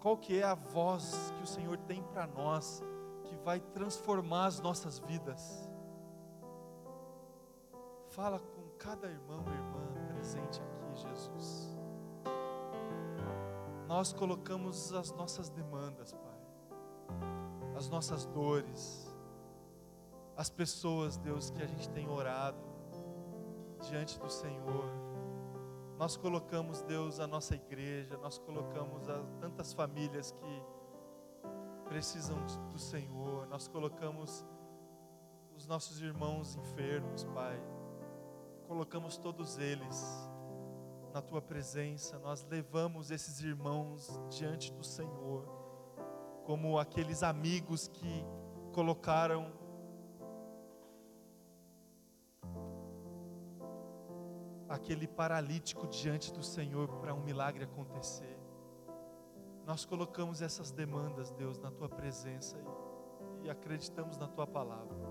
Qual 0.01 0.17
que 0.17 0.41
é 0.41 0.45
a 0.45 0.55
voz 0.55 1.33
que 1.37 1.43
o 1.43 1.47
Senhor 1.47 1.77
tem 1.79 2.03
para 2.03 2.27
nós 2.27 2.83
que 3.25 3.37
vai 3.37 3.61
transformar 3.61 4.47
as 4.47 4.61
nossas 4.61 4.99
vidas? 4.99 5.69
Fala 8.17 8.39
com 8.39 8.63
cada 8.79 9.07
irmão 9.09 9.45
e 9.47 9.51
irmã 9.51 10.09
presente 10.15 10.59
aqui, 10.63 11.03
Jesus. 11.03 11.77
Nós 13.87 14.15
colocamos 14.15 14.91
as 14.95 15.13
nossas 15.13 15.51
demandas, 15.51 16.15
Pai, 16.15 16.41
as 17.77 17.91
nossas 17.91 18.25
dores, 18.25 19.15
as 20.35 20.49
pessoas, 20.49 21.19
Deus, 21.19 21.51
que 21.51 21.63
a 21.63 21.67
gente 21.67 21.91
tem 21.91 22.09
orado 22.09 22.57
diante 23.83 24.19
do 24.19 24.31
Senhor. 24.31 24.91
Nós 25.99 26.17
colocamos, 26.17 26.81
Deus, 26.81 27.21
a 27.21 27.27
nossa 27.27 27.55
igreja, 27.55 28.17
nós 28.17 28.39
colocamos 28.39 29.11
a 29.11 29.23
tantas 29.41 29.75
famílias 29.75 30.31
que 30.31 30.63
precisam 31.87 32.39
do 32.73 32.79
Senhor, 32.79 33.47
nós 33.49 33.69
colocamos 33.69 34.43
os 35.55 35.67
nossos 35.67 36.01
irmãos 36.01 36.57
enfermos, 36.57 37.23
Pai 37.25 37.76
colocamos 38.67 39.17
todos 39.17 39.59
eles 39.59 40.05
na 41.15 41.23
tua 41.23 41.41
presença, 41.41 42.19
nós 42.19 42.45
levamos 42.45 43.11
esses 43.11 43.41
irmãos 43.41 44.21
diante 44.29 44.71
do 44.73 44.85
Senhor, 44.85 45.47
como 46.45 46.79
aqueles 46.79 47.23
amigos 47.23 47.89
que 47.89 48.25
colocaram 48.73 49.51
aquele 54.69 55.07
paralítico 55.07 55.87
diante 55.87 56.33
do 56.33 56.43
Senhor 56.43 56.89
para 57.01 57.15
um 57.15 57.23
milagre 57.23 57.65
acontecer. 57.65 58.39
Nós 59.65 59.85
colocamos 59.85 60.43
essas 60.43 60.71
demandas, 60.71 61.31
Deus, 61.31 61.59
na 61.59 61.71
tua 61.71 61.89
presença 61.89 62.59
e, 63.43 63.49
acreditamos 63.49 64.19
na 64.19 64.29
tua 64.29 64.47
palavra. 64.47 65.06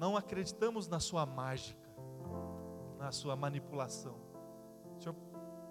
Não 0.00 0.16
acreditamos 0.16 0.88
na 0.88 0.98
sua 0.98 1.26
mágica, 1.26 1.86
na 2.96 3.12
sua 3.12 3.36
manipulação. 3.36 4.16
O 4.96 4.98
Senhor 4.98 5.14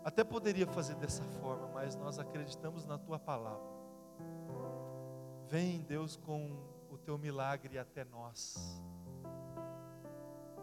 até 0.04 0.24
poderia 0.24 0.68
fazer 0.68 0.94
dessa 0.98 1.24
forma, 1.24 1.68
mas 1.70 1.96
nós 1.96 2.20
acreditamos 2.20 2.86
na 2.86 3.00
tua 3.00 3.18
palavra. 3.18 3.68
Vem, 5.48 5.82
Deus, 5.82 6.16
com 6.16 6.62
o 6.92 6.98
teu 7.00 7.18
milagre 7.18 7.80
até 7.80 8.06
nós, 8.06 8.80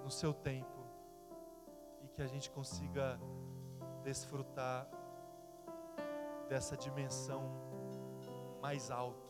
no 0.04 0.12
seu 0.12 0.32
tempo, 0.32 0.86
e 2.04 2.08
que 2.08 2.22
a 2.22 2.26
gente 2.28 2.48
consiga 2.52 3.18
desfrutar 4.04 4.88
dessa 6.48 6.76
dimensão 6.76 7.50
mais 8.62 8.92
alta, 8.92 9.28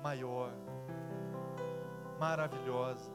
maior, 0.00 0.52
maravilhosa, 2.20 3.10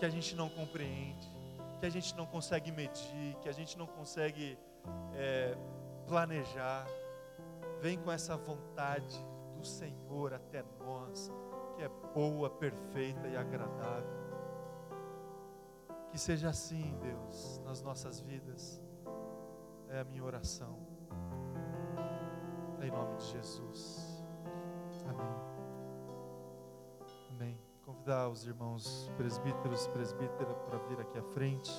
que 0.00 0.04
a 0.04 0.08
gente 0.08 0.34
não 0.34 0.48
compreende, 0.48 1.30
que 1.78 1.86
a 1.86 1.90
gente 1.90 2.14
não 2.16 2.26
consegue 2.26 2.72
medir, 2.72 3.36
que 3.40 3.48
a 3.48 3.52
gente 3.52 3.78
não 3.78 3.86
consegue 3.86 4.58
é, 5.14 5.56
planejar. 6.08 6.84
Vem 7.80 7.96
com 7.96 8.10
essa 8.10 8.36
vontade 8.36 9.24
do 9.56 9.64
Senhor 9.64 10.34
até 10.34 10.64
nós, 10.80 11.30
que 11.76 11.84
é 11.84 11.88
boa, 12.12 12.50
perfeita 12.50 13.28
e 13.28 13.36
agradável. 13.36 14.20
Que 16.10 16.18
seja 16.18 16.48
assim, 16.48 16.98
Deus, 17.00 17.60
nas 17.64 17.80
nossas 17.80 18.18
vidas. 18.20 18.82
É 19.88 20.00
a 20.00 20.04
minha 20.04 20.24
oração. 20.24 20.76
Em 22.82 22.90
nome 22.90 23.16
de 23.16 23.26
Jesus. 23.26 24.24
Amém. 25.08 25.49
Convidar 28.10 28.28
os 28.28 28.44
irmãos 28.44 29.08
presbíteros, 29.16 29.86
presbítera 29.86 30.52
para 30.52 30.78
vir 30.88 30.98
aqui 30.98 31.16
à 31.16 31.22
frente. 31.22 31.70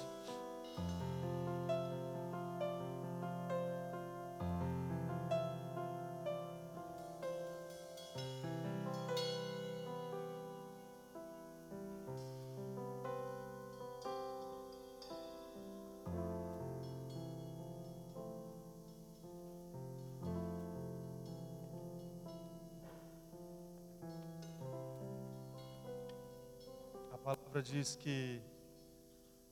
Palavra 27.51 27.61
diz 27.61 27.97
que 27.97 28.41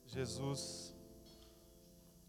Jesus, 0.06 0.96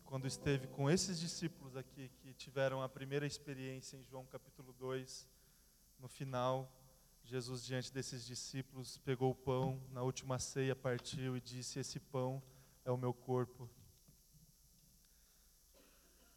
quando 0.04 0.28
esteve 0.28 0.68
com 0.68 0.90
esses 0.90 1.18
discípulos 1.18 1.78
aqui, 1.78 2.12
que 2.20 2.34
tiveram 2.34 2.84
a 2.84 2.90
primeira 2.90 3.26
experiência 3.26 3.96
em 3.96 4.04
João 4.04 4.26
capítulo 4.26 4.74
2, 4.74 5.30
no 5.98 6.10
final, 6.10 6.70
Jesus, 7.24 7.64
diante 7.64 7.94
desses 7.94 8.26
discípulos, 8.26 8.98
pegou 8.98 9.32
o 9.32 9.36
pão, 9.36 9.82
na 9.92 10.02
última 10.02 10.40
ceia 10.40 10.76
partiu 10.76 11.38
e 11.38 11.42
disse: 11.42 11.80
Esse 11.80 12.02
pão 12.02 12.44
é 12.84 12.92
o 12.92 12.98
meu 12.98 13.14
corpo. 13.14 13.70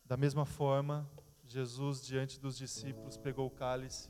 Da 0.04 0.16
mesma 0.16 0.46
forma, 0.46 1.10
Jesus, 1.44 2.06
diante 2.06 2.38
dos 2.38 2.56
discípulos, 2.56 3.16
pegou 3.16 3.48
o 3.48 3.50
cálice, 3.50 4.08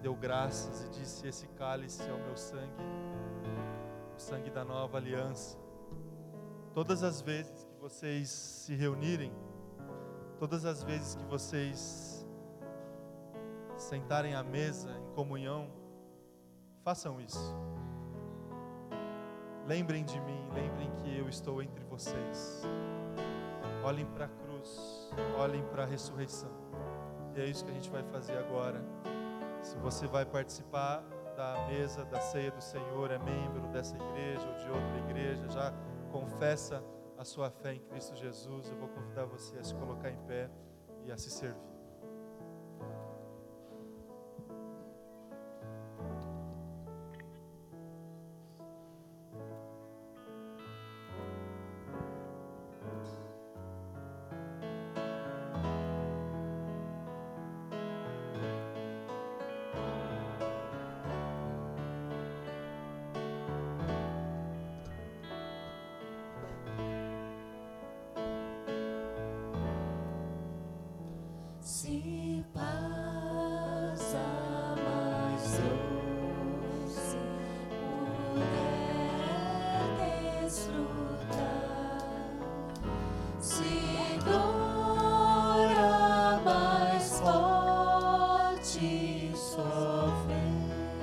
deu 0.00 0.14
graças 0.14 0.84
e 0.84 0.90
disse: 0.90 1.26
Esse 1.26 1.48
cálice 1.48 2.02
é 2.02 2.12
o 2.12 2.24
meu 2.24 2.36
sangue 2.36 3.21
sangue 4.22 4.50
da 4.50 4.64
nova 4.64 4.98
aliança. 4.98 5.58
Todas 6.72 7.02
as 7.02 7.20
vezes 7.20 7.64
que 7.64 7.76
vocês 7.80 8.28
se 8.30 8.74
reunirem, 8.74 9.32
todas 10.38 10.64
as 10.64 10.82
vezes 10.84 11.16
que 11.16 11.24
vocês 11.24 12.26
sentarem 13.76 14.34
à 14.34 14.42
mesa 14.42 14.90
em 14.90 15.14
comunhão, 15.14 15.68
façam 16.84 17.20
isso. 17.20 17.54
Lembrem 19.66 20.04
de 20.04 20.20
mim, 20.20 20.48
lembrem 20.54 20.90
que 20.96 21.18
eu 21.18 21.28
estou 21.28 21.60
entre 21.60 21.84
vocês. 21.84 22.62
Olhem 23.84 24.06
para 24.06 24.26
a 24.26 24.28
cruz, 24.28 25.10
olhem 25.36 25.64
para 25.66 25.82
a 25.82 25.86
ressurreição. 25.86 26.50
E 27.34 27.40
é 27.40 27.46
isso 27.46 27.64
que 27.64 27.70
a 27.72 27.74
gente 27.74 27.90
vai 27.90 28.04
fazer 28.04 28.38
agora. 28.38 28.82
Se 29.62 29.76
você 29.78 30.06
vai 30.06 30.24
participar 30.24 31.02
da 31.36 31.66
mesa 31.66 32.04
da 32.04 32.20
ceia 32.20 32.50
do 32.50 32.60
Senhor, 32.60 33.10
é 33.10 33.18
membro 33.18 33.66
dessa 33.68 33.96
igreja 33.96 34.46
ou 34.46 34.54
de 34.54 34.70
outra 34.70 34.98
igreja, 35.10 35.48
já 35.50 35.72
confessa 36.10 36.82
a 37.18 37.24
sua 37.24 37.50
fé 37.50 37.74
em 37.74 37.80
Cristo 37.80 38.14
Jesus, 38.16 38.68
eu 38.68 38.76
vou 38.76 38.88
convidar 38.88 39.24
você 39.24 39.58
a 39.58 39.64
se 39.64 39.74
colocar 39.74 40.10
em 40.10 40.18
pé 40.26 40.50
e 41.04 41.12
a 41.12 41.16
se 41.16 41.30
servir. 41.30 41.71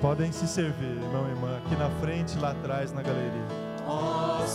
Podem 0.02 0.32
se 0.32 0.48
servir, 0.48 0.96
irmão 0.96 1.28
e 1.28 1.32
irmã, 1.32 1.58
aqui 1.58 1.76
na 1.76 1.90
frente, 2.00 2.40
lá 2.40 2.52
atrás, 2.52 2.94
na 2.94 3.02
galeria. 3.02 3.44
Oh, 3.86 4.46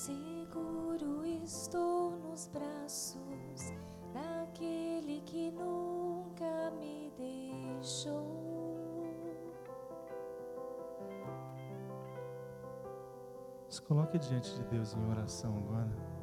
Seguro 0.00 1.26
estou 1.26 2.12
nos 2.12 2.46
braços 2.46 3.70
daquele 4.14 5.20
que 5.26 5.50
nunca 5.50 6.70
me 6.70 7.12
deixou. 7.18 9.04
Se 13.68 13.82
coloque 13.82 14.18
diante 14.18 14.54
de 14.54 14.64
Deus 14.70 14.94
em 14.94 15.10
oração 15.10 15.58
agora. 15.58 16.19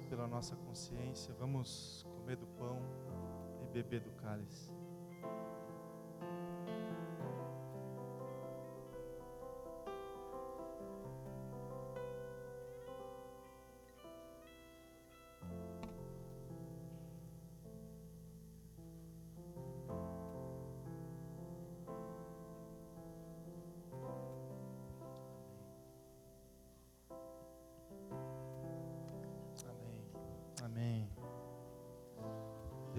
Pela 0.00 0.26
nossa 0.26 0.56
consciência, 0.56 1.34
vamos 1.38 2.06
comer 2.16 2.36
do 2.36 2.46
pão 2.46 2.80
e 3.62 3.66
beber 3.72 4.00
do 4.00 4.10
cálice. 4.12 4.72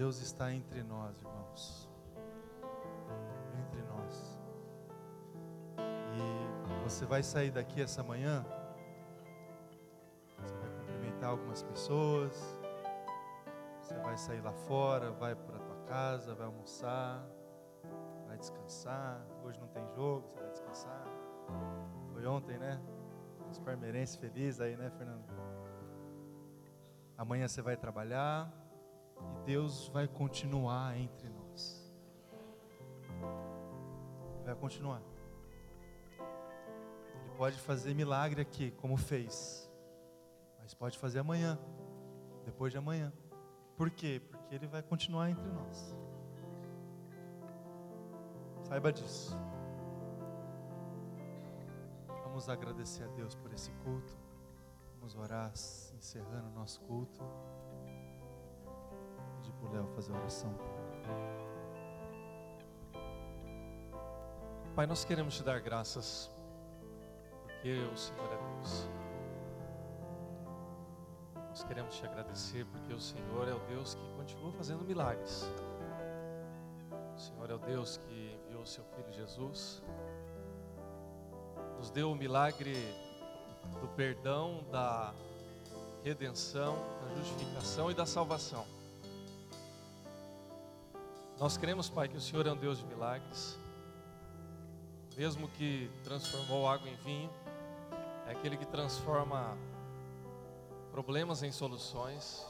Deus 0.06 0.20
está 0.20 0.52
entre 0.52 0.84
nós, 0.84 1.20
irmãos. 1.20 1.90
Entre 3.58 3.82
nós. 3.82 4.38
E 6.14 6.84
você 6.84 7.04
vai 7.04 7.24
sair 7.24 7.50
daqui 7.50 7.82
essa 7.82 8.04
manhã. 8.04 8.46
Você 10.38 10.54
vai 10.58 10.70
cumprimentar 10.70 11.30
algumas 11.30 11.64
pessoas. 11.64 12.56
Você 13.80 13.98
vai 13.98 14.16
sair 14.16 14.40
lá 14.42 14.52
fora, 14.52 15.10
vai 15.10 15.34
para 15.34 15.58
tua 15.58 15.76
casa, 15.88 16.36
vai 16.36 16.46
almoçar, 16.46 17.26
vai 18.28 18.38
descansar. 18.38 19.26
Hoje 19.42 19.58
não 19.58 19.66
tem 19.66 19.84
jogo, 19.88 20.28
você 20.28 20.38
vai 20.38 20.50
descansar. 20.50 21.04
Foi 22.12 22.24
ontem, 22.26 22.56
né? 22.58 22.80
Os 23.50 23.58
parmeirenses 23.58 24.14
felizes 24.14 24.60
aí, 24.60 24.76
né, 24.76 24.88
Fernando? 24.88 25.24
Amanhã 27.18 27.48
você 27.48 27.60
vai 27.60 27.76
trabalhar. 27.76 28.65
E 29.20 29.44
Deus 29.44 29.88
vai 29.88 30.06
continuar 30.06 30.98
entre 30.98 31.28
nós. 31.28 31.92
Vai 34.44 34.54
continuar. 34.54 35.02
Ele 36.18 37.36
pode 37.36 37.58
fazer 37.58 37.94
milagre 37.94 38.40
aqui, 38.40 38.70
como 38.72 38.96
fez. 38.96 39.70
Mas 40.58 40.74
pode 40.74 40.98
fazer 40.98 41.20
amanhã, 41.20 41.58
depois 42.44 42.72
de 42.72 42.78
amanhã. 42.78 43.12
Por 43.76 43.90
quê? 43.90 44.20
Porque 44.30 44.54
ele 44.54 44.66
vai 44.66 44.82
continuar 44.82 45.30
entre 45.30 45.46
nós. 45.48 45.94
Saiba 48.62 48.92
disso. 48.92 49.36
Vamos 52.24 52.48
agradecer 52.48 53.04
a 53.04 53.06
Deus 53.08 53.34
por 53.34 53.52
esse 53.52 53.70
culto. 53.84 54.16
Vamos 54.96 55.14
orar 55.14 55.52
encerrando 55.52 56.48
o 56.48 56.52
nosso 56.52 56.80
culto 56.80 57.22
o 59.66 59.72
Léo 59.72 59.86
fazer 59.94 60.12
a 60.12 60.18
oração. 60.18 60.54
Pai, 64.74 64.86
nós 64.86 65.04
queremos 65.04 65.36
te 65.36 65.42
dar 65.42 65.60
graças, 65.60 66.30
porque 67.42 67.72
o 67.92 67.96
Senhor 67.96 68.32
é 68.32 68.36
Deus. 68.36 68.88
Nós 71.48 71.64
queremos 71.64 71.96
te 71.96 72.04
agradecer, 72.04 72.66
porque 72.66 72.92
o 72.92 73.00
Senhor 73.00 73.48
é 73.48 73.54
o 73.54 73.60
Deus 73.60 73.94
que 73.94 74.12
continua 74.16 74.52
fazendo 74.52 74.84
milagres. 74.84 75.50
O 77.16 77.18
Senhor 77.18 77.50
é 77.50 77.54
o 77.54 77.58
Deus 77.58 77.96
que 77.96 78.38
enviou 78.44 78.62
o 78.62 78.66
seu 78.66 78.84
Filho 78.84 79.10
Jesus, 79.10 79.82
nos 81.78 81.90
deu 81.90 82.10
o 82.10 82.14
milagre 82.14 82.74
do 83.80 83.88
perdão, 83.96 84.62
da 84.70 85.14
redenção, 86.04 86.76
da 87.00 87.14
justificação 87.16 87.90
e 87.90 87.94
da 87.94 88.04
salvação. 88.04 88.75
Nós 91.38 91.58
cremos, 91.58 91.90
Pai, 91.90 92.08
que 92.08 92.16
o 92.16 92.20
Senhor 92.20 92.46
é 92.46 92.52
um 92.52 92.56
Deus 92.56 92.78
de 92.78 92.86
milagres. 92.86 93.58
Mesmo 95.18 95.48
que 95.48 95.90
transformou 96.02 96.66
água 96.66 96.88
em 96.88 96.96
vinho, 96.96 97.30
é 98.26 98.32
aquele 98.32 98.56
que 98.56 98.64
transforma 98.64 99.56
problemas 100.90 101.42
em 101.42 101.52
soluções, 101.52 102.42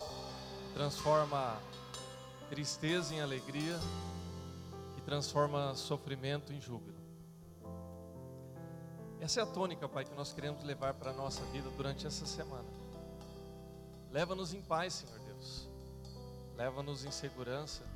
transforma 0.72 1.60
tristeza 2.48 3.12
em 3.12 3.20
alegria 3.20 3.76
e 4.96 5.00
transforma 5.00 5.74
sofrimento 5.74 6.52
em 6.52 6.60
júbilo. 6.60 6.96
Essa 9.20 9.40
é 9.40 9.42
a 9.42 9.46
tônica, 9.46 9.88
Pai, 9.88 10.04
que 10.04 10.14
nós 10.14 10.32
queremos 10.32 10.62
levar 10.62 10.94
para 10.94 11.10
a 11.10 11.14
nossa 11.14 11.44
vida 11.46 11.68
durante 11.70 12.06
essa 12.06 12.24
semana. 12.24 12.68
Leva-nos 14.12 14.54
em 14.54 14.62
paz, 14.62 14.92
Senhor 14.92 15.18
Deus. 15.18 15.68
Leva-nos 16.54 17.04
em 17.04 17.10
segurança. 17.10 17.95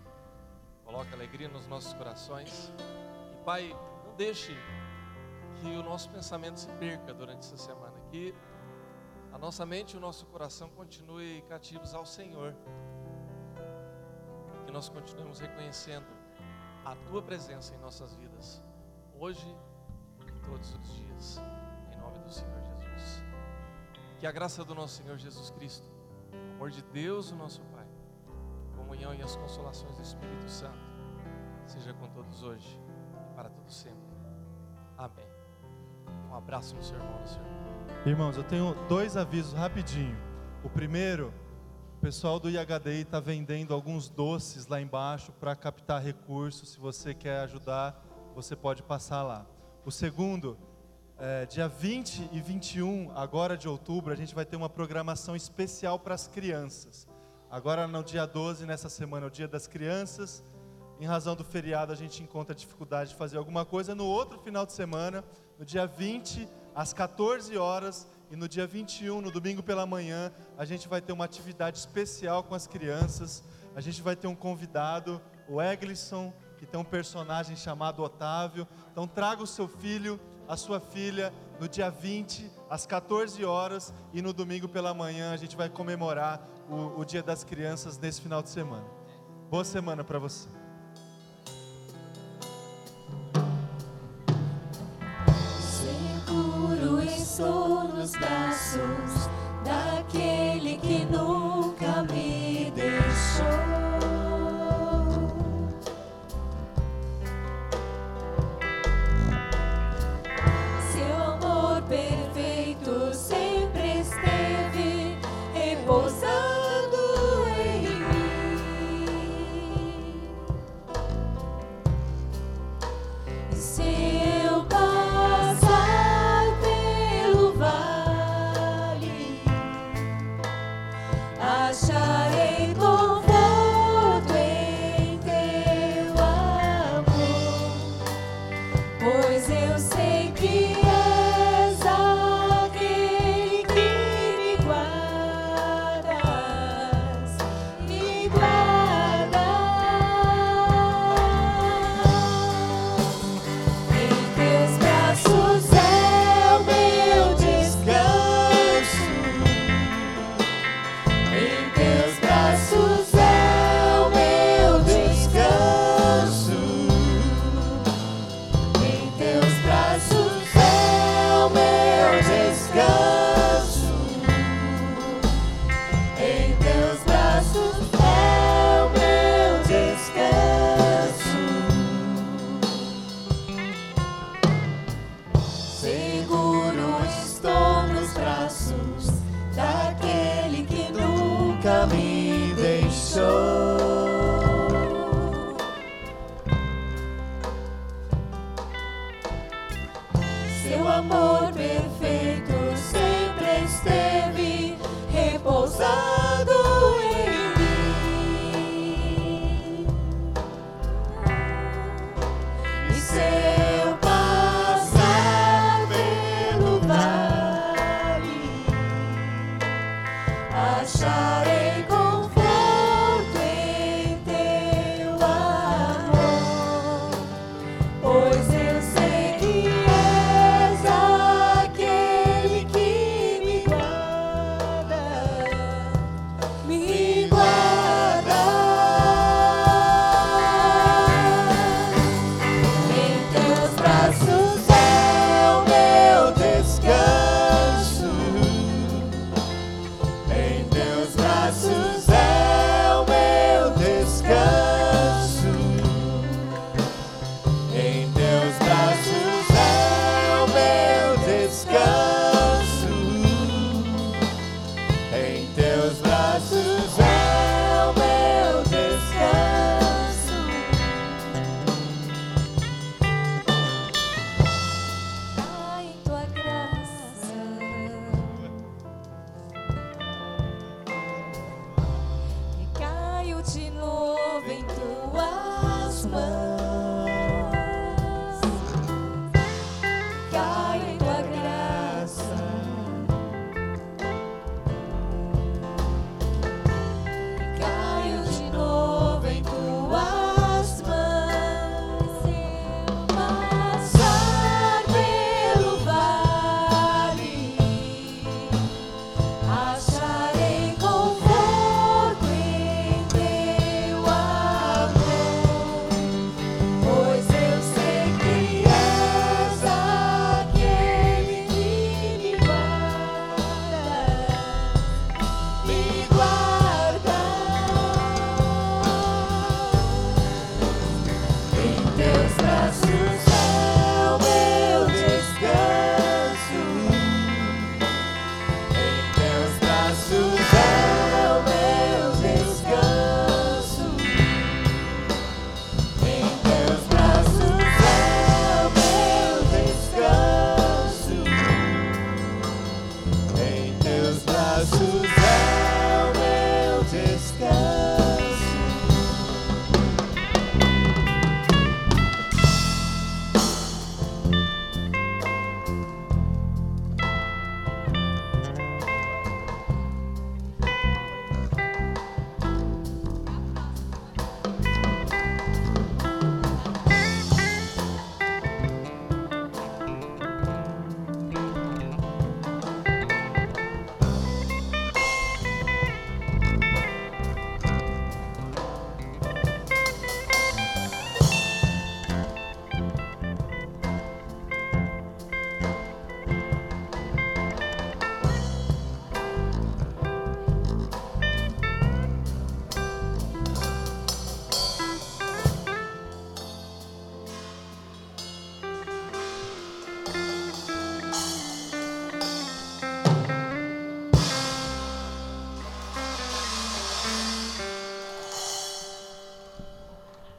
Coloca 0.90 1.14
alegria 1.14 1.48
nos 1.48 1.68
nossos 1.68 1.92
corações. 1.92 2.72
E, 3.32 3.44
Pai, 3.44 3.76
não 4.04 4.12
deixe 4.16 4.52
que 5.60 5.68
o 5.68 5.84
nosso 5.84 6.10
pensamento 6.10 6.58
se 6.58 6.68
perca 6.80 7.14
durante 7.14 7.46
essa 7.46 7.56
semana. 7.56 7.94
Que 8.10 8.34
a 9.32 9.38
nossa 9.38 9.64
mente 9.64 9.92
e 9.92 9.96
o 9.96 10.00
nosso 10.00 10.26
coração 10.26 10.68
continuem 10.70 11.42
cativos 11.42 11.94
ao 11.94 12.04
Senhor. 12.04 12.56
Que 14.66 14.72
nós 14.72 14.88
continuemos 14.88 15.38
reconhecendo 15.38 16.08
a 16.84 16.96
Tua 16.96 17.22
presença 17.22 17.72
em 17.72 17.78
nossas 17.78 18.16
vidas, 18.16 18.60
hoje 19.14 19.46
e 20.26 20.32
todos 20.44 20.74
os 20.74 20.96
dias, 20.96 21.40
em 21.94 22.00
nome 22.00 22.18
do 22.18 22.32
Senhor 22.32 22.60
Jesus. 22.64 23.22
Que 24.18 24.26
a 24.26 24.32
graça 24.32 24.64
do 24.64 24.74
nosso 24.74 25.00
Senhor 25.00 25.16
Jesus 25.16 25.50
Cristo, 25.50 25.88
o 26.32 26.54
amor 26.56 26.70
de 26.72 26.82
Deus, 26.82 27.30
o 27.30 27.36
nosso 27.36 27.62
comunhão 29.00 29.14
e 29.14 29.22
as 29.22 29.34
consolações 29.36 29.96
do 29.96 30.02
Espírito 30.02 30.48
Santo, 30.48 30.78
seja 31.66 31.92
com 31.94 32.06
todos 32.08 32.42
hoje 32.42 32.78
e 33.14 33.34
para 33.34 33.48
todos 33.48 33.74
sempre. 33.74 33.98
Amém. 34.98 35.26
Um 36.30 36.34
abraço 36.34 36.76
no 36.76 36.82
seu 36.82 36.96
irmão, 36.96 37.18
irmão. 37.24 38.06
Irmãos, 38.06 38.36
eu 38.36 38.44
tenho 38.44 38.74
dois 38.88 39.16
avisos 39.16 39.54
rapidinho. 39.54 40.16
O 40.62 40.68
primeiro, 40.68 41.32
o 41.96 42.00
pessoal 42.00 42.38
do 42.38 42.50
IHDI 42.50 43.02
está 43.02 43.20
vendendo 43.20 43.72
alguns 43.72 44.10
doces 44.10 44.66
lá 44.66 44.80
embaixo 44.80 45.32
para 45.32 45.56
captar 45.56 46.02
recursos. 46.02 46.72
Se 46.72 46.78
você 46.78 47.14
quer 47.14 47.40
ajudar, 47.40 48.04
você 48.34 48.54
pode 48.54 48.82
passar 48.82 49.22
lá. 49.22 49.46
O 49.84 49.90
segundo, 49.90 50.58
é, 51.18 51.46
dia 51.46 51.68
20 51.68 52.28
e 52.32 52.40
21, 52.40 53.12
agora 53.16 53.56
de 53.56 53.66
outubro, 53.66 54.12
a 54.12 54.16
gente 54.16 54.34
vai 54.34 54.44
ter 54.44 54.56
uma 54.56 54.68
programação 54.68 55.34
especial 55.34 55.98
para 55.98 56.14
as 56.14 56.28
crianças. 56.28 57.09
Agora 57.50 57.88
no 57.88 58.04
dia 58.04 58.26
12, 58.26 58.64
nessa 58.64 58.88
semana, 58.88 59.26
é 59.26 59.28
o 59.28 59.30
dia 59.30 59.48
das 59.48 59.66
crianças. 59.66 60.40
Em 61.00 61.04
razão 61.04 61.34
do 61.34 61.42
feriado, 61.42 61.92
a 61.92 61.96
gente 61.96 62.22
encontra 62.22 62.54
dificuldade 62.54 63.10
de 63.10 63.16
fazer 63.16 63.38
alguma 63.38 63.64
coisa. 63.64 63.92
No 63.92 64.06
outro 64.06 64.38
final 64.38 64.64
de 64.64 64.72
semana, 64.72 65.24
no 65.58 65.64
dia 65.64 65.84
20, 65.84 66.48
às 66.76 66.92
14 66.92 67.58
horas, 67.58 68.06
e 68.30 68.36
no 68.36 68.48
dia 68.48 68.68
21, 68.68 69.20
no 69.20 69.32
domingo 69.32 69.64
pela 69.64 69.84
manhã, 69.84 70.30
a 70.56 70.64
gente 70.64 70.86
vai 70.86 71.00
ter 71.00 71.12
uma 71.12 71.24
atividade 71.24 71.76
especial 71.76 72.44
com 72.44 72.54
as 72.54 72.68
crianças. 72.68 73.42
A 73.74 73.80
gente 73.80 74.00
vai 74.00 74.14
ter 74.14 74.28
um 74.28 74.36
convidado, 74.36 75.20
o 75.48 75.60
Eglisson, 75.60 76.32
que 76.56 76.64
tem 76.64 76.78
um 76.78 76.84
personagem 76.84 77.56
chamado 77.56 78.00
Otávio. 78.00 78.64
Então 78.92 79.08
traga 79.08 79.42
o 79.42 79.46
seu 79.46 79.66
filho, 79.66 80.20
a 80.46 80.56
sua 80.56 80.78
filha, 80.78 81.32
no 81.58 81.68
dia 81.68 81.90
20, 81.90 82.48
às 82.68 82.86
14 82.86 83.44
horas, 83.44 83.92
e 84.12 84.22
no 84.22 84.32
domingo 84.32 84.68
pela 84.68 84.94
manhã 84.94 85.32
a 85.32 85.36
gente 85.36 85.56
vai 85.56 85.68
comemorar 85.68 86.40
o, 86.70 87.00
o 87.00 87.04
Dia 87.04 87.22
das 87.22 87.42
Crianças 87.42 87.98
nesse 87.98 88.20
final 88.20 88.42
de 88.42 88.48
semana. 88.48 88.86
Boa 89.50 89.64
semana 89.64 90.04
para 90.04 90.18
você. 90.18 90.48
Seguro 95.60 97.02
estou 97.02 97.84
nos 97.88 98.12
braços 98.12 99.28
daquele 99.64 100.78
que 100.78 101.04
nunca 101.06 102.02
me 102.04 102.70
deixou. 102.74 103.69